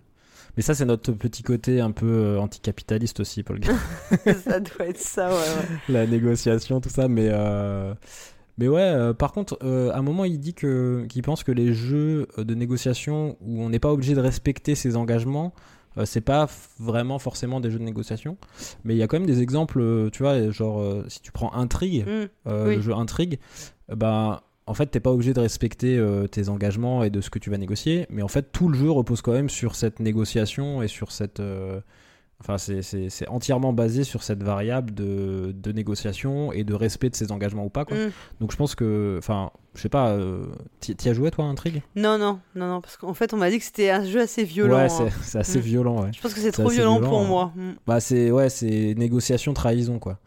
[0.56, 3.58] Mais ça, c'est notre petit côté un peu anticapitaliste aussi, Paul.
[4.44, 5.34] ça doit être ça, ouais.
[5.34, 5.76] ouais.
[5.88, 7.92] la négociation, tout ça, mais euh,
[8.58, 8.80] mais ouais.
[8.80, 12.28] euh, par contre, euh, à un moment, il dit que qu'il pense que les jeux
[12.38, 15.52] euh, de négociation où on n'est pas obligé de respecter ses engagements,
[15.98, 16.48] euh, c'est pas
[16.78, 18.36] vraiment forcément des jeux de négociation.
[18.84, 22.04] Mais il y a quand même des exemples, tu vois, genre si tu prends Intrigue,
[22.06, 22.28] Mm.
[22.46, 22.76] Oui.
[22.76, 23.38] le jeu Intrigue,
[23.94, 27.50] ben en fait, t'es pas obligé de respecter tes engagements et de ce que tu
[27.50, 30.88] vas négocier, mais en fait, tout le jeu repose quand même sur cette négociation et
[30.88, 31.40] sur cette.
[32.46, 37.32] Enfin, c'est- entièrement basé sur cette variable de, de négociation et de respect de ses
[37.32, 37.86] engagements ou pas.
[37.86, 37.96] Quoi.
[37.96, 38.10] Mm.
[38.40, 39.16] Donc je pense que.
[39.18, 40.10] Enfin, je sais pas.
[40.10, 40.44] euh,
[40.80, 41.80] T'y as joué toi, Intrigue?
[41.96, 44.44] Non, non, non, non, parce qu'en fait, on m'a dit que c'était un jeu assez
[44.44, 44.76] violent.
[44.76, 44.88] Ouais, hein.
[44.88, 45.62] c'est c'est assez Mm.
[45.62, 46.10] violent, ouais.
[46.14, 47.24] Je pense que c'est trop violent, violent, pour hein.
[47.26, 47.52] moi.
[47.56, 47.72] Mm.
[47.86, 50.18] Bah, c'est ouais, c'est négociation, trahison, quoi.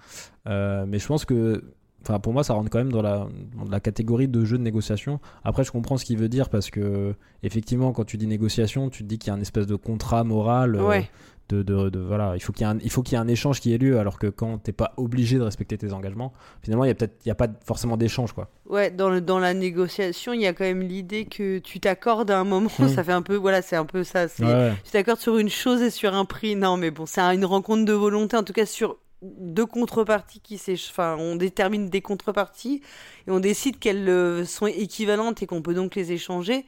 [0.50, 1.64] Euh, mais je pense que.
[2.04, 4.64] Enfin, pour moi, ça rentre quand même dans la, dans la catégorie de jeu de
[4.64, 5.20] négociation.
[5.44, 7.14] Après, je comprends ce qu'il veut dire parce que,
[7.44, 10.24] effectivement, quand tu dis négociation, tu te dis qu'il y a un espèce de contrat
[10.24, 10.76] moral.
[10.76, 11.10] euh, Ouais.
[11.50, 13.24] De, de, de- voilà, il faut qu'il y ait un, il faut qu'il y ait
[13.24, 16.34] un échange qui ait lieu, alors que quand t'es pas obligé de respecter tes engagements,
[16.62, 18.50] finalement, il y a peut-être, il y a pas forcément d'échange, quoi.
[18.70, 22.30] Ouais, dans, le, dans la négociation, il y a quand même l'idée que tu t'accordes
[22.32, 22.70] à un moment.
[22.80, 22.90] Mm.
[22.90, 24.28] Ça fait un peu, voilà, c'est un peu ça.
[24.28, 24.74] c'est Ouais.
[24.84, 26.56] Tu t'accordes sur une chose et sur un prix.
[26.56, 30.42] Non, mais bon, c'est un- une rencontre de volonté, en tout cas sur deux contreparties
[30.42, 32.82] qui s'éch- Enfin, on détermine des contreparties
[33.28, 36.66] et on décide qu'elles euh, sont équivalentes et qu'on peut donc les échanger.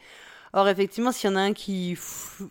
[0.53, 1.95] Or, effectivement, s'il y en a un qui,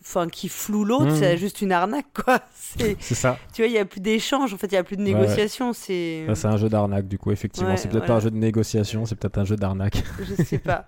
[0.01, 1.15] enfin, qui floue l'autre, Mhm.
[1.19, 2.39] c'est juste une arnaque, quoi.
[2.53, 3.37] C'est, ça.
[3.53, 5.13] tu vois, il n'y a plus d'échange, en fait, il n'y a plus de Ouais,
[5.13, 5.19] ouais.
[5.19, 5.73] négociation.
[5.73, 7.69] C'est, c'est un jeu d'arnaque, du coup, effectivement.
[7.71, 8.13] Ouais, c'est peut-être voilà.
[8.13, 10.01] pas un jeu de négociation, c'est peut-être un jeu d'arnaque.
[10.37, 10.87] je sais pas.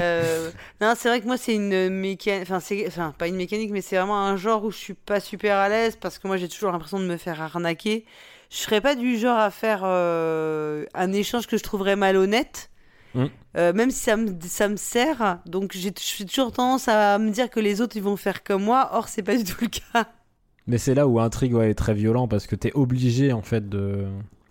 [0.00, 0.50] Euh,
[0.80, 2.42] non, c'est vrai que moi, c'est une mécanique.
[2.50, 5.56] Enfin, enfin, pas une mécanique, mais c'est vraiment un genre où je suis pas super
[5.56, 8.04] à l'aise parce que moi, j'ai toujours l'impression de me faire arnaquer.
[8.50, 12.70] Je serais pas du genre à faire euh, un échange que je trouverais malhonnête.
[13.14, 13.24] Mm.
[13.56, 17.50] Euh, même si ça me, ça me sert, donc j'ai toujours tendance à me dire
[17.50, 20.06] que les autres ils vont faire comme moi, or c'est pas du tout le cas.
[20.66, 23.68] Mais c'est là où Intrigue ouais, est très violent parce que t'es obligé, en fait,
[23.68, 24.04] de.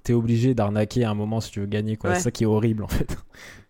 [0.03, 2.09] T'es obligé d'arnaquer à un moment si tu veux gagner, quoi.
[2.09, 2.15] Ouais.
[2.15, 3.15] C'est ça qui est horrible, en fait.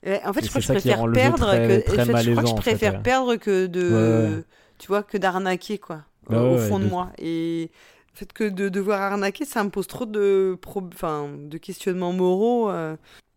[0.06, 1.86] Ouais, en fait, je crois que je jeu perdre très- que.
[1.92, 3.02] très en fait, je crois que je préfère ouais.
[3.02, 3.82] perdre que de.
[3.82, 4.44] Ouais, ouais.
[4.78, 6.04] Tu vois, que d'arnaquer, quoi.
[6.30, 7.12] Bah au fond de de- moi.
[7.18, 7.70] Et
[8.14, 10.82] le fait que de devoir arnaquer, ça me pose trop de, pro...
[10.94, 12.70] enfin, de questionnements moraux.
[12.70, 12.96] euh.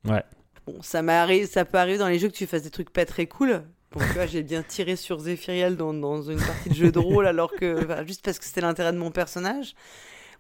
[0.09, 0.23] Ouais.
[0.71, 3.05] Bon, ça, m'arrive, ça peut arriver dans les jeux que tu fasses des trucs pas
[3.05, 3.63] très cool.
[3.93, 7.27] Bon, tu vois, j'ai bien tiré sur Zephyriel dans, une partie de jeu de rôle,
[7.27, 7.87] alors que.
[8.07, 9.75] juste parce que c'était l'intérêt de mon personnage.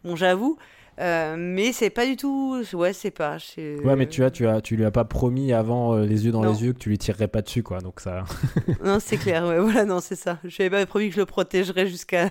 [0.04, 0.56] Bon, j'avoue.
[1.00, 2.62] Euh, mais c'est pas du tout.
[2.74, 3.38] Ouais, c'est pas.
[3.56, 6.32] Ouais, mais tu as, tu as, tu lui as pas promis avant euh, les yeux
[6.32, 6.52] dans Non.
[6.52, 7.78] les yeux que tu lui tirerais pas dessus, quoi.
[7.80, 8.24] Donc ça.
[8.84, 9.44] Non, c'est clair.
[9.46, 10.38] Ouais, voilà, non, c'est ça.
[10.44, 12.30] Je lui avais pas promis que je le protégerais jusqu'à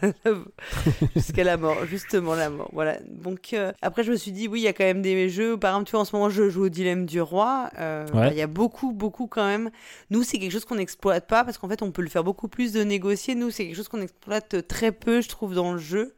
[1.15, 2.69] jusqu'à la mort, justement la mort.
[2.73, 2.97] Voilà.
[3.09, 5.57] Donc euh, après, je me suis dit, oui, il y a quand même des jeux.
[5.57, 7.69] Par exemple, tu vois, en ce moment, je joue au Dilemme du Roi.
[7.77, 9.69] Bah, Il y a beaucoup, beaucoup quand même.
[10.09, 12.47] Nous, c'est quelque chose qu'on n'exploite pas parce qu'en fait, on peut le faire beaucoup
[12.47, 13.35] plus de négocier.
[13.35, 16.13] Nous, c'est quelque chose qu'on exploite très peu, je trouve, dans le jeu.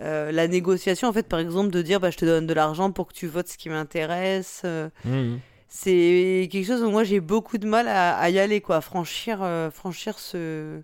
[0.00, 2.90] Euh, la négociation, en fait, par exemple, de dire, bah, je te donne de l'argent
[2.90, 4.62] pour que tu votes ce qui m'intéresse.
[4.64, 5.40] euh, Mhm.
[5.68, 8.80] c'est quelque chose où moi j'ai beaucoup de mal à, à y aller, quoi, à
[8.80, 10.80] franchir, euh, franchir ce,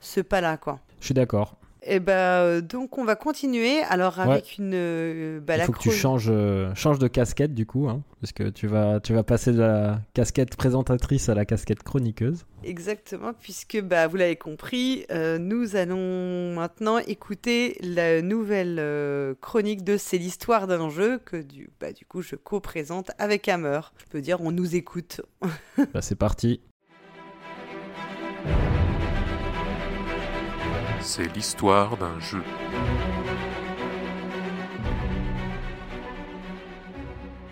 [0.00, 0.80] ce pas-là, quoi.
[1.00, 1.56] Je suis d'accord.
[1.82, 4.24] Et ben euh, donc on va continuer alors Ouais.
[4.32, 7.64] avec une euh, bah, Il la faut que tu changes, euh, changes de casquette du
[7.64, 11.44] coup, hein, parce que tu vas, tu vas passer de la casquette présentatrice à la
[11.46, 12.44] casquette chroniqueuse.
[12.64, 19.96] Exactement, puisque bah, vous l'avez compris, euh, nous allons maintenant écouter la nouvelle chronique de
[19.96, 23.80] C'est l'histoire d'un jeu que du, bah, du coup je co-présente avec Hammer.
[23.96, 25.22] Je peux dire on nous écoute.
[25.94, 26.60] Bah, c'est parti.
[31.02, 32.42] C'est l'histoire d'un jeu.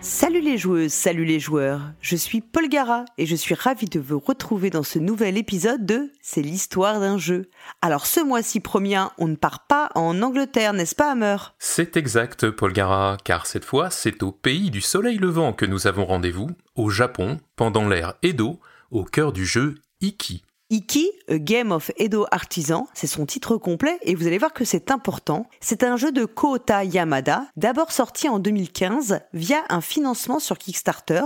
[0.01, 3.99] Salut les joueuses, salut les joueurs, je suis Paul Gara et je suis ravi de
[3.99, 7.49] vous retrouver dans ce nouvel épisode de C'est l'histoire d'un jeu.
[7.81, 11.37] Alors ce mois-ci premier, on ne part pas en Angleterre, n'est-ce pas Hammer?
[11.57, 15.87] C'est exact, Paul Gara, car cette fois, c'est au pays du soleil levant que nous
[15.87, 18.59] avons rendez-vous, au Japon, pendant l'ère Edo,
[18.91, 20.43] au cœur du jeu Iki.
[20.71, 24.65] Iki, A Game of Edo Artisan, c'est son titre complet et vous allez voir que
[24.65, 25.47] c'est important.
[25.61, 31.23] C'est un jeu de Kota Yamada, d'abord sorti en 2015 via un financement sur Kickstarter,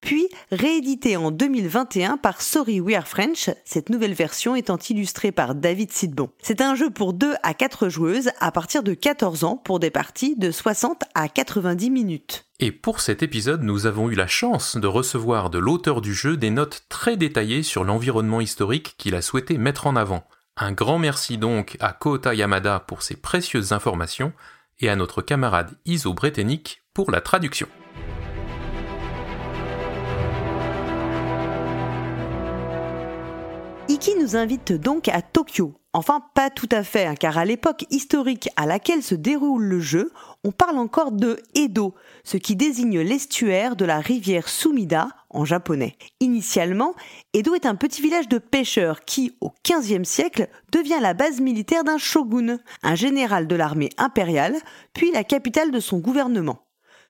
[0.00, 5.56] puis réédité en 2021 par Sorry We Are French, cette nouvelle version étant illustrée par
[5.56, 6.30] David Sidbon.
[6.40, 9.90] C'est un jeu pour 2 à 4 joueuses à partir de 14 ans pour des
[9.90, 12.45] parties de 60 à 90 minutes.
[12.58, 16.38] Et pour cet épisode, nous avons eu la chance de recevoir de l'auteur du jeu
[16.38, 20.26] des notes très détaillées sur l'environnement historique qu'il a souhaité mettre en avant.
[20.56, 24.32] Un grand merci donc à Kota Yamada pour ses précieuses informations
[24.80, 27.68] et à notre camarade Iso Bretenik pour la traduction.
[33.96, 35.72] Iki nous invite donc à Tokyo.
[35.94, 39.80] Enfin, pas tout à fait, hein, car à l'époque historique à laquelle se déroule le
[39.80, 40.12] jeu,
[40.44, 45.96] on parle encore de Edo, ce qui désigne l'estuaire de la rivière Sumida en japonais.
[46.20, 46.94] Initialement,
[47.32, 51.82] Edo est un petit village de pêcheurs qui, au XVe siècle, devient la base militaire
[51.82, 54.56] d'un shogun, un général de l'armée impériale,
[54.92, 56.65] puis la capitale de son gouvernement.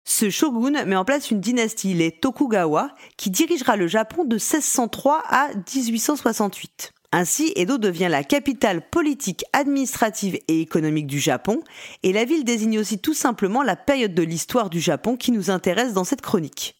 [0.09, 5.24] Ce shogun met en place une dynastie, les Tokugawa, qui dirigera le Japon de 1603
[5.28, 6.93] à 1868.
[7.11, 11.61] Ainsi, Edo devient la capitale politique, administrative et économique du Japon,
[12.05, 15.51] et la ville désigne aussi tout simplement la période de l'histoire du Japon qui nous
[15.51, 16.77] intéresse dans cette chronique.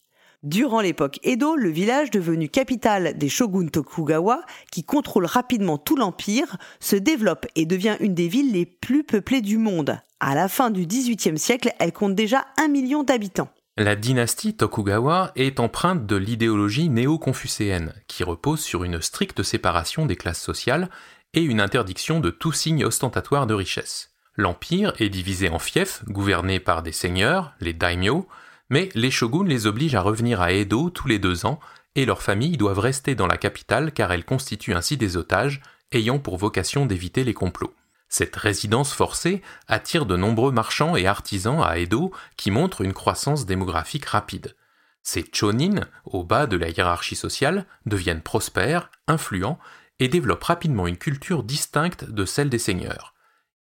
[0.47, 6.55] Durant l'époque Edo, le village devenu capitale des shoguns Tokugawa, qui contrôle rapidement tout l'empire,
[6.79, 9.99] se développe et devient une des villes les plus peuplées du monde.
[10.21, 13.49] À la fin du XVIIIe siècle, elle compte déjà un million d'habitants.
[13.75, 20.15] La dynastie Tokugawa est empreinte de l'idéologie néo-confucéenne, qui repose sur une stricte séparation des
[20.15, 20.89] classes sociales
[21.33, 24.11] et une interdiction de tout signe ostentatoire de richesse.
[24.37, 28.29] L'empire est divisé en fiefs, gouvernés par des seigneurs, les daimyo,
[28.69, 31.59] mais les shoguns les obligent à revenir à Edo tous les deux ans,
[31.95, 35.61] et leurs familles doivent rester dans la capitale car elles constituent ainsi des otages,
[35.91, 37.73] ayant pour vocation d'éviter les complots.
[38.09, 43.45] Cette résidence forcée attire de nombreux marchands et artisans à Edo qui montrent une croissance
[43.45, 44.55] démographique rapide.
[45.03, 49.59] Ces chonin, au bas de la hiérarchie sociale, deviennent prospères, influents
[49.99, 53.13] et développent rapidement une culture distincte de celle des seigneurs.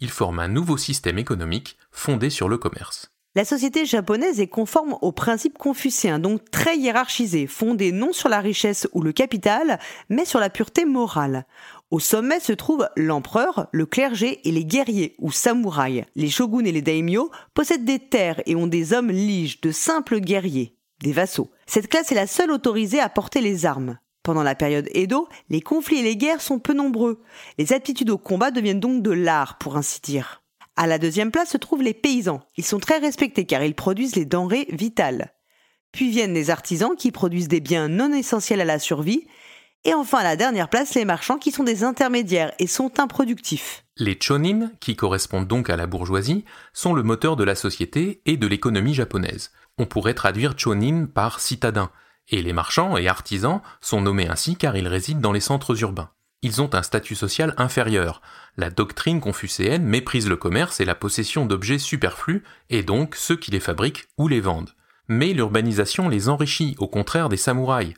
[0.01, 3.14] Ils forment un nouveau système économique fondé sur le commerce.
[3.37, 8.39] La société japonaise est conforme aux principes confucéens, donc très hiérarchisé, fondé non sur la
[8.39, 11.45] richesse ou le capital, mais sur la pureté morale.
[11.91, 16.05] Au sommet se trouvent l'empereur, le clergé et les guerriers ou samouraïs.
[16.15, 20.21] Les shoguns et les daimyo possèdent des terres et ont des hommes liges, de simples
[20.21, 21.51] guerriers, des vassaux.
[21.67, 23.99] Cette classe est la seule autorisée à porter les armes.
[24.23, 27.21] Pendant la période Edo, les conflits et les guerres sont peu nombreux.
[27.59, 30.44] Les aptitudes au combat deviennent donc de l'art, pour ainsi dire.
[30.77, 32.43] À la deuxième place se trouvent les paysans.
[32.57, 35.33] Ils sont très respectés car ils produisent les denrées vitales.
[35.93, 39.27] Puis viennent les artisans qui produisent des biens non essentiels à la survie.
[39.85, 43.85] Et enfin à la dernière place, les marchands qui sont des intermédiaires et sont improductifs.
[43.97, 48.37] Les chonin, qui correspondent donc à la bourgeoisie, sont le moteur de la société et
[48.37, 49.53] de l'économie japonaise.
[49.79, 51.91] On pourrait traduire chonin par citadin,
[52.29, 56.11] et les marchands et artisans sont nommés ainsi car ils résident dans les centres urbains.
[56.43, 58.21] Ils ont un statut social inférieur.
[58.57, 63.51] La doctrine confucéenne méprise le commerce et la possession d'objets superflus, et donc ceux qui
[63.51, 64.71] les fabriquent ou les vendent.
[65.09, 67.95] Mais l'urbanisation les enrichit, au contraire des samouraïs.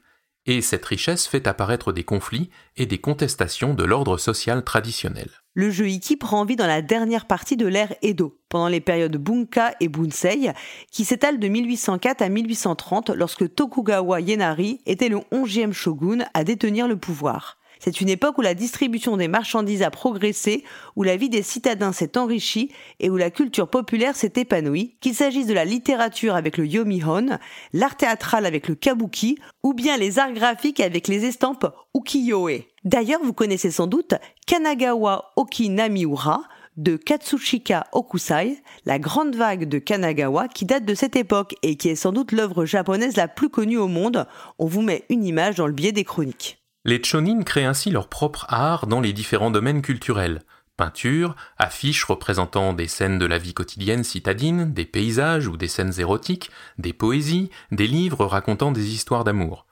[0.47, 5.29] Et cette richesse fait apparaître des conflits et des contestations de l'ordre social traditionnel.
[5.55, 9.17] Le jeu Iki prend vie dans la dernière partie de l'ère Edo, pendant les périodes
[9.17, 10.53] Bunka et Bunsei,
[10.93, 16.87] qui s'étalent de 1804 à 1830 lorsque Tokugawa Ienari était le 11e shogun à détenir
[16.87, 17.59] le pouvoir.
[17.79, 20.65] C'est une époque où la distribution des marchandises a progressé,
[20.97, 22.71] où la vie des citadins s'est enrichie
[23.01, 27.39] et où la culture populaire s'est épanouie, qu'il s'agisse de la littérature avec le yomihon,
[27.73, 32.63] l'art théâtral avec le kabuki, ou bien les arts graphiques avec les estampes ukiyo-e.
[32.85, 34.15] D'ailleurs, vous connaissez sans doute
[34.47, 36.43] Kanagawa Okinamiura
[36.77, 41.89] de Katsushika Okusai, la grande vague de Kanagawa qui date de cette époque et qui
[41.89, 44.27] est sans doute l'œuvre japonaise la plus connue au monde.
[44.59, 46.66] On vous met une image dans le biais des chroniques.
[46.87, 50.43] Les chonin créent ainsi leur propre art dans les différents domaines culturels.
[50.77, 55.99] Peinture, affiches représentant des scènes de la vie quotidienne citadine, des paysages ou des scènes
[55.99, 59.67] érotiques, des poésies, des livres racontant des histoires d'amour.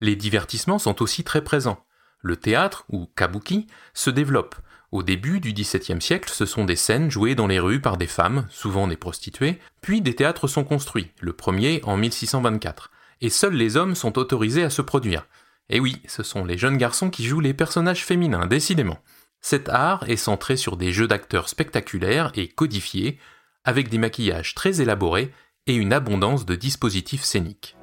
[0.00, 1.84] Les divertissements sont aussi très présents.
[2.20, 4.56] Le théâtre, ou kabuki, se développe.
[4.90, 8.08] Au début du XVIIe siècle, ce sont des scènes jouées dans les rues par des
[8.08, 12.90] femmes, souvent des prostituées, puis des théâtres sont construits, le premier en 1624,
[13.20, 15.28] et seuls les hommes sont autorisés à se produire.
[15.68, 18.98] Et oui, ce sont les jeunes garçons qui jouent les personnages féminins, décidément.
[19.40, 23.18] Cet art est centré sur des jeux d'acteurs spectaculaires et codifiés,
[23.64, 25.32] avec des maquillages très élaborés
[25.66, 27.76] et une abondance de dispositifs scéniques.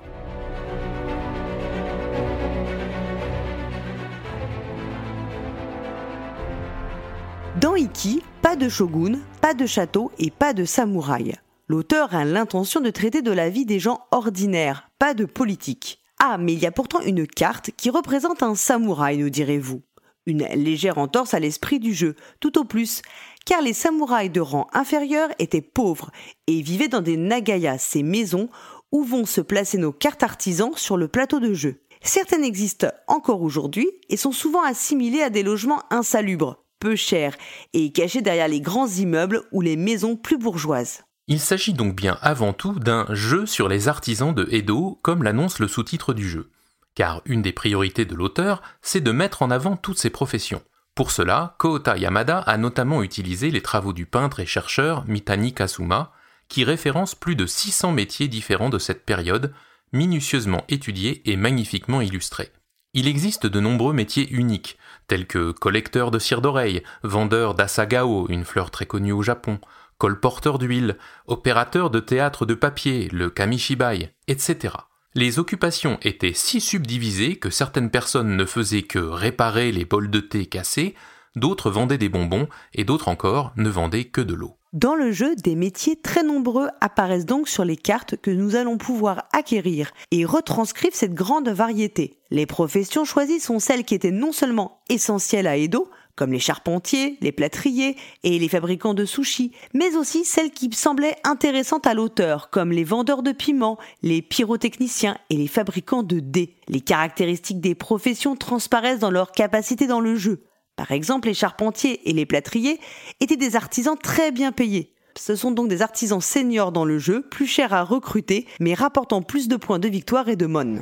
[7.59, 11.35] Dans Iki, pas de shogun, pas de château et pas de samouraï.
[11.67, 16.02] L'auteur a l'intention de traiter de la vie des gens ordinaires, pas de politique.
[16.25, 19.81] Ah, mais il y a pourtant une carte qui représente un samouraï, nous direz-vous.
[20.25, 23.01] Une légère entorse à l'esprit du jeu, tout au plus,
[23.45, 26.11] car les samouraïs de rang inférieur étaient pauvres
[26.47, 28.47] et vivaient dans des nagayas, ces maisons
[28.93, 31.81] où vont se placer nos cartes artisans sur le plateau de jeu.
[32.01, 37.35] Certaines existent encore aujourd'hui et sont souvent assimilées à des logements insalubres, peu chers
[37.73, 41.03] et cachés derrière les grands immeubles ou les maisons plus bourgeoises.
[41.27, 45.59] Il s'agit donc bien avant tout d'un jeu sur les artisans de Edo, comme l'annonce
[45.59, 46.49] le sous-titre du jeu.
[46.95, 50.61] Car une des priorités de l'auteur, c'est de mettre en avant toutes ces professions.
[50.95, 56.11] Pour cela, Kohota Yamada a notamment utilisé les travaux du peintre et chercheur Mitani Kasuma,
[56.49, 59.53] qui référence plus de 600 métiers différents de cette période,
[59.93, 62.51] minutieusement étudiés et magnifiquement illustrés.
[62.93, 64.77] Il existe de nombreux métiers uniques,
[65.07, 69.59] tels que collecteur de cire d'oreille, vendeur d'asagao, une fleur très connue au Japon,
[70.03, 70.97] colporteur d'huile,
[71.27, 74.75] opérateur de théâtre de papier, le kamishibai, etc.
[75.15, 80.19] Les occupations étaient si subdivisées que certaines personnes ne faisaient que réparer les bols de
[80.19, 80.93] thé cassés,
[81.37, 84.57] d'autres vendaient des bonbons et d'autres encore ne vendaient que de l'eau.
[84.73, 88.77] Dans le jeu, des métiers très nombreux apparaissent donc sur les cartes que nous allons
[88.77, 92.17] pouvoir acquérir et retranscrivent cette grande variété.
[92.29, 97.17] Les professions choisies sont celles qui étaient non seulement essentielles à Edo, comme les charpentiers,
[97.21, 102.49] les plâtriers et les fabricants de sushis, mais aussi celles qui semblaient intéressantes à l'auteur,
[102.49, 106.55] comme les vendeurs de piments, les pyrotechniciens et les fabricants de dés.
[106.67, 110.43] Les caractéristiques des professions transparaissent dans leur capacité dans le jeu.
[110.75, 112.79] Par exemple, les charpentiers et les plâtriers
[113.19, 114.93] étaient des artisans très bien payés.
[115.15, 119.21] Ce sont donc des artisans seniors dans le jeu, plus chers à recruter, mais rapportant
[119.21, 120.81] plus de points de victoire et de mon.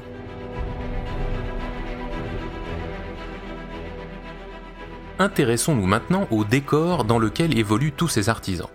[5.21, 8.71] Intéressons-nous maintenant au décor dans lequel évoluent tous ces artisans.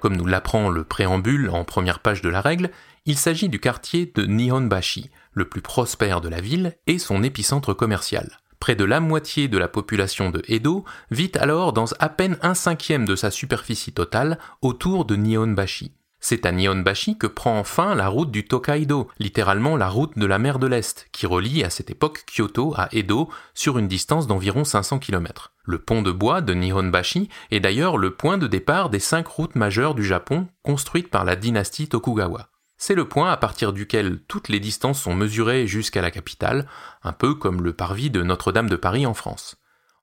[0.00, 2.72] Comme nous l'apprend le préambule en première page de la règle,
[3.04, 7.72] il s'agit du quartier de Nihonbashi, le plus prospère de la ville et son épicentre
[7.72, 8.40] commercial.
[8.58, 12.54] Près de la moitié de la population de Edo vit alors dans à peine un
[12.54, 15.92] cinquième de sa superficie totale autour de Nihonbashi.
[16.20, 20.38] C'est à Nihonbashi que prend fin la route du Tokaido, littéralement la route de la
[20.38, 24.64] mer de l'Est, qui relie à cette époque Kyoto à Edo sur une distance d'environ
[24.64, 25.52] 500 km.
[25.64, 29.56] Le pont de bois de Nihonbashi est d'ailleurs le point de départ des cinq routes
[29.56, 32.48] majeures du Japon construites par la dynastie Tokugawa.
[32.78, 36.66] C'est le point à partir duquel toutes les distances sont mesurées jusqu'à la capitale,
[37.02, 39.56] un peu comme le parvis de Notre-Dame de Paris en France.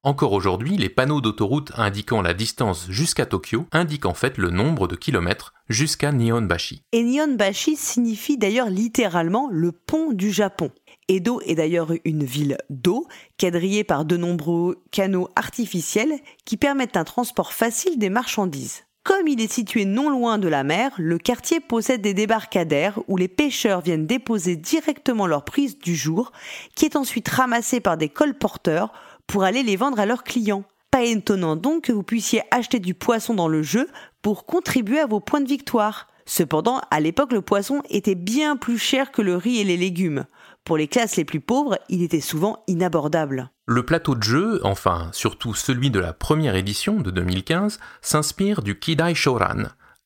[0.05, 4.89] Encore aujourd'hui, les panneaux d'autoroute indiquant la distance jusqu'à Tokyo indiquent en fait le nombre
[4.89, 6.83] de kilomètres jusqu'à Nihonbashi.
[6.91, 10.71] Et Nihonbashi signifie d'ailleurs littéralement le pont du Japon.
[11.07, 13.07] Edo est d'ailleurs une ville d'eau,
[13.37, 18.83] quadrillée par de nombreux canaux artificiels qui permettent un transport facile des marchandises.
[19.03, 23.17] Comme il est situé non loin de la mer, le quartier possède des débarcadères où
[23.17, 26.31] les pêcheurs viennent déposer directement leur prise du jour,
[26.75, 28.93] qui est ensuite ramassée par des colporteurs
[29.27, 30.63] pour aller les vendre à leurs clients.
[30.91, 33.89] Pas étonnant donc que vous puissiez acheter du poisson dans le jeu
[34.21, 36.07] pour contribuer à vos points de victoire.
[36.25, 40.25] Cependant, à l'époque, le poisson était bien plus cher que le riz et les légumes.
[40.63, 43.51] Pour les classes les plus pauvres, il était souvent inabordable.
[43.65, 48.79] Le plateau de jeu, enfin surtout celui de la première édition de 2015, s'inspire du
[48.79, 49.63] Kidai Shoran,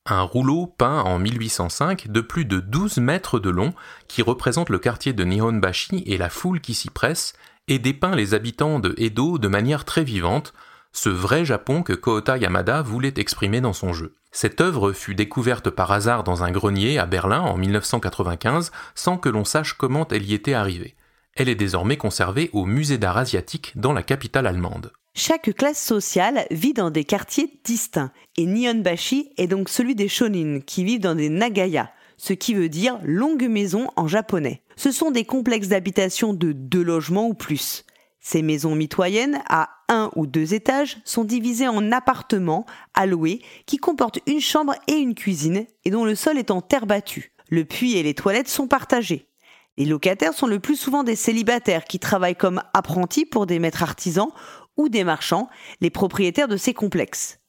[0.09, 3.73] un rouleau peint en 1805 de plus de 12 mètres de long
[4.07, 7.33] qui représente le quartier de Nihonbashi et la foule qui s'y presse
[7.67, 10.53] et dépeint les habitants de Edo de manière très vivante,
[10.91, 14.15] ce vrai Japon que Kohota Yamada voulait exprimer dans son jeu.
[14.31, 19.29] Cette œuvre fut découverte par hasard dans un grenier à Berlin en 1995 sans que
[19.29, 20.95] l'on sache comment elle y était arrivée.
[21.35, 24.91] Elle est désormais conservée au musée d'art asiatique dans la capitale allemande.
[25.13, 30.59] Chaque classe sociale vit dans des quartiers distincts, et Nihonbashi est donc celui des shonin,
[30.59, 34.61] qui vivent dans des nagaya, ce qui veut dire longue maison en japonais.
[34.75, 37.85] Ce sont des complexes d'habitation de deux logements ou plus.
[38.19, 43.77] Ces maisons mitoyennes, à un ou deux étages, sont divisées en appartements à louer qui
[43.77, 47.31] comportent une chambre et une cuisine et dont le sol est en terre battue.
[47.49, 49.29] Le puits et les toilettes sont partagés.
[49.77, 53.83] Les locataires sont le plus souvent des célibataires qui travaillent comme apprentis pour des maîtres
[53.83, 54.31] artisans
[54.75, 55.49] ou des marchands,
[55.81, 57.39] les propriétaires de ces complexes.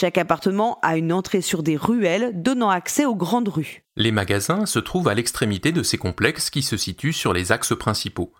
[0.00, 3.82] Chaque appartement a une entrée sur des ruelles donnant accès aux grandes rues.
[3.96, 7.76] Les magasins se trouvent à l'extrémité de ces complexes qui se situent sur les axes
[7.76, 8.32] principaux.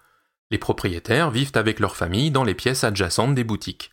[0.52, 3.90] Les propriétaires vivent avec leur famille dans les pièces adjacentes des boutiques.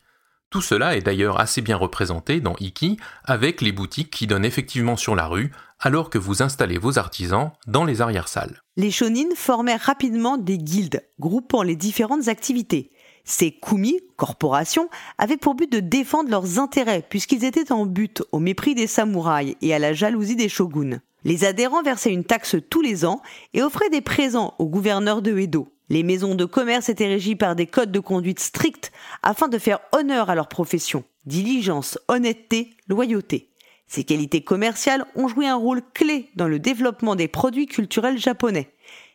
[0.51, 4.95] Tout cela est d'ailleurs assez bien représenté dans Iki avec les boutiques qui donnent effectivement
[4.95, 8.61] sur la rue alors que vous installez vos artisans dans les arrière-salles.
[8.77, 12.91] Les shonin formèrent rapidement des guildes, groupant les différentes activités.
[13.25, 14.87] Ces kumi, corporations,
[15.17, 19.55] avaient pour but de défendre leurs intérêts puisqu'ils étaient en but au mépris des samouraïs
[19.61, 21.01] et à la jalousie des shoguns.
[21.23, 23.21] Les adhérents versaient une taxe tous les ans
[23.55, 25.67] et offraient des présents au gouverneur de Edo.
[25.89, 28.91] Les maisons de commerce étaient régies par des codes de conduite stricts
[29.23, 31.03] afin de faire honneur à leur profession.
[31.25, 33.49] Diligence, honnêteté, loyauté.
[33.87, 38.71] Ces qualités commerciales ont joué un rôle clé dans le développement des produits culturels japonais.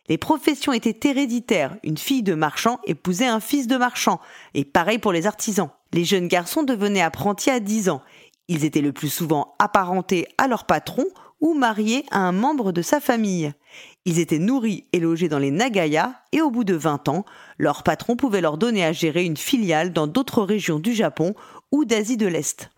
[0.09, 1.77] Les professions étaient héréditaires.
[1.83, 4.19] Une fille de marchand épousait un fils de marchand.
[4.53, 5.69] Et pareil pour les artisans.
[5.93, 8.01] Les jeunes garçons devenaient apprentis à 10 ans.
[8.47, 11.05] Ils étaient le plus souvent apparentés à leur patron
[11.39, 13.51] ou mariés à un membre de sa famille.
[14.05, 17.25] Ils étaient nourris et logés dans les Nagaya et au bout de 20 ans,
[17.57, 21.33] leur patron pouvait leur donner à gérer une filiale dans d'autres régions du Japon
[21.71, 22.69] ou d'Asie de l'Est.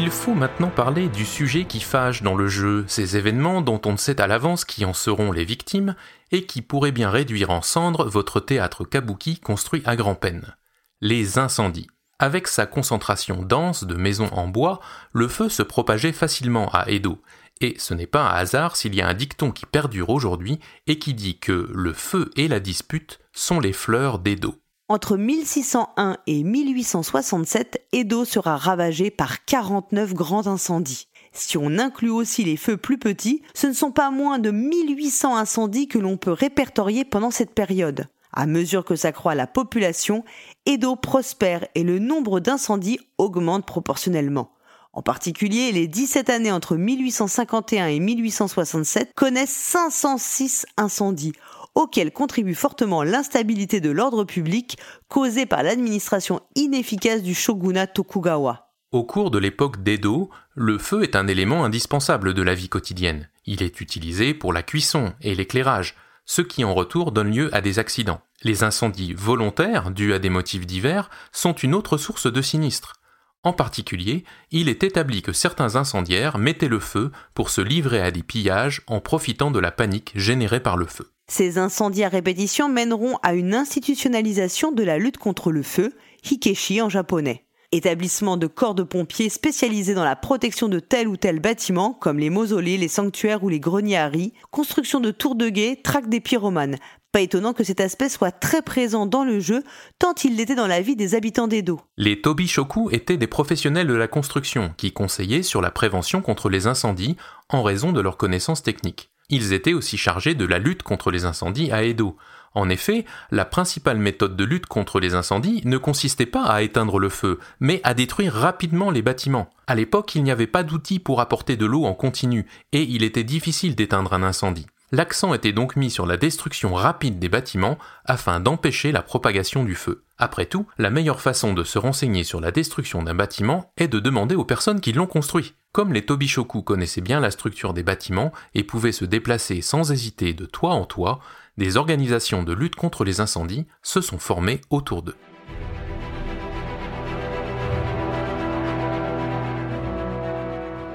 [0.00, 3.90] Il faut maintenant parler du sujet qui fâche dans le jeu, ces événements dont on
[3.90, 5.96] ne sait à l'avance qui en seront les victimes
[6.30, 10.54] et qui pourraient bien réduire en cendres votre théâtre kabuki construit à grand-peine.
[11.00, 11.88] Les incendies.
[12.20, 14.78] Avec sa concentration dense de maisons en bois,
[15.12, 17.20] le feu se propageait facilement à Edo,
[17.60, 21.00] et ce n'est pas un hasard s'il y a un dicton qui perdure aujourd'hui et
[21.00, 24.62] qui dit que le feu et la dispute sont les fleurs d'Edo.
[24.90, 31.08] Entre 1601 et 1867, Edo sera ravagé par 49 grands incendies.
[31.32, 35.36] Si on inclut aussi les feux plus petits, ce ne sont pas moins de 1800
[35.36, 38.06] incendies que l'on peut répertorier pendant cette période.
[38.32, 40.24] À mesure que s'accroît la population,
[40.64, 44.52] Edo prospère et le nombre d'incendies augmente proportionnellement.
[44.94, 51.34] En particulier, les 17 années entre 1851 et 1867 connaissent 506 incendies,
[51.74, 54.78] auxquels contribue fortement l'instabilité de l'ordre public
[55.08, 58.68] causée par l'administration inefficace du shogunat Tokugawa.
[58.90, 63.28] Au cours de l'époque d'Edo, le feu est un élément indispensable de la vie quotidienne.
[63.44, 67.60] Il est utilisé pour la cuisson et l'éclairage, ce qui en retour donne lieu à
[67.60, 68.22] des accidents.
[68.42, 72.94] Les incendies volontaires, dus à des motifs divers, sont une autre source de sinistres.
[73.42, 78.10] En particulier, il est établi que certains incendiaires mettaient le feu pour se livrer à
[78.10, 81.10] des pillages en profitant de la panique générée par le feu.
[81.30, 85.92] Ces incendies à répétition mèneront à une institutionnalisation de la lutte contre le feu,
[86.24, 87.44] Hikeshi en japonais.
[87.70, 92.18] Établissement de corps de pompiers spécialisés dans la protection de tel ou tel bâtiment, comme
[92.18, 96.08] les mausolées, les sanctuaires ou les greniers à riz, construction de tours de guet, traque
[96.08, 96.78] des pyromanes.
[97.12, 99.62] Pas étonnant que cet aspect soit très présent dans le jeu,
[99.98, 101.78] tant il l'était dans la vie des habitants d'Edo.
[101.98, 106.66] Les Tobishoku étaient des professionnels de la construction qui conseillaient sur la prévention contre les
[106.66, 107.16] incendies
[107.50, 109.10] en raison de leurs connaissances techniques.
[109.30, 112.16] Ils étaient aussi chargés de la lutte contre les incendies à Edo.
[112.54, 116.98] En effet, la principale méthode de lutte contre les incendies ne consistait pas à éteindre
[116.98, 119.50] le feu, mais à détruire rapidement les bâtiments.
[119.66, 123.02] À l'époque, il n'y avait pas d'outils pour apporter de l'eau en continu, et il
[123.02, 124.66] était difficile d'éteindre un incendie.
[124.90, 129.74] L'accent était donc mis sur la destruction rapide des bâtiments afin d'empêcher la propagation du
[129.74, 130.04] feu.
[130.16, 134.00] Après tout, la meilleure façon de se renseigner sur la destruction d'un bâtiment est de
[134.00, 135.54] demander aux personnes qui l'ont construit.
[135.72, 140.32] Comme les Tobishoku connaissaient bien la structure des bâtiments et pouvaient se déplacer sans hésiter
[140.32, 141.20] de toit en toit,
[141.58, 145.16] des organisations de lutte contre les incendies se sont formées autour d'eux.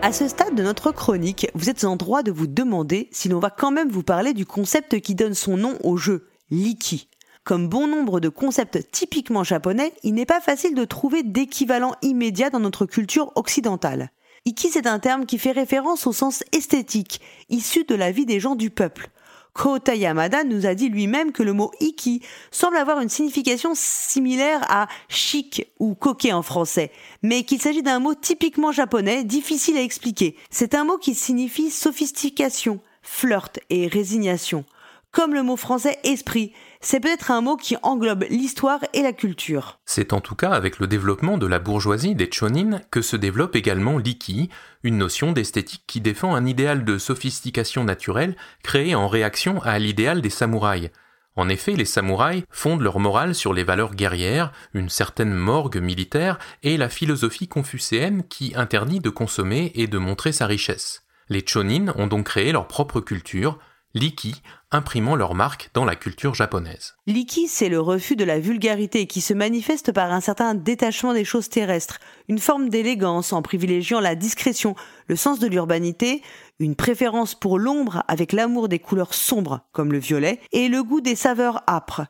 [0.03, 3.39] À ce stade de notre chronique, vous êtes en droit de vous demander si l'on
[3.39, 7.07] va quand même vous parler du concept qui donne son nom au jeu, l'iki.
[7.45, 12.49] Comme bon nombre de concepts typiquement japonais, il n'est pas facile de trouver d'équivalent immédiat
[12.49, 14.11] dans notre culture occidentale.
[14.43, 18.41] Iki, c'est un terme qui fait référence au sens esthétique, issu de la vie des
[18.41, 19.09] gens du peuple.
[19.53, 22.21] Kota Yamada nous a dit lui-même que le mot iki
[22.51, 27.99] semble avoir une signification similaire à chic ou coquet en français, mais qu'il s'agit d'un
[27.99, 30.35] mot typiquement japonais, difficile à expliquer.
[30.49, 34.65] C'est un mot qui signifie sophistication, flirt et résignation.
[35.13, 39.79] Comme le mot français esprit, c'est peut-être un mot qui englobe l'histoire et la culture.
[39.85, 43.55] C'est en tout cas avec le développement de la bourgeoisie des chonin que se développe
[43.55, 44.49] également l'iki,
[44.81, 50.19] une notion d'esthétique qui défend un idéal de sophistication naturelle créé en réaction à l'idéal
[50.19, 50.89] des samouraïs.
[51.35, 56.39] En effet, les samouraïs fondent leur morale sur les valeurs guerrières, une certaine morgue militaire
[56.63, 61.03] et la philosophie confucéenne qui interdit de consommer et de montrer sa richesse.
[61.29, 63.59] Les chonin ont donc créé leur propre culture,
[63.93, 64.41] l'iki,
[64.73, 66.95] imprimant leur marque dans la culture japonaise.
[67.05, 71.25] L'iki, c'est le refus de la vulgarité qui se manifeste par un certain détachement des
[71.25, 74.75] choses terrestres, une forme d'élégance en privilégiant la discrétion,
[75.07, 76.21] le sens de l'urbanité,
[76.59, 81.01] une préférence pour l'ombre avec l'amour des couleurs sombres comme le violet et le goût
[81.01, 82.05] des saveurs âpres.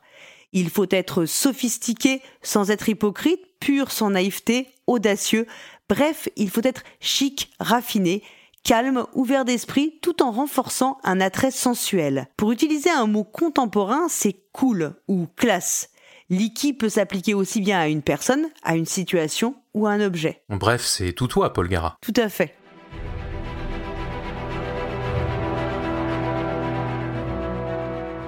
[0.52, 5.46] Il faut être sophistiqué sans être hypocrite, pur sans naïveté, audacieux,
[5.88, 8.22] bref, il faut être chic, raffiné,
[8.64, 12.26] calme, ouvert d'esprit, tout en renforçant un attrait sensuel.
[12.36, 15.90] Pour utiliser un mot contemporain, c'est cool ou classe.
[16.30, 20.42] L'iki peut s'appliquer aussi bien à une personne, à une situation ou à un objet.
[20.48, 21.98] Bref, c'est tout toi, Paul Gara.
[22.00, 22.56] Tout à fait.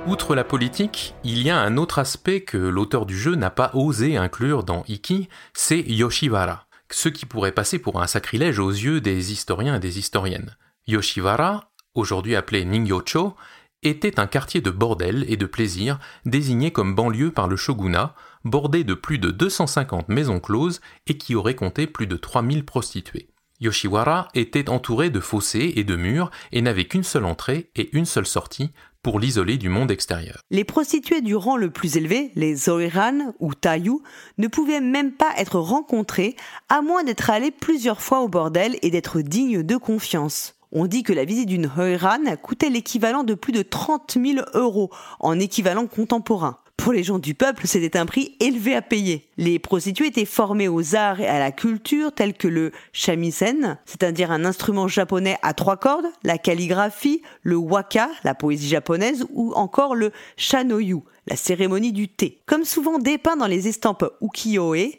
[0.06, 3.72] Outre la politique, il y a un autre aspect que l'auteur du jeu n'a pas
[3.74, 9.00] osé inclure dans Iki, c'est Yoshiwara, ce qui pourrait passer pour un sacrilège aux yeux
[9.00, 10.56] des historiens et des historiennes.
[10.86, 13.34] Yoshiwara, aujourd'hui appelé Ningyocho,
[13.82, 18.14] était un quartier de bordel et de plaisir désigné comme banlieue par le shogunat,
[18.44, 23.28] bordé de plus de 250 maisons closes et qui aurait compté plus de 3000 prostituées.
[23.60, 28.04] Yoshiwara était entouré de fossés et de murs et n'avait qu'une seule entrée et une
[28.04, 28.72] seule sortie
[29.14, 30.40] l'isoler du monde extérieur.
[30.50, 34.00] Les prostituées du rang le plus élevé, les Zoiran ou Tayu,
[34.38, 36.36] ne pouvaient même pas être rencontrées
[36.68, 40.54] à moins d'être allées plusieurs fois au bordel et d'être dignes de confiance.
[40.72, 44.90] On dit que la visite d'une Hoiran coûtait l'équivalent de plus de 30 000 euros
[45.20, 46.58] en équivalent contemporain.
[46.76, 49.26] Pour les gens du peuple, c'était un prix élevé à payer.
[49.38, 54.30] Les prostituées étaient formées aux arts et à la culture tels que le shamisen, c'est-à-dire
[54.30, 59.94] un instrument japonais à trois cordes, la calligraphie, le waka, la poésie japonaise, ou encore
[59.94, 62.38] le shanoyu, la cérémonie du thé.
[62.46, 64.92] Comme souvent dépeint dans les estampes ukiyo-e,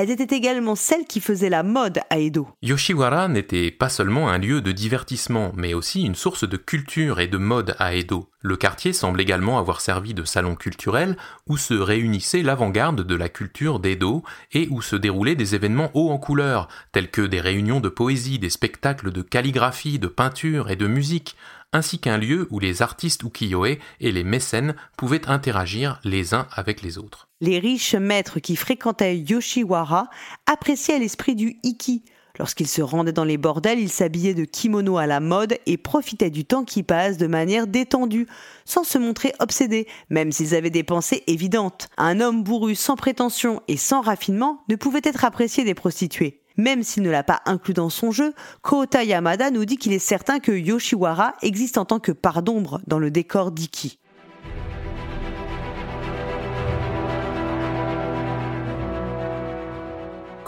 [0.00, 2.46] elles étaient également celles qui faisaient la mode à Edo.
[2.62, 7.26] Yoshiwara n'était pas seulement un lieu de divertissement, mais aussi une source de culture et
[7.26, 8.30] de mode à Edo.
[8.40, 11.16] Le quartier semble également avoir servi de salon culturel
[11.48, 14.22] où se réunissait l'avant-garde de la culture d'Edo
[14.52, 18.38] et où se déroulaient des événements hauts en couleur, tels que des réunions de poésie,
[18.38, 21.34] des spectacles de calligraphie, de peinture et de musique,
[21.72, 26.82] ainsi qu'un lieu où les artistes ukiyo-e et les mécènes pouvaient interagir les uns avec
[26.82, 27.27] les autres.
[27.40, 30.08] Les riches maîtres qui fréquentaient Yoshiwara
[30.46, 32.02] appréciaient l'esprit du iki.
[32.36, 36.30] Lorsqu'ils se rendaient dans les bordels, ils s'habillaient de kimono à la mode et profitaient
[36.30, 38.26] du temps qui passe de manière détendue,
[38.64, 41.88] sans se montrer obsédés, même s'ils avaient des pensées évidentes.
[41.96, 46.42] Un homme bourru sans prétention et sans raffinement ne pouvait être apprécié des prostituées.
[46.56, 50.00] Même s'il ne l'a pas inclus dans son jeu, Kota Yamada nous dit qu'il est
[50.00, 54.00] certain que Yoshiwara existe en tant que part d'ombre dans le décor d'Iki.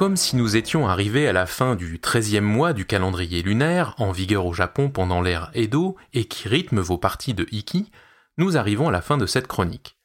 [0.01, 4.13] Comme si nous étions arrivés à la fin du 13e mois du calendrier lunaire, en
[4.13, 7.91] vigueur au Japon pendant l'ère Edo et qui rythme vos parties de Iki,
[8.39, 9.99] nous arrivons à la fin de cette chronique.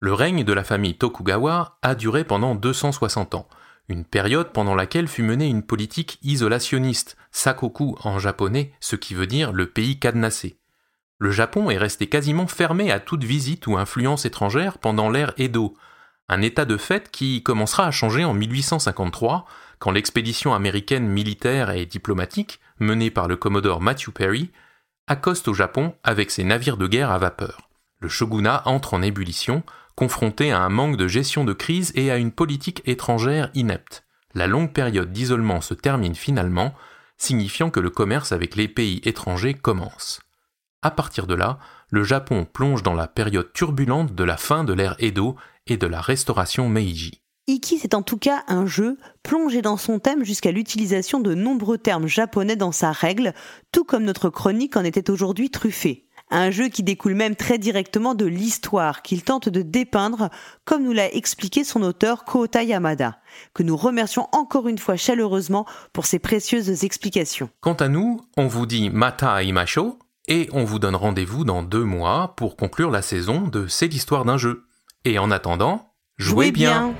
[0.00, 3.48] Le règne de la famille Tokugawa a duré pendant 260 ans,
[3.86, 9.28] une période pendant laquelle fut menée une politique isolationniste, sakoku en japonais, ce qui veut
[9.28, 10.58] dire le pays cadenassé.
[11.18, 15.76] Le Japon est resté quasiment fermé à toute visite ou influence étrangère pendant l'ère Edo,
[16.28, 19.46] un état de fait qui commencera à changer en 1853,
[19.78, 24.50] quand l'expédition américaine militaire et diplomatique, menée par le commodore Matthew Perry,
[25.06, 27.68] accoste au Japon avec ses navires de guerre à vapeur.
[28.00, 29.62] Le shogunat entre en ébullition,
[29.96, 34.04] confronté à un manque de gestion de crise et à une politique étrangère inepte.
[34.34, 36.74] La longue période d'isolement se termine finalement,
[37.16, 40.20] signifiant que le commerce avec les pays étrangers commence.
[40.82, 41.58] À partir de là,
[41.90, 45.36] le Japon plonge dans la période turbulente de la fin de l'ère Edo
[45.70, 47.22] et de la restauration Meiji.
[47.48, 51.78] Iki, c'est en tout cas un jeu plongé dans son thème jusqu'à l'utilisation de nombreux
[51.78, 53.32] termes japonais dans sa règle,
[53.72, 56.04] tout comme notre chronique en était aujourd'hui truffée.
[56.30, 60.28] Un jeu qui découle même très directement de l'histoire qu'il tente de dépeindre,
[60.66, 63.18] comme nous l'a expliqué son auteur Kota Yamada,
[63.54, 65.64] que nous remercions encore une fois chaleureusement
[65.94, 67.48] pour ses précieuses explications.
[67.60, 71.84] Quant à nous, on vous dit Mata Imasho et on vous donne rendez-vous dans deux
[71.84, 74.67] mois pour conclure la saison de C'est l'histoire d'un jeu.
[75.08, 76.92] Et en attendant, jouez, bien.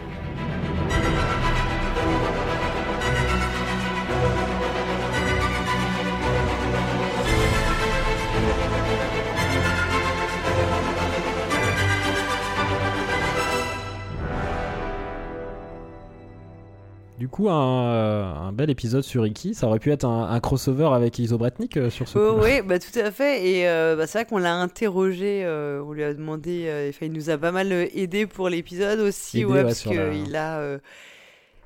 [17.43, 19.55] Coup, un, euh, un bel épisode sur Iki.
[19.55, 22.43] Ça aurait pu être un, un crossover avec Isobretnik euh, sur ce Oh, coup.
[22.45, 23.49] oui, bah, tout à fait.
[23.49, 27.13] Et euh, bah, c'est vrai qu'on l'a interrogé, euh, on lui a demandé, euh, il
[27.13, 30.79] nous a pas mal aidé pour l'épisode aussi, ouais, parce sur la- qu'il a,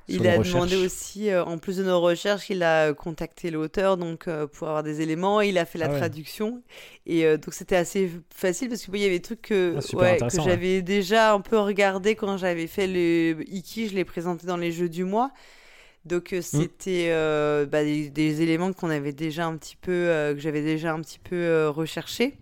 [0.09, 0.53] il a recherches.
[0.53, 4.67] demandé aussi, euh, en plus de nos recherches, il a contacté l'auteur donc euh, pour
[4.67, 5.39] avoir des éléments.
[5.39, 5.97] Il a fait la Ah ouais.
[5.97, 6.61] traduction
[7.05, 10.01] et euh, donc c'était assez facile parce qu'il y avait des trucs que, Ah, super
[10.01, 10.49] ouais, que intéressant, ouais.
[10.49, 14.71] j'avais déjà un peu regardé quand j'avais fait le Iki, je l'ai présenté dans les
[14.73, 15.31] jeux du mois.
[16.05, 16.35] Donc Mm.
[16.35, 20.39] euh, c'était euh, bah, des, des éléments qu'on avait déjà un petit peu, euh, que
[20.39, 22.37] j'avais déjà un petit peu euh, recherché.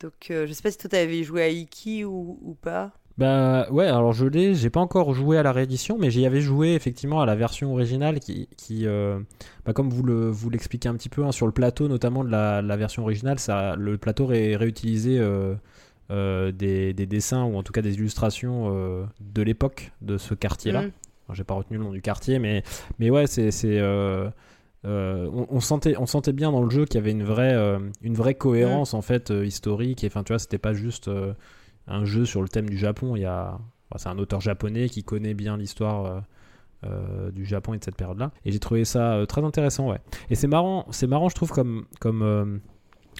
[0.00, 2.92] Donc je sais pas si toi t'avais joué à Iki ou, ou pas.
[3.18, 6.40] Bah ouais, alors je l'ai, j'ai pas encore joué à la réédition, mais j'y avais
[6.40, 10.94] joué effectivement à la version originale qui, qui bah, comme vous le vous l'expliquez un
[10.94, 14.24] petit peu hein, sur le plateau notamment de la, la version originale, ça, le plateau
[14.24, 15.20] ré, réutilisé
[16.08, 20.82] des, des dessins ou en tout cas des illustrations de l'époque de ce quartier-là.
[20.82, 20.90] Mm.
[21.34, 22.62] J'ai pas retenu le nom du quartier, mais
[22.98, 24.30] mais ouais, c'est euh,
[24.86, 27.78] euh, on, sentait on sentait bien dans le jeu qu'il y avait une vraie euh,
[28.02, 30.04] une vraie cohérence en fait historique.
[30.06, 31.10] Enfin tu vois, c'était pas juste
[31.86, 33.14] un jeu sur le thème du Japon.
[33.24, 33.58] A
[33.96, 36.22] c'est un auteur japonais qui connaît bien l'histoire.
[37.32, 38.30] du Japon et de cette période-là.
[38.46, 39.98] Et j'ai trouvé ça très intéressant, ouais.
[40.30, 42.60] Et c'est marrant, c'est marrant, je trouve, comme, comme,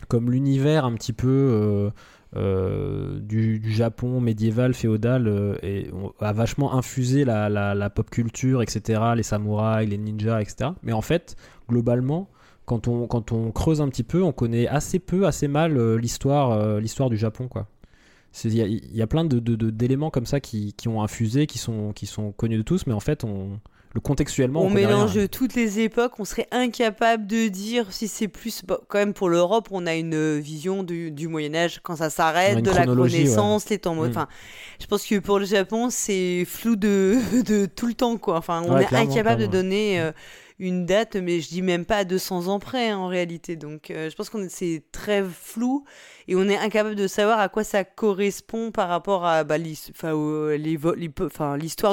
[0.08, 1.92] comme l'univers un petit peu
[2.34, 5.90] du, du Japon médiéval, féodal, euh, et,
[6.20, 10.70] a vachement infusé la, pop culture, etc., les samouraïs, les ninjas, etc.
[10.82, 11.36] Mais en fait,
[11.68, 12.28] globalement,
[12.66, 15.96] quand on, quand on creuse un petit peu, on connaît assez peu, assez mal euh,
[15.96, 17.66] l'histoire euh, l'histoire du Japon, quoi.
[18.44, 19.40] Il y, y a plein de-
[19.70, 22.92] d'éléments comme ça qui, qui ont infusé, qui sont, qui sont connus de tous, mais
[22.92, 23.58] en fait, on,
[23.92, 25.08] le contextuellement, on, on connaît rien.
[25.08, 28.62] mélange toutes les époques, on serait incapable de dire si c'est plus.
[28.64, 32.62] bon, quand même, pour l'Europe, on a une vision du, du Moyen-Âge quand ça s'arrête,
[32.62, 33.02] de la ouais.
[33.02, 33.96] Renaissance, les temps.
[33.96, 34.08] Mm.
[34.08, 34.28] Enfin,
[34.80, 38.36] je pense que pour le Japon, c'est flou de, de tout le temps, quoi.
[38.38, 40.12] Enfin, on Ouais, est incapable de donner euh,
[40.60, 43.56] une date, mais je dis même pas à 200 ans près, hein, en réalité.
[43.56, 45.84] Donc, euh, je pense qu'on est- c'est très flou
[46.28, 50.14] et on est incapable de savoir à quoi ça correspond par rapport à bah, l'histoire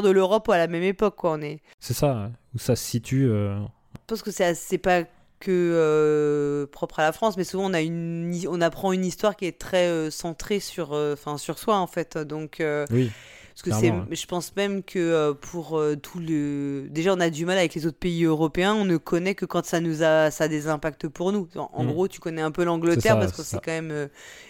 [0.02, 1.32] de l'Europe à la même époque, quoi.
[1.34, 1.60] On est.
[1.80, 3.28] C'est ça, ouais, où ça se situe.
[3.30, 5.04] euh, Je pense que c'est pas
[5.40, 9.36] que euh, propre à la France, mais souvent on a une on apprend une histoire
[9.36, 12.18] qui est très euh, centrée sur euh, enfin sur soi en fait.
[12.18, 13.12] Donc Oui.
[13.58, 14.04] Parce que c'est ouais.
[14.12, 17.74] je pense même que euh, pour euh, tout le déjà on a du mal avec
[17.74, 20.68] les autres pays européens, on ne connaît que quand ça nous a ça a des
[20.68, 21.50] impacts pour nous.
[21.56, 21.92] En, Mhm.
[21.92, 24.08] gros, tu connais un peu l'Angleterre ça, parce que c'est quand même euh,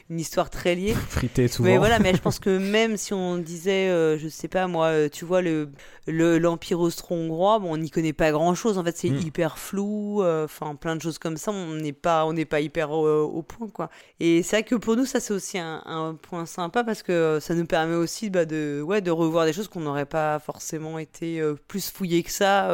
[0.09, 0.93] une histoire très liée.
[1.09, 1.69] frité souvent.
[1.69, 4.88] Mais voilà, mais je pense que même si on disait, euh, je sais pas moi,
[4.88, 5.69] euh, tu vois, le
[6.07, 8.77] le- l'Empire austro-hongrois, bon, on n'y connaît pas grand-chose.
[8.77, 9.17] En fait, c'est Mm.
[9.17, 11.51] hyper flou, euh, enfin, plein de choses comme ça.
[11.51, 13.89] On n'est pas, on n'est pas hyper euh, au point, quoi.
[14.21, 17.39] Et c'est vrai que pour nous, ça, c'est aussi un, un point sympa parce que
[17.41, 20.97] ça nous permet aussi bah, de, ouais, de revoir des choses qu'on n'aurait pas forcément
[20.99, 22.73] été plus fouillées que ça,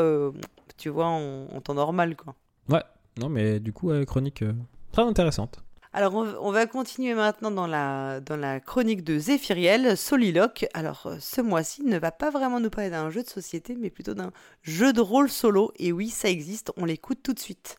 [0.78, 2.36] tu vois, en, en temps normal, quoi.
[2.70, 2.84] Ouais,
[3.20, 4.44] non, mais du coup, chronique
[4.92, 5.58] très intéressante.
[5.96, 10.66] Alors, on, va continuer maintenant dans la, dans la chronique de Zéphiriel, Soliloque.
[10.74, 13.92] Alors, euh, ce mois-ci ne va pas vraiment nous parler d'un jeu de société, mais
[13.92, 14.32] plutôt d'un
[14.64, 15.72] jeu de rôle solo.
[15.78, 17.78] Et oui, ça existe, on l'écoute tout de suite.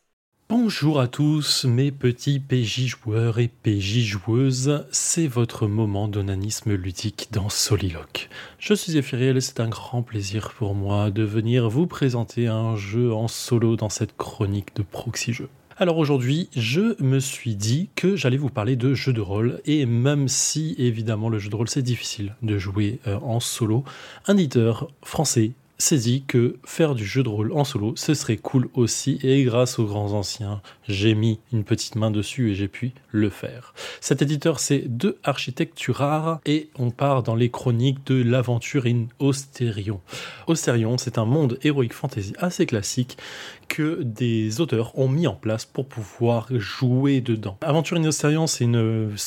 [0.49, 7.31] Bonjour à tous, mes petits PJ joueurs et PJ joueuses, c'est votre moment d'onanisme ludique
[7.33, 8.29] dans Soliloque.
[8.61, 12.77] Je suis Ephiriel et c'est un grand plaisir pour moi de venir vous présenter un
[12.77, 15.49] jeu en solo dans cette chronique de Proxy Jeux.
[15.77, 19.87] Alors aujourd'hui, je me suis dit que j'allais vous parler de jeux de rôle, et
[19.87, 23.83] même si évidemment le jeu de rôle c'est difficile de jouer euh, en solo,
[24.29, 25.51] un éditeur français
[25.95, 29.79] dit que faire du jeu de rôle en solo, ce serait cool aussi, et grâce
[29.79, 33.75] aux grands anciens, j'ai mis une petite main dessus et j'ai pu le faire.
[34.01, 40.01] Cet éditeur, c'est De Architecturar, et on part dans les chroniques de l'aventure in Ostérion.
[40.47, 43.17] Ostérion, c'est un monde héroïque fantasy assez classique
[43.69, 47.57] que des auteurs ont mis en place pour pouvoir jouer dedans.
[47.63, 48.65] Aventure in une, c'est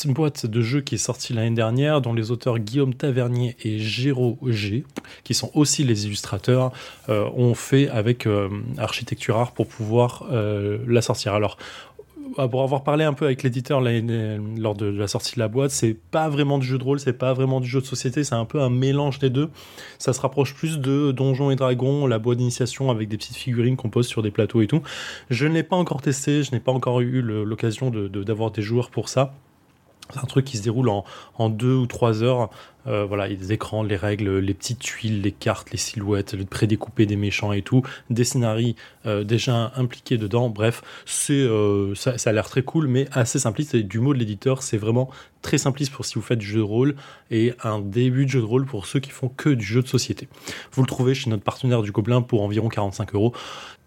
[0.07, 3.79] une boîte de jeux qui est sortie l'année dernière, dont les auteurs Guillaume Tavernier et
[3.79, 4.85] Géraud G,
[5.23, 10.77] qui sont aussi les illustrateurs, euh, ont fait avec euh, Architecture Art pour pouvoir euh,
[10.87, 11.33] la sortir.
[11.33, 11.57] Alors,
[12.51, 15.93] pour avoir parlé un peu avec l'éditeur lors de la sortie de la boîte, c'est
[15.93, 18.45] pas vraiment du jeu de rôle, c'est pas vraiment du jeu de société, c'est un
[18.45, 19.49] peu un mélange des deux.
[19.97, 23.75] Ça se rapproche plus de Donjons et Dragons, la boîte d'initiation avec des petites figurines
[23.75, 24.83] qu'on pose sur des plateaux et tout.
[25.29, 28.89] Je ne l'ai pas encore testé, je n'ai pas encore eu l'occasion d'avoir des joueurs
[28.89, 29.33] pour ça.
[30.13, 32.49] C'est un truc qui se déroule en deux ou trois heures.
[32.87, 37.05] Euh, voilà, des écrans, les règles, les petites tuiles, les cartes, les silhouettes, le prédécoupé
[37.05, 40.49] des méchants et tout, des scénarios euh, déjà impliqués dedans.
[40.49, 43.75] Bref, c'est euh, ça, a l'air très cool, mais assez simpliste.
[43.75, 45.09] Du mot de l'éditeur, c'est vraiment
[45.41, 46.95] très simpliste pour si vous faites du jeu de rôle
[47.31, 49.87] et un début de jeu de rôle pour ceux qui font que du jeu de
[49.87, 50.27] société.
[50.71, 53.33] Vous le trouvez chez notre partenaire du Gobelin pour environ 45 euros.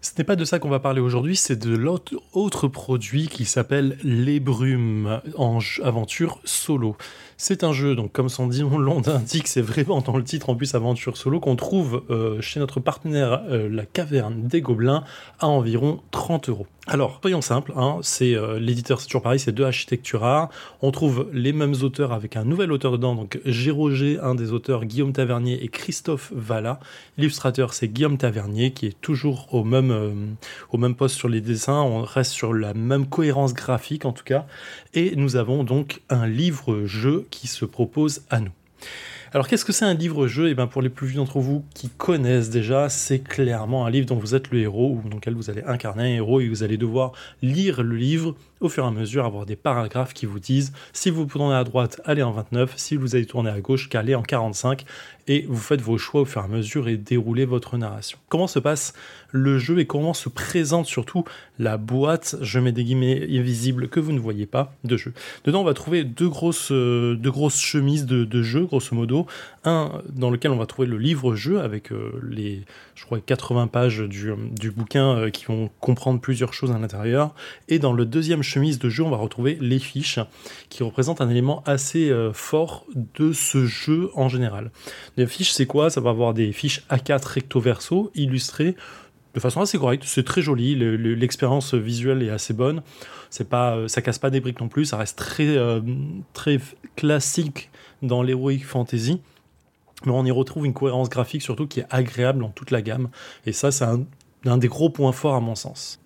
[0.01, 3.45] Ce n'est pas de ça qu'on va parler aujourd'hui, c'est de l'autre autre produit qui
[3.45, 6.97] s'appelle Les Brumes en aventure solo.
[7.43, 10.75] C'est un jeu, donc comme son nom l'indique, c'est vraiment dans le titre en plus
[10.75, 15.03] aventure solo qu'on trouve euh, chez notre partenaire euh, la Caverne des Gobelins
[15.39, 16.67] à environ 30 euros.
[16.87, 20.49] Alors, soyons simples, hein, c'est euh, l'éditeur, c'est toujours pareil, c'est de Architectura.
[20.81, 24.85] On trouve les mêmes auteurs avec un nouvel auteur dedans, donc Géroger, un des auteurs,
[24.85, 26.79] Guillaume Tavernier et Christophe Valla.
[27.19, 30.11] L'illustrateur, c'est Guillaume Tavernier, qui est toujours au même, euh,
[30.71, 31.81] au même poste sur les dessins.
[31.83, 34.47] On reste sur la même cohérence graphique, en tout cas.
[34.95, 38.51] Et nous avons donc un livre-jeu qui se propose à nous.
[39.33, 40.49] Alors qu'est-ce que c'est un livre-jeu?
[40.49, 44.05] Et bien pour les plus vieux d'entre vous qui connaissent déjà, c'est clairement un livre
[44.05, 46.63] dont vous êtes le héros ou dans lequel vous allez incarner un héros et vous
[46.63, 50.41] allez devoir lire le livre au fur et à mesure, avoir des paragraphes qui vous
[50.41, 53.87] disent si vous tournez à droite, allez en 29, si vous allez tourner à gauche,
[53.87, 54.83] qu'allez en 45
[55.29, 58.17] et vous faites vos choix au fur et à mesure et déroulez votre narration.
[58.27, 58.93] Comment se passe
[59.31, 61.23] le jeu et comment se présente surtout
[61.59, 65.13] la boîte, je mets des guillemets invisibles que vous ne voyez pas, de jeu.
[65.45, 69.27] Dedans, on va trouver deux grosses, euh, deux grosses chemises de, de jeu, grosso modo.
[69.63, 72.63] Un dans lequel on va trouver le livre-jeu avec euh, les,
[72.95, 77.33] je crois, 80 pages du, du bouquin euh, qui vont comprendre plusieurs choses à l'intérieur.
[77.67, 80.19] Et dans le deuxième chemise de jeu, on va retrouver les fiches
[80.69, 84.71] qui représentent un élément assez euh, fort de ce jeu en général.
[85.17, 85.89] Les fiches, c'est quoi?
[85.89, 88.75] Ça va avoir des fiches A4 recto verso illustrées
[89.33, 90.03] de façon assez correcte.
[90.05, 90.75] C'est très joli.
[90.75, 92.81] le- le- L'expérience visuelle est assez bonne.
[93.29, 94.85] C'est pas, euh, ça casse pas des briques non plus.
[94.85, 95.79] Ça reste très, euh,
[96.33, 96.59] très
[96.95, 97.69] classique
[98.01, 99.21] dans l'heroic fantasy.
[100.05, 103.09] Mais on y retrouve une cohérence graphique surtout qui est agréable dans toute la gamme.
[103.45, 105.99] Et ça, c'est un, des gros points forts à mon sens.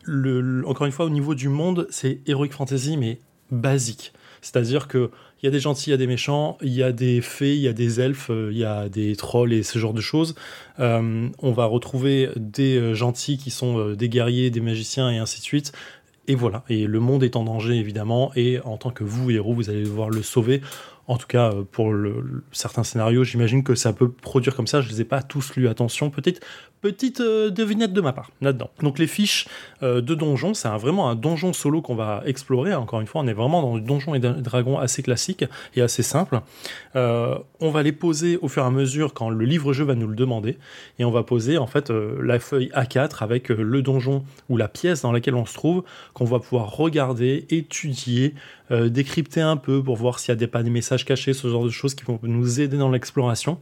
[0.66, 3.20] Encore une fois, au niveau du monde, c'est heroic fantasy, mais
[3.52, 4.12] basique.
[4.42, 5.10] C'est-à-dire que
[5.42, 7.56] il y a des gentils, il y a des méchants, il y a des fées,
[7.56, 10.02] il y a des elfes, euh, il y a des trolls et ce genre de
[10.02, 10.36] choses.
[10.80, 15.40] Euh, on va retrouver des euh, gentils qui sont des guerriers, des magiciens et ainsi
[15.40, 15.72] de suite.
[16.28, 16.64] Et voilà.
[16.70, 18.32] Et le monde est en danger évidemment.
[18.36, 20.62] Et en tant que vous héros, vous allez devoir le sauver.
[21.08, 21.94] En tout cas, euh, pour
[22.52, 24.82] certains scénarios, j'imagine que ça peut produire comme ça.
[24.82, 25.68] Je les ai pas tous lus.
[25.68, 26.44] Attention, petite
[26.82, 28.70] petite euh, devinette de ma part là-dedans.
[28.82, 29.48] Donc les fiches
[29.82, 32.76] euh, de donjon, c'est vraiment un donjon solo qu'on va explorer.
[32.76, 35.46] Encore une fois, on est vraiment dans le donjon et dragon assez classique
[35.76, 36.42] et assez simple.
[36.94, 40.16] On va les poser au fur et à mesure quand le livre-jeu va nous le
[40.16, 40.58] demander.
[41.00, 45.02] Et on va poser en fait la feuille A4 avec le donjon ou la pièce
[45.02, 45.84] dans laquelle on se trouve,
[46.14, 48.36] qu'on va pouvoir regarder, étudier,
[48.72, 51.48] euh, décrypter un peu pour voir s'il y a des, pas des messages cachés, ce
[51.48, 53.60] genre de choses qui vont nous aider dans l'exploration.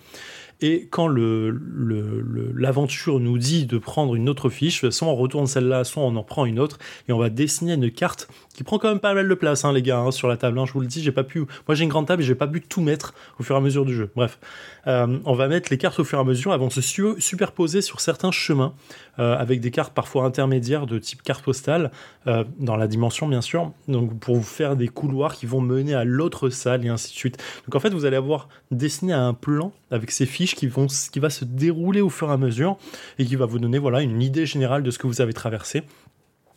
[0.61, 1.07] Et quand
[2.55, 6.23] l'aventure nous dit de prendre une autre fiche, soit on retourne celle-là, soit on en
[6.23, 6.77] prend une autre,
[7.07, 9.73] et on va dessiner une carte qui prend quand même pas mal de place, hein,
[9.73, 10.59] les gars, hein, sur la table.
[10.59, 11.39] hein, je vous le dis, j'ai pas pu.
[11.39, 13.61] Moi, j'ai une grande table et j'ai pas pu tout mettre au fur et à
[13.61, 14.09] mesure du jeu.
[14.15, 14.39] Bref,
[14.85, 16.53] Euh, on va mettre les cartes au fur et à mesure.
[16.53, 18.73] Elles vont se su- superposer sur certains chemins
[19.17, 21.89] euh, avec des cartes parfois intermédiaires de type carte postale
[22.27, 23.71] euh, dans la dimension, bien sûr.
[23.87, 27.15] Donc, pour vous faire des couloirs qui vont mener à l'autre salle et ainsi de
[27.17, 27.37] suite.
[27.65, 31.29] Donc, en fait, vous allez avoir dessiné un plan avec ces fiches qui vont, va
[31.29, 32.77] se dérouler au fur et à mesure
[33.19, 35.83] et qui va vous donner voilà une idée générale de ce que vous avez traversé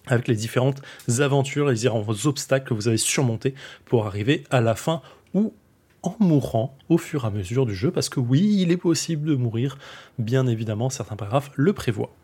[0.07, 0.83] avec les différentes
[1.19, 3.55] aventures, les différents obstacles que vous avez surmontés
[3.85, 5.03] pour arriver à la fin
[5.35, 5.53] ou
[6.03, 9.29] en mourant au fur et à mesure du jeu, parce que oui, il est possible
[9.29, 9.79] de mourir,
[10.19, 12.15] bien évidemment, certains paragraphes le prévoient.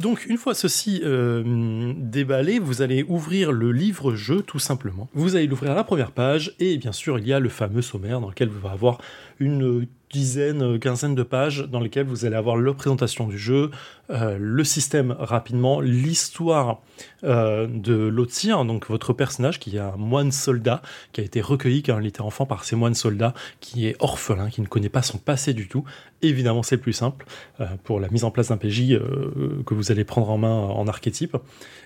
[0.00, 5.08] Donc, une fois ceci euh, déballé, vous allez ouvrir le livre-jeu tout simplement.
[5.14, 7.82] Vous allez l'ouvrir à la première page et bien sûr, il y a le fameux
[7.82, 8.98] sommaire dans lequel vous allez avoir
[9.40, 13.70] une dizaine, quinzaine de pages dans lesquelles vous allez avoir la présentation du jeu,
[14.10, 16.80] euh, le système rapidement, l'histoire
[17.24, 21.82] euh, de Lotsir, donc votre personnage qui est un moine soldat qui a été recueilli
[21.82, 25.18] quand il était enfant par ces moines soldats, qui orphelin, qui ne connaît pas son
[25.18, 25.84] passé du tout.
[26.22, 27.26] Évidemment, c'est plus simple
[27.60, 30.54] euh, pour la mise en place d'un PJ euh, que vous allez prendre en main
[30.54, 31.36] en archétype.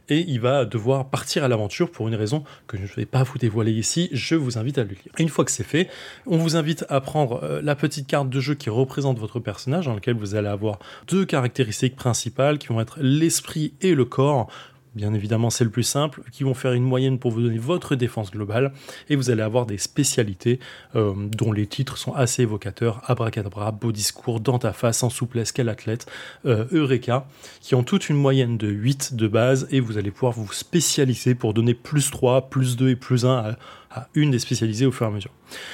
[0.09, 3.23] Et il va devoir partir à l'aventure pour une raison que je ne vais pas
[3.23, 4.09] vous dévoiler ici.
[4.13, 5.13] Je vous invite à le lire.
[5.19, 5.89] Une fois que c'est fait,
[6.27, 9.87] on vous invite à prendre euh, la petite carte de jeu qui représente votre personnage,
[9.87, 14.51] dans lequel vous allez avoir deux caractéristiques principales qui vont être l'esprit et le corps.
[14.95, 17.97] Bien évidemment, c'est le plus simple, qui vont faire une moyenne pour vous donner votre
[17.97, 18.73] défense globale,
[19.09, 20.61] et vous allez avoir des spécialités
[20.97, 25.51] euh, dont les titres sont assez évocateurs, abracadabra, beau discours, dans ta face, en souplesse,
[25.51, 26.05] quel athlète,
[26.45, 27.27] euh, Eureka,
[27.63, 31.35] qui ont toute une moyenne de 8 de base, et vous allez pouvoir vous spécialiser
[31.35, 33.57] pour donner plus 3, plus 2 et plus 1 à,
[33.91, 35.33] à une des spécialisées au fur et à mesure.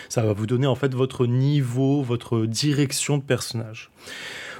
[0.08, 3.90] Ça va vous donner en fait votre niveau, votre direction de personnage.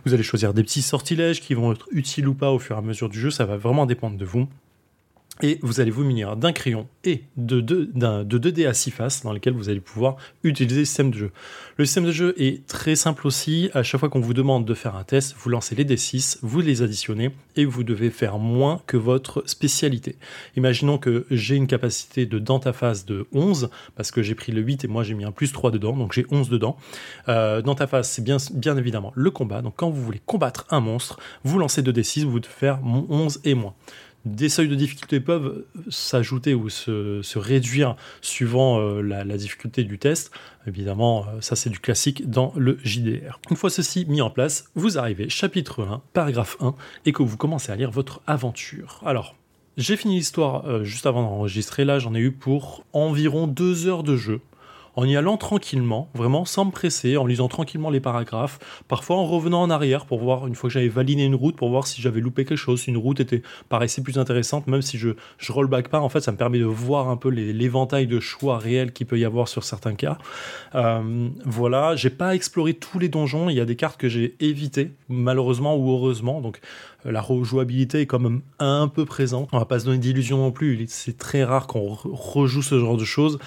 [0.05, 2.79] Vous allez choisir des petits sortilèges qui vont être utiles ou pas au fur et
[2.79, 4.49] à mesure du jeu, ça va vraiment dépendre de vous.
[5.43, 8.74] Et vous allez vous munir d'un crayon et de 2 d'un- de 2 dés à
[8.74, 11.31] 6 faces dans lesquels vous allez pouvoir utiliser le système de jeu.
[11.77, 13.70] Le système de jeu est très simple aussi.
[13.73, 16.60] À chaque fois qu'on vous demande de faire un test, vous lancez les D6, vous
[16.60, 20.16] les additionnez et vous devez faire moins que votre spécialité.
[20.56, 24.60] Imaginons que j'ai une capacité de ta phase de 11 parce que j'ai pris le
[24.60, 26.77] 8 et moi j'ai mis un plus 3 dedans, donc j'ai 11 dedans.
[27.28, 29.62] Euh, phase, c'est bien, bien évidemment le combat.
[29.62, 33.06] Donc quand vous voulez combattre un monstre, vous lancez 2 D6, vous devez faire mon
[33.09, 33.74] 11 et moins.
[34.24, 39.99] Des seuils de difficulté peuvent s'ajouter ou se, réduire suivant euh, la, la difficulté du
[39.99, 40.32] test.
[40.66, 43.40] Évidemment, euh, ça c'est du classique dans le JDR.
[43.51, 46.74] Une fois ceci mis en place, vous arrivez chapitre 1, paragraphe 1,
[47.07, 49.01] et que vous commencez à lire votre aventure.
[49.07, 49.36] Alors,
[49.78, 51.85] j'ai fini l'histoire euh, juste avant d'enregistrer.
[51.85, 54.40] Là, j'en ai eu pour environ deux heures de jeu.
[54.99, 58.59] En y allant tranquillement, vraiment sans me presser, en lisant tranquillement les paragraphes,
[58.89, 61.69] parfois en revenant en arrière pour voir, une fois que j'avais validé une route, pour
[61.70, 64.99] voir si j'avais loupé quelque chose, si une route était paraissait plus intéressante, même si
[64.99, 68.19] je, je rollback pas, en fait, ça me permet de voir un peu l'éventail de
[68.19, 70.19] choix réels qu'il peut y avoir sur certains cas.
[70.75, 74.35] Euh, voilà, j'ai pas exploré tous les donjons, il y a des cartes que j'ai
[74.41, 76.59] évitées, malheureusement ou heureusement, donc
[77.07, 79.49] euh, la rejouabilité est quand même un peu présente.
[79.53, 82.81] On va pas se donner d'illusions non plus, c'est très rare qu'on re- rejoue ce
[82.81, 83.39] genre de choses.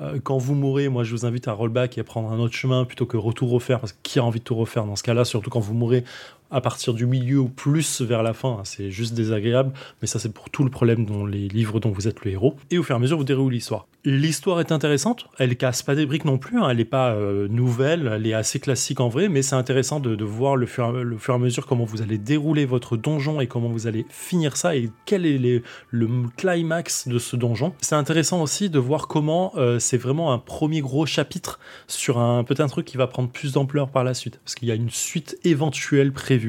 [0.00, 2.54] Euh, quand vous mourrez, moi je vous invite à rollback et à prendre un autre
[2.54, 5.02] chemin plutôt que retour refaire, parce que qui a envie de tout refaire dans ce
[5.02, 6.04] cas-là, surtout quand vous mourrez
[6.50, 10.18] à partir du milieu ou plus vers la fin, hein, c'est juste désagréable, mais ça
[10.18, 12.56] c'est pour tout le problème dans les livres dont vous êtes le héros.
[12.70, 13.86] Et au fur et à mesure, vous déroulez l'histoire.
[14.04, 17.48] L'histoire est intéressante, elle casse pas des briques non plus, hein, elle n'est pas euh,
[17.48, 21.18] nouvelle, elle est assez classique en vrai, mais c'est intéressant de, voir le fur, le
[21.18, 24.56] fur et à mesure comment vous allez dérouler votre donjon et comment vous allez finir
[24.56, 27.74] ça et quel est le climax de ce donjon.
[27.82, 32.42] C'est intéressant aussi de voir comment euh, c'est vraiment un premier gros chapitre sur un
[32.42, 34.76] peut-être un truc qui va prendre plus d'ampleur par la suite, parce qu'il y a
[34.76, 36.39] une suite éventuelle prévue.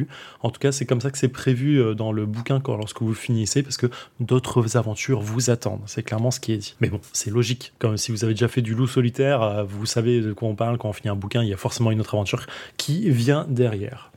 [0.41, 3.01] En tout cas, c'est comme ça que c'est prévu euh, dans le bouquin quand, lorsque
[3.01, 3.87] vous finissez, parce que
[4.19, 5.81] d'autres aventures vous attendent.
[5.85, 6.75] C'est clairement ce qui est dit.
[6.81, 7.73] Mais bon, c'est logique.
[7.79, 10.55] Comme si vous avez déjà fait du loup solitaire, euh, vous savez de quoi on
[10.55, 11.43] parle quand on finit un bouquin.
[11.43, 12.45] Il y a forcément une autre aventure
[12.77, 14.11] qui vient derrière.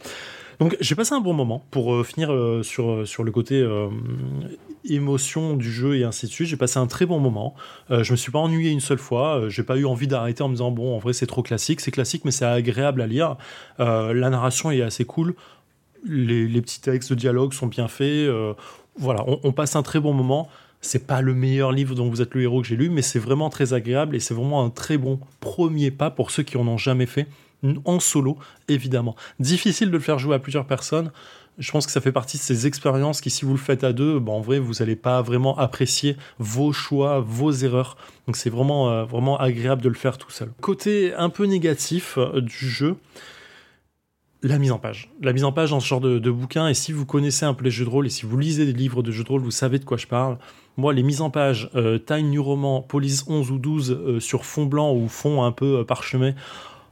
[0.60, 2.30] Donc j'ai passé un bon moment pour euh, finir
[2.62, 3.66] sur, sur le côté
[4.88, 6.46] émotion du jeu et ainsi de suite.
[6.48, 7.54] J'ai passé un très bon moment.
[7.90, 9.48] Je me suis pas ennuyé une seule fois.
[9.48, 11.80] J'ai pas eu envie d'arrêter en me disant bon en vrai c'est trop classique.
[11.80, 13.36] C'est classique mais c'est agréable à lire.
[13.78, 15.34] La narration est assez cool.
[16.04, 18.28] Les, petits textes de dialogue sont bien faits.
[18.28, 18.54] Euh,
[18.96, 20.48] voilà, on, passe un très bon moment.
[20.80, 23.18] C'est pas le meilleur livre dont vous êtes le héros que j'ai lu, mais c'est
[23.18, 26.68] vraiment très agréable et c'est vraiment un très bon premier pas pour ceux qui en
[26.68, 27.26] ont jamais fait
[27.84, 29.16] en solo, évidemment.
[29.40, 31.10] Difficile de le faire jouer à plusieurs personnes.
[31.58, 33.92] Je pense que ça fait partie de ces expériences qui, si vous le faites à
[33.92, 37.96] deux, bah, en vrai, vous n'allez pas vraiment apprécier vos choix, vos erreurs.
[38.26, 40.50] Donc c'est vraiment, euh, vraiment agréable de le faire tout seul.
[40.60, 42.96] Côté un peu négatif euh, du jeu,
[44.48, 45.10] la mise en page.
[45.22, 47.64] La mise en page dans ce genre de, bouquin, et si vous connaissez un peu
[47.64, 49.50] les jeux de rôle, et si vous lisez des livres de jeux de rôle, vous
[49.50, 50.38] savez de quoi je parle.
[50.76, 54.44] Moi, les mises en page, euh, Time New Roman, Police 11 ou 12 euh, sur
[54.44, 56.34] fond blanc ou fond un peu euh, parchemin,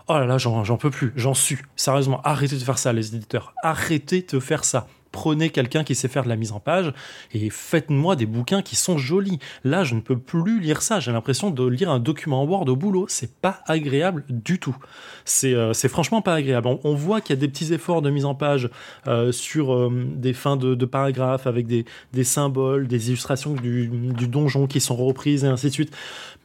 [0.09, 1.59] oh là là, j'en peux plus, j'en suis.
[1.77, 3.55] Sérieusement, arrêtez de faire ça, les éditeurs.
[3.63, 4.87] Arrêtez de faire ça.
[5.13, 6.93] Prenez quelqu'un qui sait faire de la mise en page
[7.33, 9.39] et faites-moi des bouquins qui sont jolis.
[9.65, 11.01] Là, je ne peux plus lire ça.
[11.01, 13.07] J'ai l'impression de lire un document Word au boulot.
[13.09, 14.77] C'est pas agréable du tout.
[15.25, 16.69] C'est euh, franchement pas agréable.
[16.85, 18.71] On, voit qu'il y a des petits efforts de mise en page
[19.07, 24.27] euh, sur euh, des fins de, paragraphes avec des, des symboles, des illustrations du, du
[24.27, 25.93] donjon qui sont reprises et ainsi de suite.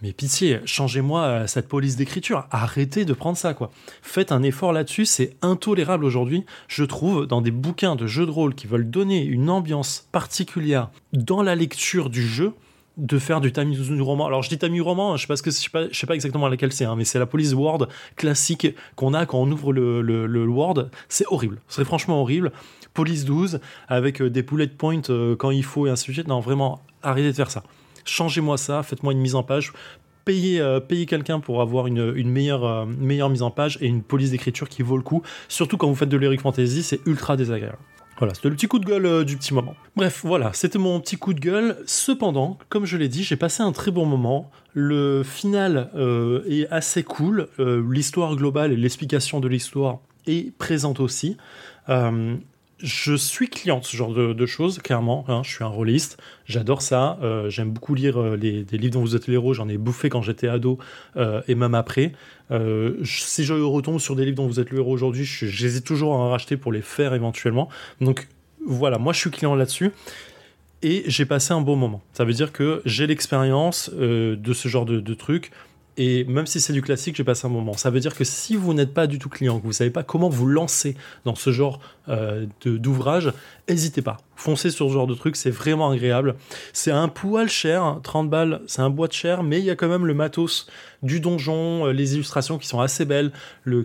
[0.04, 2.46] Mais pitié, changez-moi euh, cette police d'écriture.
[2.52, 3.72] Arrêtez de prendre ça, quoi.
[4.04, 5.06] Faites un effort là-dessus.
[5.06, 9.24] C'est intolérable aujourd'hui, je trouve, dans des bouquins de jeux de rôle qui veulent donner
[9.24, 12.54] une ambiance particulière dans la lecture du jeu,
[12.98, 14.26] de faire du use roman.
[14.26, 17.06] Alors je dis use roman, je sais sais pas, sais exactement laquelle c'est, hein, mais
[17.06, 20.90] c'est la police Word classique qu'on a quand on ouvre le, le, Word.
[21.08, 22.52] C'est horrible, c'est franchement horrible.
[22.94, 26.28] Police 12 avec euh, des bullet points euh, quand il faut et de suite.
[26.28, 27.64] Non, vraiment, arrêtez de faire ça.
[28.06, 29.72] Changez-moi ça, faites-moi une mise en page.
[30.26, 34.02] Payez, euh, payez quelqu'un pour avoir une, une meilleure, meilleure mise en page et une
[34.02, 35.22] police d'écriture qui vaut le coup.
[35.48, 37.78] Surtout quand vous faites de l'Heroic Fantasy, c'est ultra désagréable.
[38.18, 39.76] Voilà, c'était le petit coup de gueule euh, du petit moment.
[39.96, 41.78] Bref, voilà, c'était mon petit coup de gueule.
[41.86, 44.50] Cependant, comme je l'ai dit, j'ai passé un très bon moment.
[44.74, 47.48] Le final euh, est assez cool.
[47.60, 51.38] Euh, l'histoire globale et l'explication de l'histoire est présente aussi.
[52.80, 55.26] Je suis client de ce genre de, choses, clairement.
[55.28, 57.18] hein, je suis un rôliste, j'adore ça.
[57.24, 59.56] euh, J'aime beaucoup lire euh, les, des livres dont vous êtes les héros.
[59.56, 60.78] J'en ai bouffé quand j'étais ado
[61.16, 62.12] euh, et même après.
[63.04, 66.30] Si je retombe sur des livres dont vous êtes le aujourd'hui, j'hésite toujours à en
[66.30, 67.68] racheter pour les faire éventuellement.
[68.00, 68.28] Donc
[68.66, 69.92] voilà, moi je suis client là-dessus.
[70.84, 72.04] Et j'ai passé un bon moment.
[72.14, 75.52] Ça veut dire que j'ai l'expérience de ce genre de trucs.
[75.98, 77.74] Et même si c'est du classique, j'ai passé un moment.
[77.74, 79.90] Ça veut dire que si vous n'êtes pas du tout client, que vous ne savez
[79.90, 80.96] pas comment vous lancer
[81.26, 83.34] dans ce genre euh, de- d'ouvrage,
[83.68, 84.18] n'hésitez pas.
[84.36, 86.36] Foncez sur ce genre de truc, c'est vraiment agréable.
[86.72, 89.76] C'est un poil cher, hein, 30 balles, c'est un boîte cher, mais il y a
[89.76, 90.68] quand même le matos
[91.02, 93.32] du donjon, euh, les illustrations qui sont assez belles,
[93.64, 93.84] le,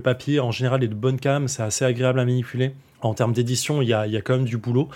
[0.00, 2.72] papier en général est de bonne cam, c'est assez agréable à manipuler.
[3.02, 4.88] En termes d'édition, il y a, y a quand même du boulot.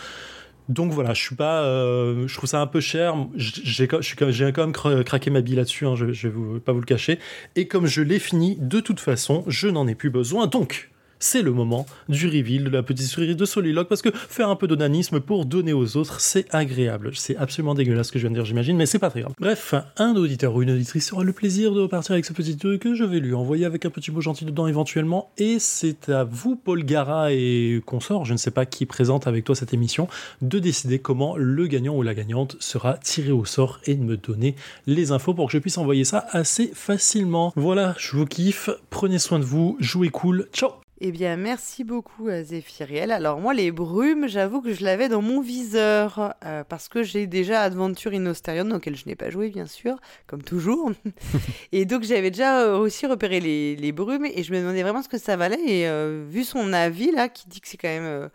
[0.69, 3.15] Donc voilà, je suis pas, euh, trouve ça un peu cher.
[3.37, 6.87] J'ai quand même cra- craqué ma bille là-dessus, hein, je, je vais pas vous le
[6.87, 7.19] cacher.
[7.55, 10.47] Et comme je l'ai fini, de toute façon, je n'en ai plus besoin.
[10.47, 10.91] Donc,
[11.25, 14.57] c'est le moment du reveal de la petite souris de Soliloque parce que faire un
[14.57, 17.13] peu d'onanisme pour donner aux autres, c'est agréable.
[17.15, 19.33] C'est absolument dégueulasse ce que je viens de dire, j'imagine, mais c'est pas très grave.
[19.41, 22.83] Bref, un auditeur ou une auditrice aura le plaisir de repartir avec ce petit truc
[22.83, 25.31] que je vais lui envoyer avec un petit mot gentil dedans éventuellement.
[25.39, 29.45] Et c'est à vous, Paul Gara et consort, je ne sais pas qui présente avec
[29.45, 30.09] toi cette émission,
[30.43, 34.19] de décider comment le gagnant ou la gagnante sera tiré au sort et de me
[34.19, 34.57] donner
[34.87, 37.53] les infos pour que je puisse envoyer ça assez facilement.
[37.57, 42.29] Voilà, je vous kiffe, prenez soin de vous, jouez cool, ciao Eh bien, merci beaucoup
[42.29, 43.13] à Zéphiriel.
[43.13, 47.27] Alors moi, les brumes, j'avoue que je l'avais dans mon viseur, euh, parce que j'ai
[47.27, 50.93] déjà Adventure in Osterion, auquel je n'ai pas joué, bien sûr, comme toujours.
[51.73, 55.03] et donc, j'avais déjà euh, aussi repéré les, les brumes, et je me demandais vraiment
[55.03, 55.61] ce que ça valait.
[55.67, 58.05] Et euh, vu son avis, là, qui dit que c'est quand même...
[58.05, 58.29] euh,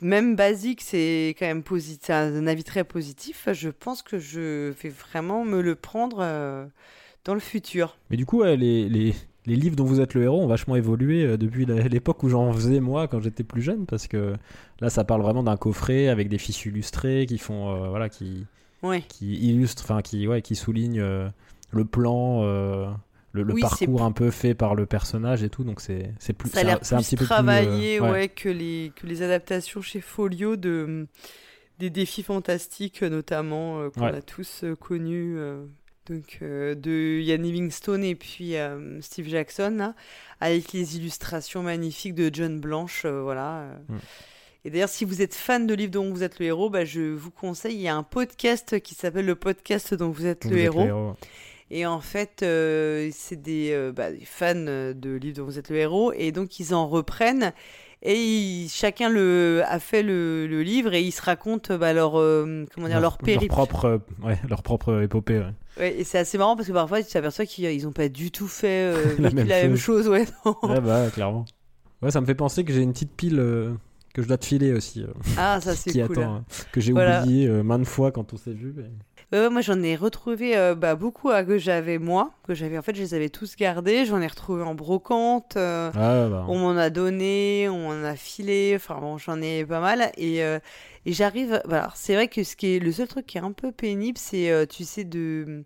[0.00, 3.48] même basique, c'est quand même positif, c'est un avis très positif.
[3.50, 6.18] Je pense que je vais vraiment me le prendre
[7.24, 7.96] dans le futur.
[8.10, 9.14] Mais du coup, les, les,
[9.46, 12.52] les livres dont vous êtes le héros ont vachement évolué euh, depuis l'époque où j'en
[12.52, 14.34] faisais moi quand j'étais plus jeune, parce que
[14.80, 18.46] là, ça parle vraiment d'un coffret avec des fiches illustrées qui font, euh, voilà, qui,
[18.82, 19.02] Ouais.
[19.08, 21.28] qui illustrent, enfin, qui, ouais, qui soulignent euh,
[21.70, 22.86] le plan, euh,
[23.32, 25.80] le, le Oui, c'est parcours plus- un peu fait par le personnage et tout, donc
[25.80, 28.00] c'est c'est plus, Ça a c'est un- l'air c'est un plus petit peu plus, travaillé
[28.00, 28.10] ouais.
[28.10, 31.06] ouais, que, les, que les adaptations chez Folio de,
[31.78, 35.36] des défis fantastiques, notamment, qu'on a tous connus.
[36.06, 39.94] Donc, euh, de Ian Livingstone et puis euh, Steve Jackson, là,
[40.40, 43.02] avec les illustrations magnifiques de John Blanche.
[43.04, 43.68] euh, voilà.
[43.88, 43.96] Mm.
[44.64, 47.14] Et d'ailleurs, si vous êtes fan de livres dont vous êtes le héros, bah, je
[47.14, 50.50] vous conseille, il y a un podcast qui s'appelle le podcast dont vous êtes Vous
[50.50, 51.14] le êtes héros.
[51.70, 56.12] Et en fait, c'est des, bah, des fans de livres dont vous êtes le héros,
[56.12, 57.52] et donc ils en reprennent.
[58.08, 62.18] Et ils- chacun le, a fait le, le livre et ils se racontent bah, leur,
[62.18, 63.46] euh, comment dire, leur, périple.
[63.52, 65.38] propre, euh, ouais, leur propre épopée.
[65.38, 65.52] ouais.
[65.78, 68.48] Ouais, et c'est assez marrant parce que parfois tu t'aperçois qu'ils n'ont pas du tout
[68.48, 70.08] fait euh, La même la même chose.
[70.08, 70.24] Ouais.
[70.62, 71.44] Ouais, bah, clairement.
[72.00, 73.72] Ouais, ça me fait penser que j'ai une petite pile euh,
[74.14, 75.02] que je dois te filer aussi.
[75.02, 76.18] euh, Ah, ça c'est cool.
[76.20, 77.22] attend, hein, que j'ai Voilà.
[77.22, 78.72] oublié euh, maintes fois quand on s'est vu.
[78.76, 78.84] mais-
[79.32, 82.94] Moi j'en ai retrouvé euh, bah, beaucoup à que j'avais moi, que j'avais en fait
[82.94, 86.46] je les avais tous gardés, j'en ai retrouvé en brocante, euh, Ah, bah.
[86.48, 90.42] on m'en a donné, on m'en a filé, enfin bon j'en ai pas mal et,
[90.44, 90.58] euh,
[91.06, 93.42] et j'arrive, bah, alors c'est vrai que ce qui est le seul truc qui est
[93.42, 95.64] un peu pénible c'est tu sais de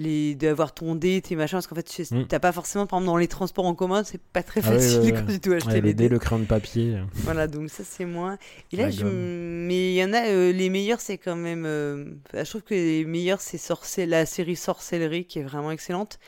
[0.00, 2.26] les d'avoir ton dé, tes machins parce qu'en fait tu sais, Mm.
[2.26, 4.78] t'as pas forcément par exemple dans les transports en commun c'est pas très Ah ouais,
[4.78, 5.38] facile ouais, quand ouais.
[5.38, 6.08] tu dois acheter Ouais, les le dé, dés.
[6.08, 6.96] le crayon de papier.
[7.14, 8.38] Voilà, donc ça c'est moins.
[8.72, 9.04] Et là, je...
[9.04, 11.64] mais il y en a, euh, les meilleurs, c'est quand même.
[11.66, 14.08] euh, enfin, je trouve que les meilleurs, c'est Sorcel...
[14.08, 16.18] la série Sorcellerie qui est vraiment excellente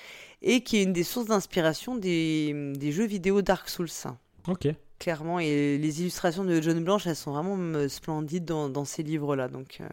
[0.43, 2.73] et qui est une des sources d'inspiration des...
[2.77, 3.89] des jeux vidéo Dark Souls.
[4.49, 4.69] Ok.
[5.03, 9.03] Clairement, et les illustrations de John Blanche, elles sont vraiment euh, splendides dans, dans ces
[9.03, 9.49] livres-là.
[9.49, 9.85] Donc, euh,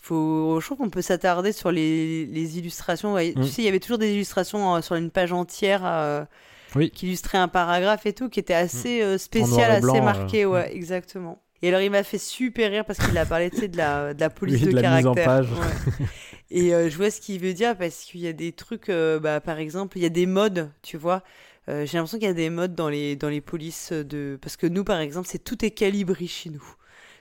[0.00, 0.58] faut...
[0.60, 3.12] je trouve qu'on peut s'attarder sur les, les illustrations.
[3.12, 3.42] Ouais, Mm.
[3.42, 6.24] Tu sais, il y avait toujours des illustrations euh, sur une page entière euh,
[6.76, 6.90] Oui.
[6.90, 10.46] qui illustraient un paragraphe et tout, qui était assez euh, spécial, assez blanc, marqué.
[10.46, 11.42] Ouais, exactement.
[11.60, 14.20] Et alors, il m'a fait super rire parce qu'il a parlé tu de la, de
[14.20, 15.50] la police Oui, de, de la mise en caractère.
[15.56, 15.58] page.
[15.98, 16.06] Ouais.
[16.50, 19.18] Et euh, je vois ce qu'il veut dire parce qu'il y a des trucs, euh,
[19.20, 21.22] bah, par exemple, il y a des modes, tu vois.
[21.68, 24.38] Euh, J'ai l'impression qu'il y a des modes dans les, dans les polices de.
[24.40, 26.64] Parce que nous, par exemple, c'est tout est calibré chez nous.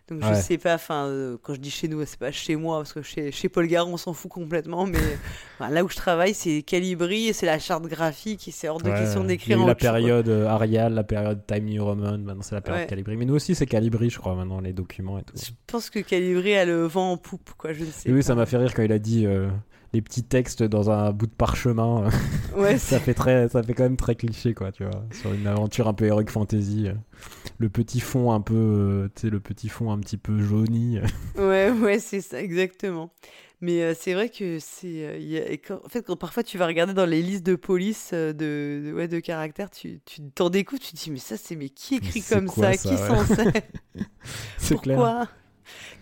[0.10, 0.36] Donc je Ouais.
[0.36, 3.02] sais pas, enfin, euh, quand je dis chez nous, c'est pas chez moi, parce que
[3.02, 4.98] chez, chez Paul Garon, on s'en fout complètement, mais
[5.60, 8.90] enfin, là où je travaille, c'est calibri, c'est la charte graphique, et c'est hors de
[8.90, 9.82] Ouais, question d'écrire en la quoi.
[9.82, 12.88] période euh, Arial, la période Time New Roman, maintenant c'est la période Ouais.
[12.88, 13.18] Calibri.
[13.18, 15.34] Mais nous aussi c'est Calibri, je crois, maintenant, les documents et tout.
[15.36, 18.20] Je pense que calibri a le vent en poupe, quoi, je ne sais Et oui,
[18.20, 18.28] pas.
[18.28, 19.50] ça m'a fait rire quand il a dit euh,
[19.98, 22.10] les petits textes dans un bout de parchemin.
[22.56, 25.46] Ouais, ça fait très, ça fait quand même très cliché, quoi, tu vois, sur une
[25.46, 26.88] aventure un peu heroic fantasy.
[26.88, 26.94] euh.
[27.60, 31.00] Le petit fond un peu, euh, tu sais, le petit fond un petit peu jauni.
[31.38, 33.12] Ouais, ouais, c'est ça, exactement.
[33.62, 35.06] Mais euh, c'est vrai que c'est.
[35.06, 38.88] euh, en fait, quand parfois tu vas regarder dans les listes de police euh, de,
[38.90, 41.56] de, ouais, de caractères, tu tu t'en découvres, tu te dis, mais ça, c'est.
[41.56, 43.08] Mais qui écrit comme quoi ça, ça, Qui ouais?
[43.08, 43.52] s'en sert?
[44.58, 45.18] C'est clair.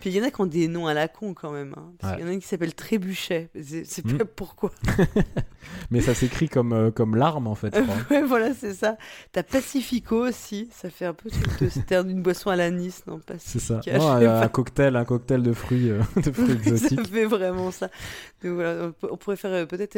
[0.00, 1.74] Puis il y en a qui ont des noms à la con quand même.
[1.76, 1.92] hein.
[1.98, 2.18] Parce Ouais.
[2.18, 3.48] qu'il y en a une qui s'appelle Trébuchet.
[3.84, 4.18] C'est Hmm.
[4.18, 4.70] pas pourquoi.
[5.90, 7.74] Mais ça s'écrit comme, euh, comme l'arme, en fait,
[8.10, 8.96] ouais, voilà, c'est ça.
[9.32, 10.68] T'as Pacifico aussi.
[10.72, 11.28] Ça fait un peu
[11.70, 13.80] c'était une boisson à l'anis, non C'est ça.
[13.82, 17.00] Sais un, cocktail, un cocktail de fruits, euh, de fruits exotiques.
[17.00, 17.88] Ça fait vraiment ça.
[18.44, 19.96] Donc voilà, on pourrait faire euh, peut-être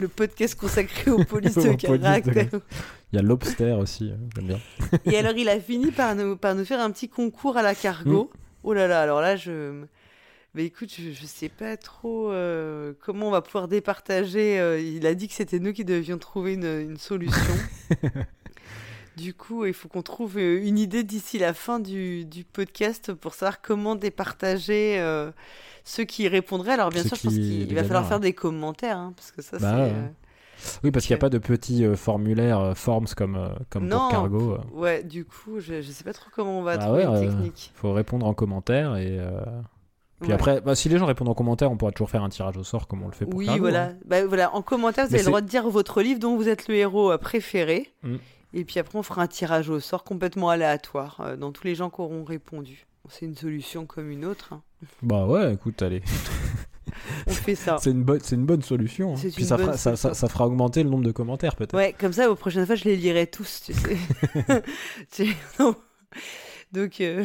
[0.00, 2.48] le podcast consacré aux polices de caractère.
[3.12, 4.58] Il y a Lobster aussi, j'aime bien.
[5.04, 7.74] Et alors, il a fini par nous, par nous faire un petit concours à la
[7.74, 8.30] cargo.
[8.32, 8.38] Mm.
[8.66, 9.84] Oh là là, alors là, je.
[10.54, 14.58] Mais écoute, je, je sais pas trop euh, comment on va pouvoir départager.
[14.58, 17.54] euh, il a dit que c'était nous qui devions trouver une, une solution.
[19.16, 23.12] du coup, il faut qu'on trouve euh, une idée d'ici la fin du, du podcast
[23.14, 25.30] pour savoir comment départager euh,
[25.84, 26.72] ceux qui répondraient.
[26.72, 29.32] Alors, bien Ceux sûr, je pense qui- qu'il va falloir faire des commentaires, hein, parce
[29.32, 29.94] que ça, Bah c'est.
[30.84, 33.86] Oui, parce qu'il n'y a pas de petits euh, formulaires, euh, forms comme, euh, comme
[33.86, 34.52] non, pour Cargo.
[34.52, 34.58] euh.
[34.78, 37.28] ouais, du coup, je, je sais pas trop comment on va Bah trouver ouais, une
[37.28, 37.72] euh, technique.
[37.74, 39.18] faut répondre en commentaire et.
[40.20, 40.34] Puis Ouais.
[40.34, 42.64] après, bah, si les gens répondent en commentaire, on pourra toujours faire un tirage au
[42.64, 43.88] sort comme on le fait pour Oui, Cargo, voilà.
[43.88, 43.96] hein.
[44.06, 44.54] Bah, voilà.
[44.54, 46.74] En commentaire, vous Mais avez le droit de dire votre livre dont vous êtes le
[46.76, 47.92] héros préféré.
[48.02, 48.16] Mm.
[48.54, 51.90] Et puis après, on fera un tirage au sort complètement aléatoire dans tous les gens
[51.90, 52.86] qui auront répondu.
[53.10, 54.54] C'est une solution comme une autre.
[54.54, 54.62] hein.
[55.02, 56.00] Bah ouais, écoute, allez.
[57.26, 57.78] On fait ça.
[57.80, 59.14] c'est une, bonne c'est une bonne solution.
[59.14, 59.30] hein.
[59.34, 61.74] Puis ça bonne fera, ça, ça- ça fera augmenter le nombre de commentaires peut-être.
[61.76, 65.26] Ouais, comme ça, aux prochaines fois, je les lirai tous, tu sais.
[66.72, 67.24] Donc, euh,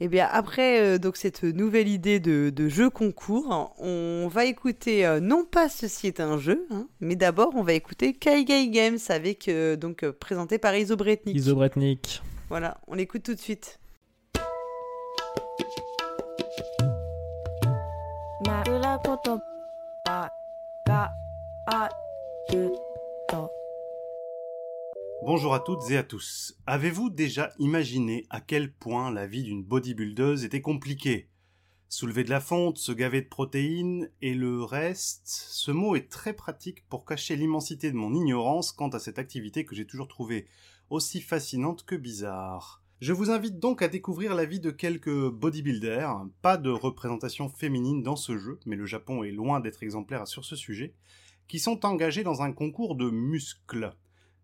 [0.00, 5.04] eh bien, après euh, donc cette nouvelle idée de, de jeu concours, on va écouter
[5.06, 8.98] euh, non pas ceci est un jeu, hein, mais d'abord on va écouter Kaigai Games
[9.08, 11.36] avec donc donc euh, présenté par Isobretnik.
[11.36, 12.22] Isobretnik.
[12.48, 13.78] Voilà, on l'écoute tout de suite.
[18.91, 19.39] 枕言
[20.03, 20.29] 葉
[20.85, 21.09] が
[21.67, 21.89] あ
[22.51, 22.69] る
[23.29, 23.49] と
[25.25, 26.53] Bonjour à toutes et à tous.
[26.65, 31.29] Avez-vous déjà imaginé à quel point la vie d'une bodybuildeuse était compliquée
[31.87, 36.33] Soulever de la fonte, se gaver de protéines et le reste, ce mot est très
[36.33, 40.45] pratique pour cacher l'immensité de mon ignorance quant à cette activité que j'ai toujours trouvée
[40.89, 42.80] aussi fascinante que bizarre.
[43.02, 48.04] Je vous invite donc à découvrir la vie de quelques bodybuilders, pas de représentation féminine
[48.04, 50.94] dans ce jeu, mais le Japon est loin d'être exemplaire sur ce sujet,
[51.48, 53.92] qui sont engagés dans un concours de muscles.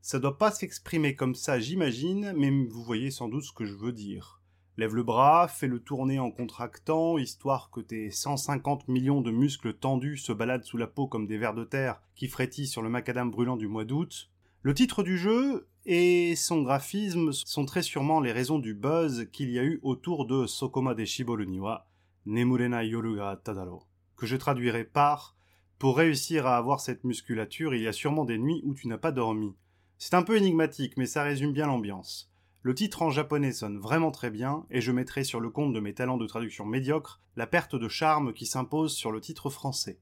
[0.01, 3.77] Ça doit pas s'exprimer comme ça, j'imagine, mais vous voyez sans doute ce que je
[3.77, 4.43] veux dire.
[4.77, 9.75] Lève le bras, fais le tourner en contractant, histoire que tes 150 millions de muscles
[9.75, 12.91] tendus se baladent sous la peau comme des vers de terre qui frétillent sur le
[12.91, 14.33] macadam brûlant du mois d'août.
[14.63, 19.49] Le titre du jeu et son graphisme sont très sûrement les raisons du buzz qu'il
[19.49, 21.89] y a eu autour de Sokoma de Shiboru Niwa,
[22.27, 23.85] Nemurena Yoru ga Tadaro,
[24.15, 25.35] que je traduirai par
[25.79, 28.99] Pour réussir à avoir cette musculature, il y a sûrement des nuits où tu n'as
[28.99, 29.57] pas dormi.
[29.97, 32.31] C'est un peu énigmatique, mais ça résume bien l'ambiance.
[32.61, 35.81] Le titre en japonais sonne vraiment très bien, et je mettrai sur le compte de
[35.81, 40.01] mes talents de traduction médiocre la perte de charme qui s'impose sur le titre français.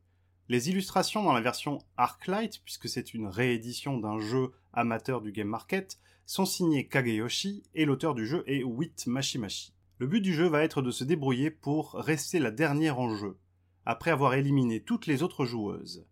[0.49, 5.49] Les illustrations dans la version Arclight, puisque c'est une réédition d'un jeu amateur du Game
[5.49, 9.73] Market, sont signées Kageyoshi et l'auteur du jeu est Wit Mashimashi.
[9.99, 13.39] Le but du jeu va être de se débrouiller pour rester la dernière en jeu,
[13.87, 16.07] après avoir éliminé toutes les autres joueuses.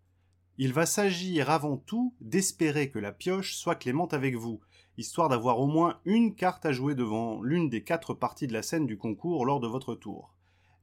[0.57, 4.59] Il va s'agir avant tout d'espérer que la pioche soit clémente avec vous,
[4.97, 8.63] histoire d'avoir au moins une carte à jouer devant l'une des quatre parties de la
[8.63, 10.33] scène du concours lors de votre tour.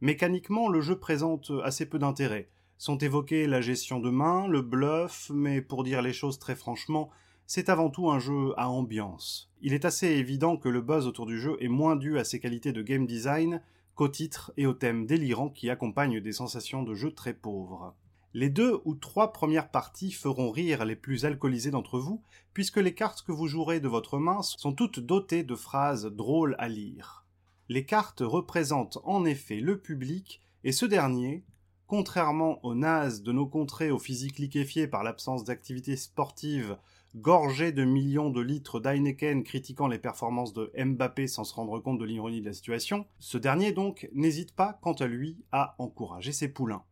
[0.00, 2.48] Mécaniquement, le jeu présente assez peu d'intérêt.
[2.82, 7.10] Sont évoqués la gestion de main, le bluff, mais pour dire les choses très franchement,
[7.46, 9.52] c'est avant tout un jeu à ambiance.
[9.60, 12.40] Il est assez évident que le buzz autour du jeu est moins dû à ses
[12.40, 13.62] qualités de game design
[13.94, 17.94] qu'au titre et au thème délirant qui accompagnent des sensations de jeu très pauvres.
[18.34, 22.20] Les deux ou trois premières parties feront rire les plus alcoolisés d'entre vous,
[22.52, 26.56] puisque les cartes que vous jouerez de votre main sont toutes dotées de phrases drôles
[26.58, 27.26] à lire.
[27.68, 31.44] Les cartes représentent en effet le public, et ce dernier,
[31.92, 36.78] contrairement aux nazes de nos contrées au physique liquéfié par l'absence d'activité sportive,
[37.16, 41.98] gorgé de millions de litres d'Heineken critiquant les performances de Mbappé sans se rendre compte
[41.98, 46.32] de l'ironie de la situation, ce dernier donc n'hésite pas, quant à lui, à encourager
[46.32, 46.82] ses poulains.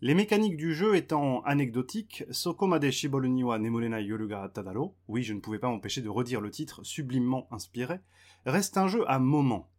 [0.00, 5.34] Les mécaniques du jeu étant anecdotiques, Sokomade Shiboru ni wa Nemurena Yoruga Tadaro, oui je
[5.34, 8.00] ne pouvais pas m'empêcher de redire le titre sublimement inspiré,
[8.44, 9.70] reste un jeu à moments.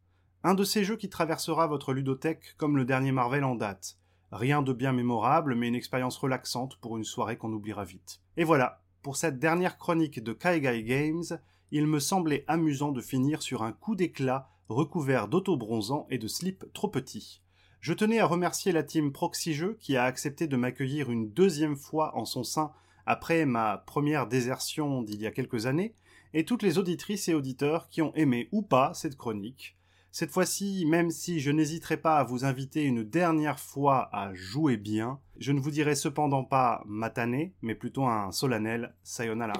[0.45, 3.97] Un de ces jeux qui traversera votre ludothèque comme le dernier Marvel en date.
[4.31, 8.21] Rien de bien mémorable, mais une expérience relaxante pour une soirée qu'on oubliera vite.
[8.35, 11.39] Et voilà, pour cette dernière chronique de Kaigai Games,
[11.71, 16.65] il me semblait amusant de finir sur un coup d'éclat recouvert d'autobronzant et de slip
[16.73, 17.41] trop petits.
[17.79, 21.77] Je tenais à remercier la team Proxy Jeux qui a accepté de m'accueillir une deuxième
[21.77, 22.71] fois en son sein
[23.05, 25.95] après ma première désertion d'il y a quelques années,
[26.33, 29.76] et toutes les auditrices et auditeurs qui ont aimé ou pas cette chronique.
[30.19, 34.75] Cette fois-ci, même si je n'hésiterai pas à vous inviter une dernière fois à jouer
[34.75, 38.95] bien, je ne vous dirai cependant pas matané, mais plutôt un solennel.
[39.03, 39.53] Sayonara.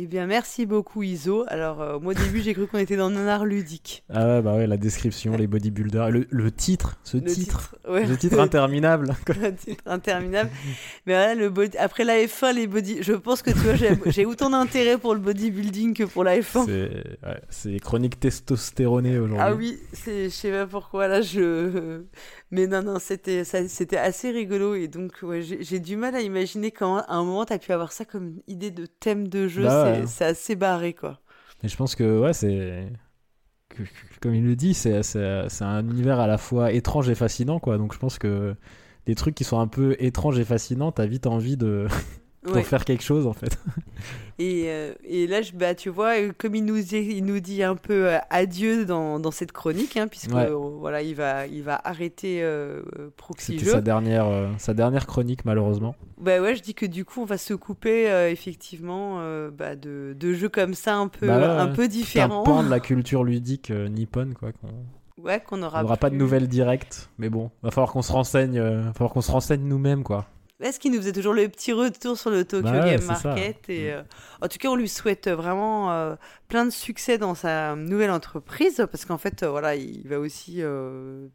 [0.00, 1.44] Eh bien, merci beaucoup, Iso.
[1.48, 4.04] Alors, euh, moi, au début, j'ai cru qu'on était dans un art ludique.
[4.14, 7.76] Ah ouais, bah ouais, la description, les bodybuilders, le, le titre, ce Le titre, titre,
[7.90, 8.06] ouais.
[8.06, 9.16] le titre interminable.
[9.42, 10.50] un titre interminable.
[11.06, 11.76] Mais voilà, le body...
[11.78, 13.02] après la F1, les body...
[13.02, 13.74] je pense que tu vois,
[14.06, 16.66] j'ai- autant d'intérêt pour le bodybuilding que pour la F1.
[17.50, 19.44] C'est ouais, chronique testostéronée aujourd'hui.
[19.44, 22.02] Ah oui, je sais pas pourquoi là, je.
[22.50, 23.42] Mais non, non, c'était,
[23.98, 27.58] assez rigolo et donc ouais, j'ai, du mal à imaginer comment à un moment t'as
[27.58, 29.64] pu avoir ça comme idée de thème de jeu.
[29.64, 30.30] Bah c'est, ouais.
[30.30, 31.20] assez barré quoi.
[31.62, 32.90] Et je pense que, ouais, c'est.
[34.20, 37.60] Comme il le dit, c'est c'est- c'est un univers à la fois étrange et fascinant,
[37.60, 37.78] quoi.
[37.78, 38.56] Donc je pense que
[39.06, 41.86] des trucs qui sont un peu étranges et fascinants, t'as vite envie de.
[42.54, 42.62] Ouais.
[42.62, 43.58] faire quelque chose, en fait.
[44.40, 47.40] Et, euh, et là, je, bah, tu vois, euh, comme il nous, dit- il nous
[47.40, 50.48] dit un peu euh, adieu dans, dans cette chronique, hein, puisque Ouais.
[50.78, 52.82] voilà, il va, il va arrêter euh,
[53.16, 55.96] Proxy C'était sa dernière, euh, sa dernière chronique, malheureusement.
[56.20, 59.20] Bah ouais, je dis que du coup, on va se couper effectivement
[59.50, 62.42] bah, de, de jeux comme ça un peu, Bah un peu différents.
[62.42, 64.50] un pan de la culture ludique nippone, quoi.
[65.20, 65.82] Ouais, qu'on On aura.
[65.82, 69.20] n'aura pas de nouvelles directes, mais bon, va falloir qu'on se renseigne, va falloir qu'on
[69.20, 70.26] se renseigne nous-mêmes, quoi.
[70.60, 73.12] Est-ce qu'il nous faisait toujours le petit retour sur le Tokyo Bah Game ça.
[73.28, 74.02] Market et, euh,
[74.42, 76.16] En tout cas, on lui souhaite vraiment euh,
[76.48, 80.60] plein de succès dans sa nouvelle entreprise parce qu'en fait, euh, voilà, il va aussi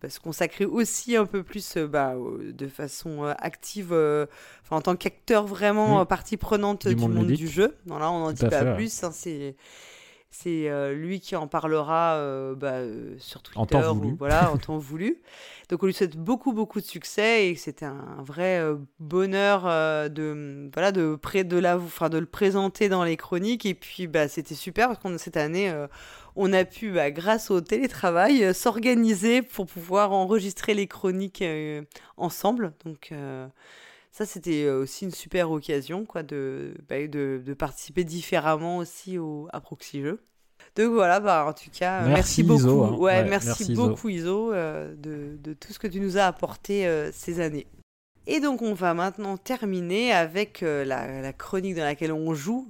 [0.02, 3.94] bah, se consacrer aussi un peu plus bah, de façon active,
[4.70, 6.06] en tant qu'acteur vraiment Mm.
[6.06, 7.78] partie prenante Du du, monde du jeu.
[7.86, 9.04] Voilà, on n'en dit pas fait, plus.
[9.04, 9.56] hein, c'est
[10.34, 13.60] c'est euh, lui qui en parlera euh, bah, euh, sur Twitter.
[13.60, 15.22] En temps ou- voilà, en temps voulu.
[15.70, 18.62] Donc on lui souhaite beaucoup beaucoup de succès et c'était un vrai
[19.00, 19.64] bonheur
[20.10, 24.08] de voilà de près de la enfin de le présenter dans les chroniques et puis
[24.08, 25.74] bah c'était super parce qu'on cette année
[26.36, 31.44] on a pu bah, grâce au télétravail s'organiser pour pouvoir enregistrer les chroniques
[32.18, 32.74] ensemble.
[32.86, 33.12] Donc
[34.14, 39.18] ça, c'était euh, aussi une super occasion quoi, de, bah, de, de participer différemment aussi
[39.18, 40.22] au, à Proxy Jeux.
[40.76, 42.60] Donc voilà, bah, en tout cas, euh, Merci, merci, beaucoup.
[42.62, 42.92] Iso, hein.
[42.92, 46.86] Ouais, Ouais, merci, beaucoup Iso euh, de, de tout ce que tu nous as apporté
[46.86, 47.66] euh, ces années.
[48.28, 52.70] Et donc on va maintenant terminer avec euh, la, la chronique dans laquelle on joue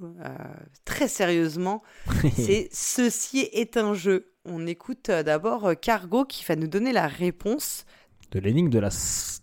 [0.86, 1.82] très sérieusement.
[2.36, 4.32] C'est Ceci est un jeu.
[4.46, 7.84] On écoute d'abord Cargo qui va nous donner la réponse.
[8.34, 8.88] De l'énigme de la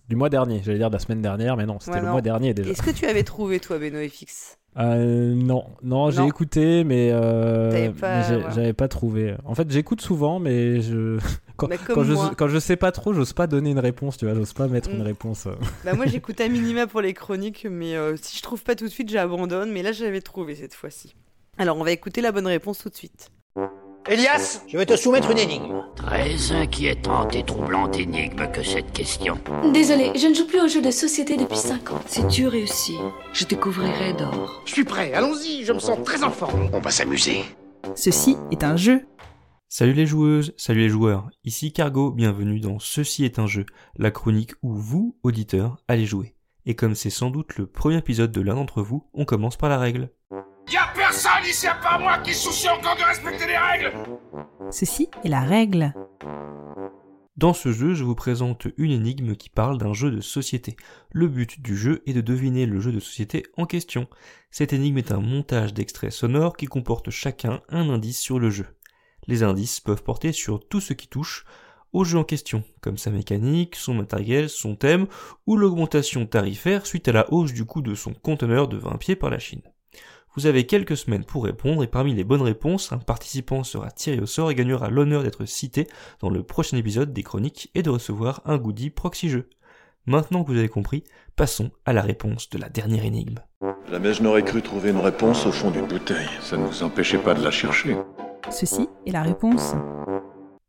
[0.10, 2.12] du mois dernier, j'allais dire de la semaine dernière, mais non, c'était Ouais, le non.
[2.12, 2.70] mois dernier déjà.
[2.72, 7.92] Est-ce que tu avais trouvé toi, Beno FX Euh, non, non, j'ai écouté, mais, euh,
[7.94, 9.36] pas- j'avais pas trouvé.
[9.46, 11.18] En fait, j'écoute souvent, mais je
[11.56, 12.34] quand, Bah, je moi.
[12.38, 14.90] quand je sais pas trop, j'ose pas donner une réponse, tu vois, j'ose pas mettre
[14.90, 14.96] Mm.
[14.96, 15.46] une réponse.
[15.48, 15.56] euh.
[15.86, 18.86] Bah moi j'écoute à minima pour les chroniques, mais euh, si je trouve pas tout
[18.86, 19.72] de suite, j'abandonne.
[19.72, 21.16] Mais là j'avais trouvé cette fois-ci.
[21.58, 23.30] Alors on va écouter la bonne réponse tout de suite.
[24.10, 25.84] Elias, je vais te soumettre une énigme.
[25.96, 29.38] Très inquiétante et troublante énigme que cette question.
[29.72, 32.02] Désolé, je ne joue plus aux jeux de société depuis 5 ans.
[32.08, 32.98] Si tu réussis,
[33.32, 34.64] je te couvrirai d'or.
[34.66, 36.70] Je suis prêt, allons-y, je me sens très en forme.
[36.74, 37.44] On va s'amuser.
[37.96, 39.06] Ceci est un jeu.
[39.70, 43.66] Salut les joueuses, salut les joueurs, ici Cargo, bienvenue dans Ceci est un jeu,
[43.98, 46.36] la chronique où vous, auditeurs, allez jouer.
[46.66, 49.70] Et comme c'est sans doute le premier épisode de l'un d'entre vous, on commence par
[49.70, 50.10] la règle.
[51.22, 53.94] Personne ici à part moi qui soucie encore de respecter les règles
[54.72, 55.94] Ceci est la règle.
[57.38, 60.76] Dans ce jeu, je vous présente une énigme qui parle d'un jeu de société.
[61.12, 64.08] Le but du jeu est de deviner le jeu de société en question.
[64.52, 68.68] Cette énigme est un montage d'extraits sonores qui comporte chacun un indice sur le jeu.
[69.28, 71.46] Les indices peuvent porter sur tout ce qui touche
[71.94, 75.08] au jeu en question, comme sa mécanique, son matériel, son thème,
[75.46, 79.16] ou l'augmentation tarifaire suite à la hausse du coût de son conteneur de 20 pieds
[79.16, 79.62] par la Chine.
[80.36, 84.22] Vous avez quelques semaines pour répondre et parmi les bonnes réponses, un participant sera tiré
[84.22, 85.88] au sort et gagnera l'honneur d'être cité
[86.22, 89.50] dans le prochain épisode des chroniques et de recevoir un goodie proxy jeu.
[90.06, 91.04] Maintenant que vous avez compris,
[91.36, 93.40] passons à la réponse de la dernière énigme.
[93.90, 96.30] Jamais je n'aurais cru trouver une réponse au fond d'une bouteille.
[96.40, 97.98] Ça ne vous empêchait pas de la chercher.
[98.50, 99.74] Ceci est la réponse.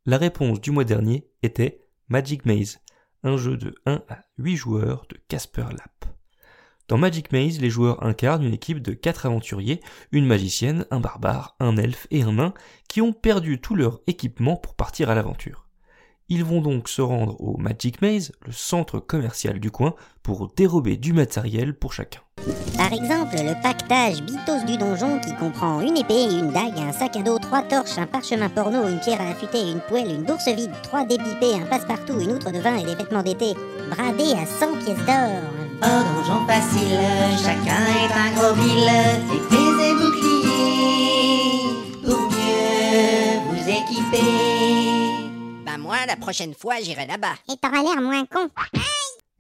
[0.07, 2.81] La réponse du mois dernier était Magic Maze,
[3.23, 6.02] un jeu de 1 à 8 joueurs de Casper Lap.
[6.93, 11.57] Dans Magic Maze, les joueurs incarnent une équipe de 4 aventuriers, une magicienne, un barbare,
[11.59, 12.53] un elfe et un nain,
[12.87, 15.65] qui ont perdu tout leur équipement pour partir à l'aventure.
[16.29, 20.99] Ils vont donc se rendre au Magic Maze, le centre commercial du coin, pour dérober
[20.99, 22.21] du matériel pour chacun.
[22.77, 27.17] Par exemple, le pactage Bitos du donjon qui comprend une épée, une dague, un sac
[27.17, 30.47] à dos, trois torches, un parchemin porno, une pierre à affûter, une poêle, une bourse
[30.49, 33.55] vide, trois dés pipés, un passe-partout, une outre de vin et des vêtements d'été,
[33.89, 35.62] bradés à 100 pièces d'or.
[35.85, 36.99] Un donjon facile,
[37.43, 38.89] chacun est un gros ville,
[39.35, 41.67] épées et boucliers,
[42.05, 44.31] pour mieux vous équiper.
[45.67, 47.35] Bah moi, la prochaine fois, j'irai là-bas.
[47.53, 48.49] Et t'auras l'air moins con.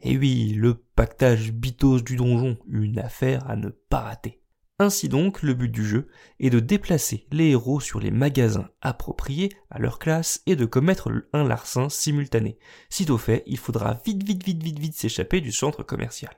[0.03, 4.42] Et oui, le pactage bitos du donjon, une affaire à ne pas rater.
[4.83, 6.09] Ainsi donc, le but du jeu
[6.41, 11.09] est de déplacer les héros sur les magasins appropriés à leur classe et de commettre
[11.33, 12.59] un larcin simultané.
[12.91, 16.35] Sitôt fait, il faudra vite vite vite vite vite s'échapper du centre commercial.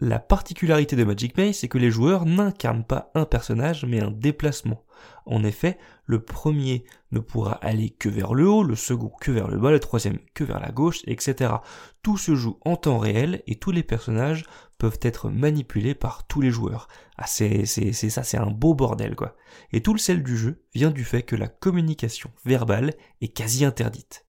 [0.00, 4.10] La particularité de Magic Maze, c'est que les joueurs n'incarnent pas un personnage, mais un
[4.10, 4.82] déplacement.
[5.26, 9.48] En effet, le premier ne pourra aller que vers le haut, le second que vers
[9.48, 11.54] le bas, le troisième que vers la gauche, etc.
[12.02, 14.44] Tout se joue en temps réel et tous les personnages
[14.78, 16.88] peuvent être manipulés par tous les joueurs.
[17.16, 19.36] Ah, c'est, ça, c'est un beau bordel, quoi.
[19.72, 23.64] Et tout le sel du jeu vient du fait que la communication verbale est quasi
[23.64, 24.26] interdite.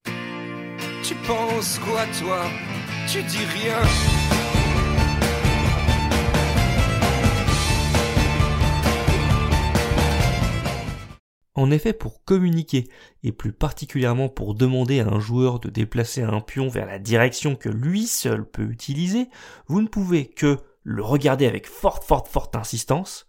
[1.03, 2.45] Tu penses quoi, toi?
[3.07, 4.32] Tu dis rien.
[11.55, 12.88] En effet, pour communiquer,
[13.23, 17.55] et plus particulièrement pour demander à un joueur de déplacer un pion vers la direction
[17.55, 19.30] que lui seul peut utiliser,
[19.67, 23.27] vous ne pouvez que le regarder avec forte, forte, forte insistance,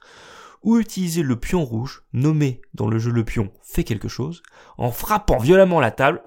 [0.62, 4.42] ou utiliser le pion rouge, nommé dans le jeu le pion fait quelque chose,
[4.78, 6.22] en frappant violemment la table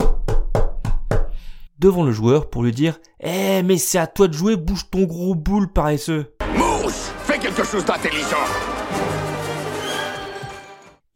[1.80, 5.04] devant le joueur pour lui dire Eh mais c'est à toi de jouer, bouge ton
[5.04, 6.36] gros boule paresseux!
[6.56, 7.12] Mousse!
[7.26, 8.38] Fais quelque chose d'intelligent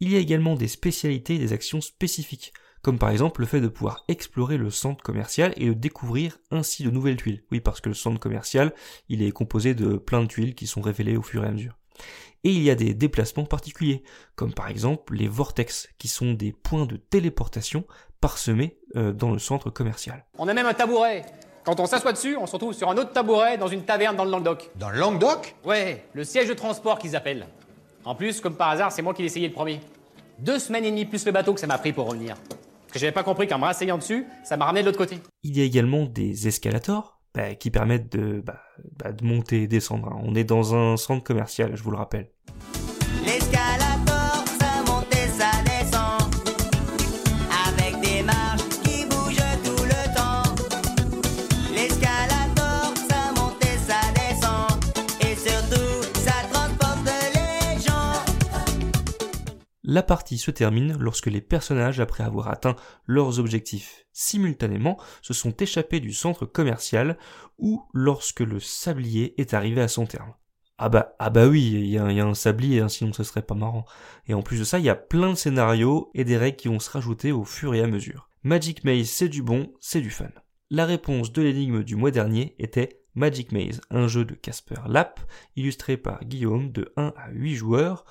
[0.02, 2.52] Il y a également des spécialités et des actions spécifiques,
[2.82, 6.82] comme par exemple le fait de pouvoir explorer le centre commercial et de découvrir ainsi
[6.82, 7.44] de nouvelles tuiles.
[7.52, 8.74] Oui, parce que le centre commercial,
[9.08, 11.78] il est composé de plein de tuiles qui sont révélées au fur et à mesure.
[12.42, 14.02] Et il y a des déplacements particuliers,
[14.34, 17.84] comme par exemple les vortex, qui sont des points de téléportation
[18.20, 20.26] parsemés euh, dans le centre commercial.
[20.36, 21.24] On a même un tabouret.
[21.62, 24.24] Quand on s'assoit dessus, on se retrouve sur un autre tabouret dans une taverne dans
[24.24, 24.68] le Languedoc.
[24.74, 25.54] Dans le Languedoc?
[25.64, 27.46] Ouais, le siège de transport qu'ils appellent.
[28.04, 29.80] En plus, comme par hasard, c'est moi qui l'ai essayé le premier.
[30.38, 32.34] Deux semaines et demie plus le bateau que ça m'a pris pour revenir.
[32.36, 35.18] Parce que j'avais pas compris qu'en me rasseyant dessus, ça m'a ramené de l'autre côté.
[35.44, 38.60] Il y a également des escalators bah, qui permettent de, bah,
[38.98, 40.08] bah, de monter et descendre.
[40.12, 40.20] hein.
[40.24, 42.30] On est dans un centre commercial, je vous le rappelle.
[43.24, 43.61] L'escalator,
[59.92, 65.50] La partie se termine lorsque les personnages, après avoir atteint leurs objectifs simultanément, se sont
[65.50, 67.18] échappés du centre commercial
[67.58, 70.32] ou lorsque le sablier est arrivé à son terme.
[70.78, 73.54] Ah bah, ah bah oui, il y, a- un sablier, hein, sinon ce serait pas
[73.54, 73.84] marrant.
[74.26, 76.68] Et en plus de ça, il y a plein de scénarios et des règles qui
[76.68, 78.30] vont se rajouter au fur et à mesure.
[78.44, 80.30] Magic Maze, c'est du bon, c'est du fun.
[80.70, 85.20] La réponse de l'énigme du mois dernier était Magic Maze, un jeu de Casper Lap,
[85.54, 88.06] illustré par Guillaume de 1 à 8 joueurs.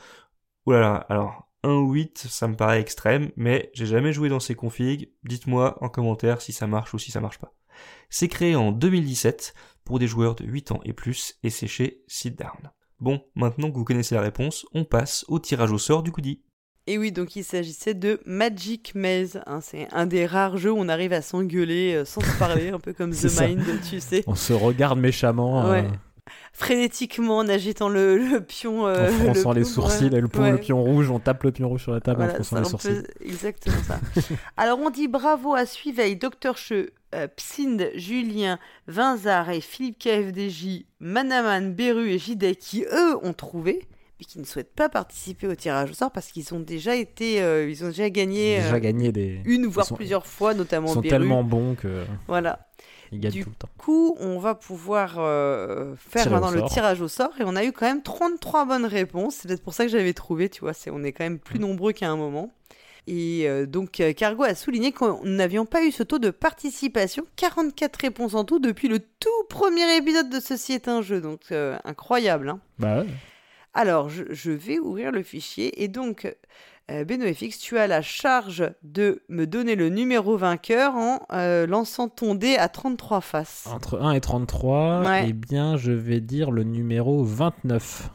[0.68, 4.56] Oulala, alors 1 ou 8, ça me paraît extrême, mais j'ai jamais joué dans ces
[4.56, 5.12] configs.
[5.24, 7.54] Dites-moi en commentaire si ça marche ou si ça marche pas.
[8.10, 12.04] C'est créé en 2017 pour des joueurs de 8 ans et plus et c'est chez
[12.08, 12.72] Sit Down.
[13.00, 16.42] Bon, maintenant que vous connaissez la réponse, on passe au tirage au sort du goodie.
[16.88, 19.42] Et oui, donc il s'agissait de Magic Maze.
[19.46, 19.62] hein.
[19.62, 22.80] c'est un des rares jeux où on arrive à s'engueuler euh, sans se parler, un
[22.80, 23.48] peu comme The ça.
[23.48, 24.24] Mind, tu sais.
[24.28, 25.70] On se regarde méchamment.
[25.70, 25.86] Ouais.
[25.86, 25.90] euh,
[26.54, 28.88] Frénétiquement en agitant le, le pion.
[28.88, 30.18] euh, en fronçant le les sourcils ouais.
[30.18, 30.52] et le, pion- Ouais.
[30.52, 32.66] le pion rouge, on tape le pion rouge sur la table Voilà, en fronçant les
[32.66, 33.04] sourcils.
[33.22, 34.00] exactement ça.
[34.58, 40.86] Alors on dit bravo à Suiveil, Dr Cheux, euh, Psinde, Julien, Vinzard et Philippe KFDJ,
[41.00, 43.88] Manaman, Beru et Jidet qui eux ont trouvé.
[44.20, 47.42] mais qui ne souhaitent pas participer au tirage au sort parce qu'ils ont déjà été,
[47.42, 50.88] euh, ils ont déjà gagné, Déjà euh, gagné des- une voire sont- plusieurs fois, notamment
[50.90, 51.10] Ils sont Beru.
[51.10, 52.68] tellement bons que Voilà.
[53.12, 53.70] Ils gagnent Du tout le temps.
[53.78, 57.56] coup, on va pouvoir euh, faire Tirer au maintenant le tirage au sort et on
[57.56, 59.36] a eu quand même 33 bonnes réponses.
[59.36, 61.60] C'est peut-être pour ça que j'avais trouvé, tu vois, c'est, on est quand même plus
[61.60, 62.52] nombreux qu'à un moment.
[63.08, 67.26] Et euh, donc, euh, Cargo a souligné nous n'avions pas eu ce taux de participation,
[67.36, 71.52] 44 réponses en tout depuis le tout premier épisode de Ceci est un jeu, donc
[71.52, 72.50] euh, incroyable.
[72.50, 72.60] Hein.
[72.78, 73.08] Bah ouais.
[73.74, 76.32] Alors, je, je vais ouvrir le fichier et donc,
[77.06, 82.36] BenoFX, tu as la charge de me donner le numéro vainqueur en euh, lançant ton
[82.36, 83.68] dé à 33 faces.
[83.72, 85.26] Entre 1 et 33, Ouais.
[85.30, 88.10] eh bien, je vais dire le numéro 29.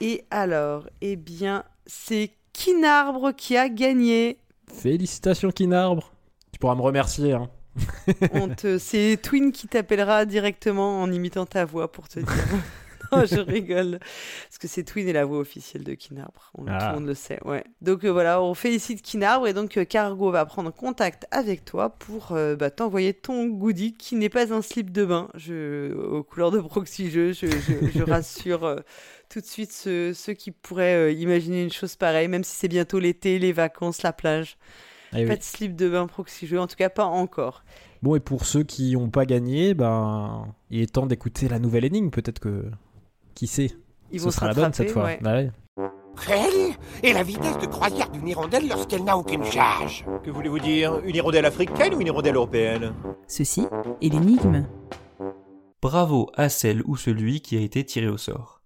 [0.00, 4.38] Et alors, eh bien, c'est Kinarbre qui a gagné.
[4.72, 6.12] Félicitations, Kinarbre.
[6.52, 7.32] Tu pourras me remercier.
[7.34, 7.48] Hein.
[8.56, 12.28] Te- C'est Twin qui t'appellera directement en imitant ta voix pour te dire.
[13.26, 13.98] je rigole.
[14.00, 16.50] Parce que c'est Twin et la voix officielle de Kinarbre.
[16.56, 16.88] On- Tout Ah.
[16.92, 17.64] le monde le sait, ouais.
[17.80, 21.90] Donc euh, voilà, on félicite Kinarbre et donc euh, Cargo va prendre contact avec toi
[21.90, 25.28] pour euh, bah, t'envoyer ton goodie qui n'est pas un slip de bain.
[25.34, 28.82] Je, aux couleurs de proxy jeu, je, je- je rassure
[29.28, 32.98] tout de suite ceux, ceux qui pourraient imaginer une chose pareille, même si c'est bientôt
[32.98, 34.56] l'été, les vacances, la plage.
[35.12, 35.38] Eh pas oui.
[35.38, 37.64] de slip de bain proxy jeu, en tout cas pas encore.
[38.02, 41.84] Bon, et pour ceux qui n'ont pas gagné, ben, il est temps d'écouter la nouvelle
[41.84, 42.10] énigme.
[42.10, 42.64] Peut-être que.
[43.36, 43.70] Qui sait
[44.10, 45.10] Ils Ce vont se sera la bonne cette fois.
[45.20, 45.50] Bah ouais.
[46.26, 50.98] Quelle est la vitesse de croisière d'une hirondelle lorsqu'elle n'a aucune charge Que voulez-vous dire?
[51.04, 52.94] Une hirondelle africaine ou une hirondelle européenne?
[53.28, 53.66] Ceci
[54.00, 54.66] est l'énigme.
[55.82, 58.62] Bravo à celle ou celui qui a été tiré au sort.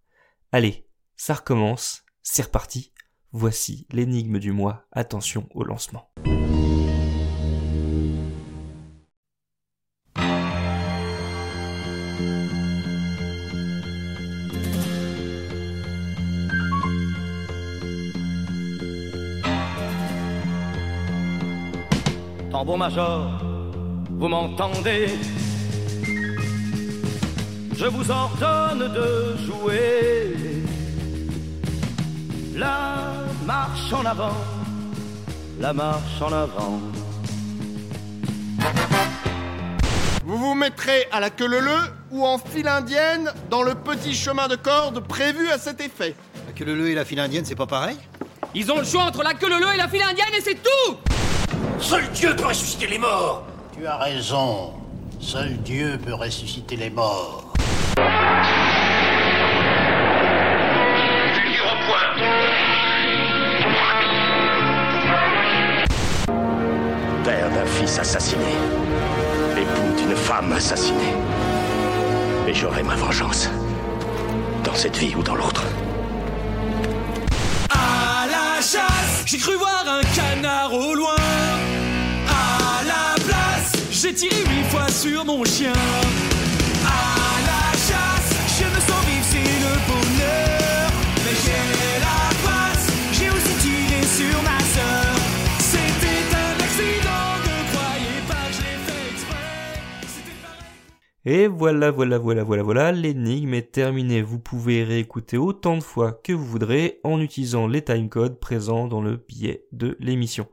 [0.53, 0.87] Allez,
[1.17, 2.93] ça recommence, c'est reparti.
[3.33, 4.85] Voici l'énigme du mois.
[4.93, 6.10] Attention au lancement.
[22.61, 23.31] Tambour major,
[24.11, 25.09] vous m'entendez?
[27.75, 30.35] Je vous ordonne de jouer
[32.55, 33.15] la
[33.47, 34.37] marche en avant,
[35.59, 36.81] la marche en avant.
[40.27, 41.79] Vous vous mettrez à la queue leu
[42.11, 46.15] ou en file indienne dans le petit chemin de corde prévu à cet effet.
[46.47, 47.97] La queue leu et la file indienne, c'est pas pareil?
[48.55, 50.99] Ils ont le choix entre la queue leu et la file indienne et c'est tout
[51.81, 53.43] Seul Dieu peut ressusciter les morts
[53.75, 54.75] Tu as raison.
[55.19, 57.53] Seul Dieu peut ressusciter les morts.
[67.25, 68.45] Père d'un fils assassiné.
[69.57, 71.15] Époux d'une femme assassinée.
[72.47, 73.49] Et j'aurai ma vengeance.
[74.65, 75.65] Dans cette vie ou dans l'autre.
[77.71, 81.40] À la chasse, j'ai cru voir un canard au loin.
[101.25, 104.23] Et voilà, voilà, voilà, voilà, voilà, l'énigme est terminée.
[104.23, 109.03] Vous pouvez réécouter autant de fois que vous voudrez en utilisant les timecodes présents dans
[109.03, 110.49] le billet de l'émission.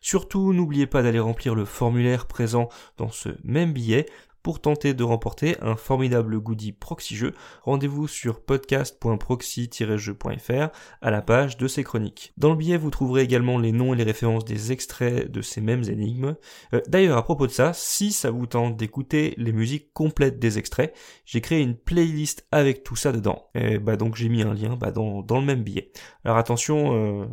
[0.00, 4.06] Surtout, n'oubliez pas d'aller remplir le formulaire présent dans ce même billet
[4.42, 7.34] pour tenter de remporter un formidable goodie proxy jeu.
[7.62, 10.68] Rendez-vous sur podcast.proxy-jeu.fr
[11.02, 12.32] à la page de ces chroniques.
[12.36, 15.60] Dans le billet, vous trouverez également les noms et les références des extraits de ces
[15.60, 16.34] mêmes énigmes.
[16.74, 20.56] Euh, D'ailleurs, à propos de ça, si ça vous tente d'écouter les musiques complètes des
[20.58, 23.48] extraits, j'ai créé une playlist avec tout ça dedans.
[23.54, 25.92] Et bah donc j'ai mis un lien bah, dans, le même billet.
[26.24, 27.26] Alors attention, euh,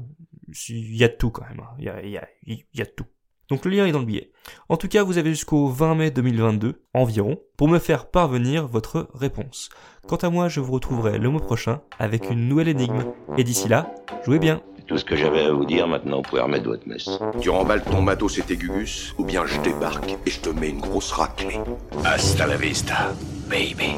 [0.70, 1.60] il y a de tout quand même.
[1.60, 1.76] hein.
[1.80, 3.06] Il y a, il y, a, il y a de tout.
[3.50, 4.32] Donc le lien est dans le billet.
[4.68, 9.08] En tout cas, vous avez jusqu'au 20 mai 2022, environ, pour me faire parvenir votre
[9.14, 9.70] réponse.
[10.08, 13.06] Quant à moi, je vous retrouverai le mois prochain avec une nouvelle énigme.
[13.38, 13.94] Et d'ici là,
[14.26, 14.62] jouez bien.
[14.86, 17.10] Tout ce que j'avais à vous dire, maintenant, vous pouvez remettre votre messe.
[17.42, 20.70] Tu remballes ton matos et tes gugus, ou bien je débarque et je te mets
[20.70, 21.60] une grosse raclée.
[22.06, 23.14] Hasta la vista,
[23.50, 23.96] baby.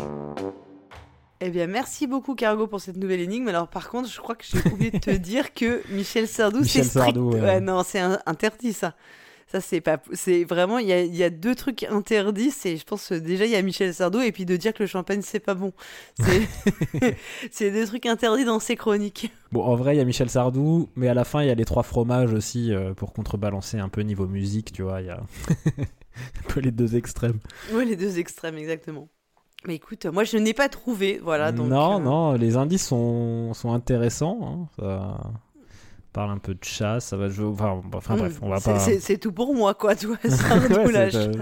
[1.42, 3.48] Eh bien, merci beaucoup, Cargo, pour cette nouvelle énigme.
[3.48, 6.84] Alors, par contre, je crois que j'ai oublié de te dire que Michel Sardou, c'est
[6.84, 7.06] strict.
[7.06, 7.40] Sardou, ouais.
[7.40, 8.94] Ouais, non, c'est interdit, ça.
[9.48, 10.00] Ça, c'est pas.
[10.14, 10.78] C'est vraiment.
[10.78, 12.52] Il y a, il y a deux trucs interdits.
[12.52, 14.88] C'est, je pense, déjà, il y a Michel Sardou, et puis de dire que le
[14.88, 15.72] champagne, c'est pas bon.
[16.20, 16.48] C'est,
[17.52, 19.32] c'est deux trucs interdits dans ses chroniques.
[19.54, 21.56] Bon, en vrai, il y a Michel Sardou, mais à la fin, il y a
[21.56, 25.02] les trois fromages aussi euh, pour contrebalancer un peu niveau musique, tu vois.
[25.02, 27.40] Il y a un peu les deux extrêmes.
[27.72, 29.08] Oui, les deux extrêmes, exactement.
[29.68, 31.52] Mais écoute, moi je n'ai pas trouvé, voilà.
[31.52, 34.40] Donc, non, euh, non, les indices sont, sont intéressants.
[34.42, 35.32] hein, Ça
[36.14, 37.46] parle un peu de chasse, ça va jouer.
[37.48, 38.80] Enfin, enfin, bref, on va pas.
[38.80, 40.18] c'est- tout pour moi, quoi, tu vois.
[40.30, 41.36] Sardou, Ouais, la chasse.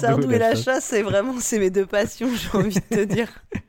[0.00, 0.84] Sardou et la chasse.
[0.86, 3.28] c'est vraiment c'est mes deux passions, j'ai envie de te dire.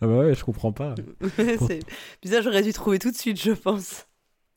[0.00, 0.94] Ah bah ouais, je comprends pas.
[1.38, 1.80] c'est
[2.20, 4.06] bizarre, j'aurais dû trouver tout de suite, je pense.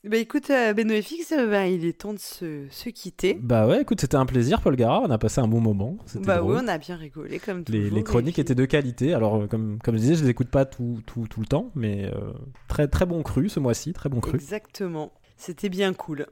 [0.10, 3.38] Bah écoute, euh, Benoît FX, euh, bah, il est temps de se, se quitter.
[3.42, 5.02] Bah ouais, écoute, c'était un plaisir, Paul Gara.
[5.02, 5.98] On a passé un bon moment.
[6.16, 6.56] Bah drôle.
[6.56, 7.82] oui, on a bien rigolé comme toujours.
[7.82, 9.14] Les, les chroniques puis- étaient de qualité.
[9.14, 11.72] Alors, euh, comme, comme je disais, je les écoute pas tout, tout, tout le temps,
[11.76, 12.32] mais euh,
[12.68, 14.36] très, très bon cru ce mois-ci, très bon cru.
[14.36, 15.12] Exactement.
[15.36, 16.28] C'était bien cool.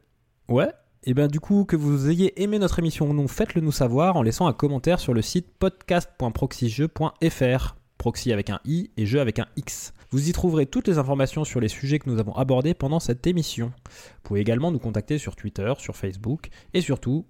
[0.49, 0.69] Ouais.
[1.07, 4.15] Et bien du coup, que vous ayez aimé notre émission ou non, faites-le nous savoir
[4.15, 7.75] en laissant un commentaire sur le site podcast.proxyjeu.fr.
[7.97, 9.93] Proxy avec un i et jeu avec un x.
[10.15, 13.27] Vous y trouverez toutes les informations sur les sujets que nous avons abordés pendant cette
[13.27, 13.73] émission.
[13.83, 17.25] Vous pouvez également nous contacter sur Twitter, sur Facebook et surtout,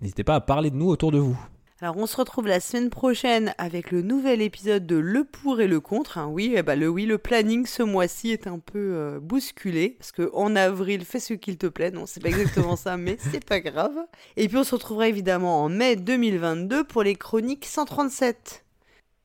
[0.00, 1.38] n'hésitez pas à parler de nous autour de vous.
[1.82, 5.66] Alors on se retrouve la semaine prochaine avec le nouvel épisode de Le pour et
[5.66, 6.16] le contre.
[6.16, 6.28] hein.
[6.32, 10.10] Oui, eh ben, le oui, le planning ce mois-ci est un peu euh, bousculé parce
[10.10, 11.90] que en avril, fais ce qu'il te plaît.
[11.90, 13.98] Non, c'est pas exactement ça, mais c'est pas grave.
[14.38, 18.64] Et puis on se retrouvera évidemment en mai 2022 pour les chroniques 137.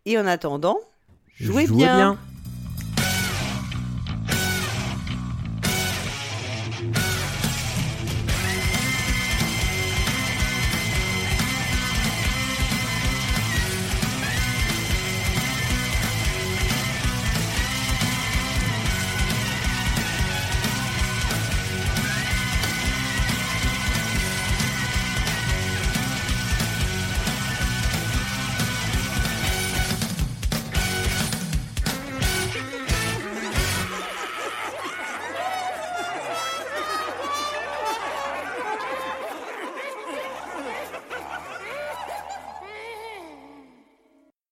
[0.03, 0.77] Et en attendant,
[1.37, 1.95] jouez, Jouez bien.
[1.95, 2.19] bien.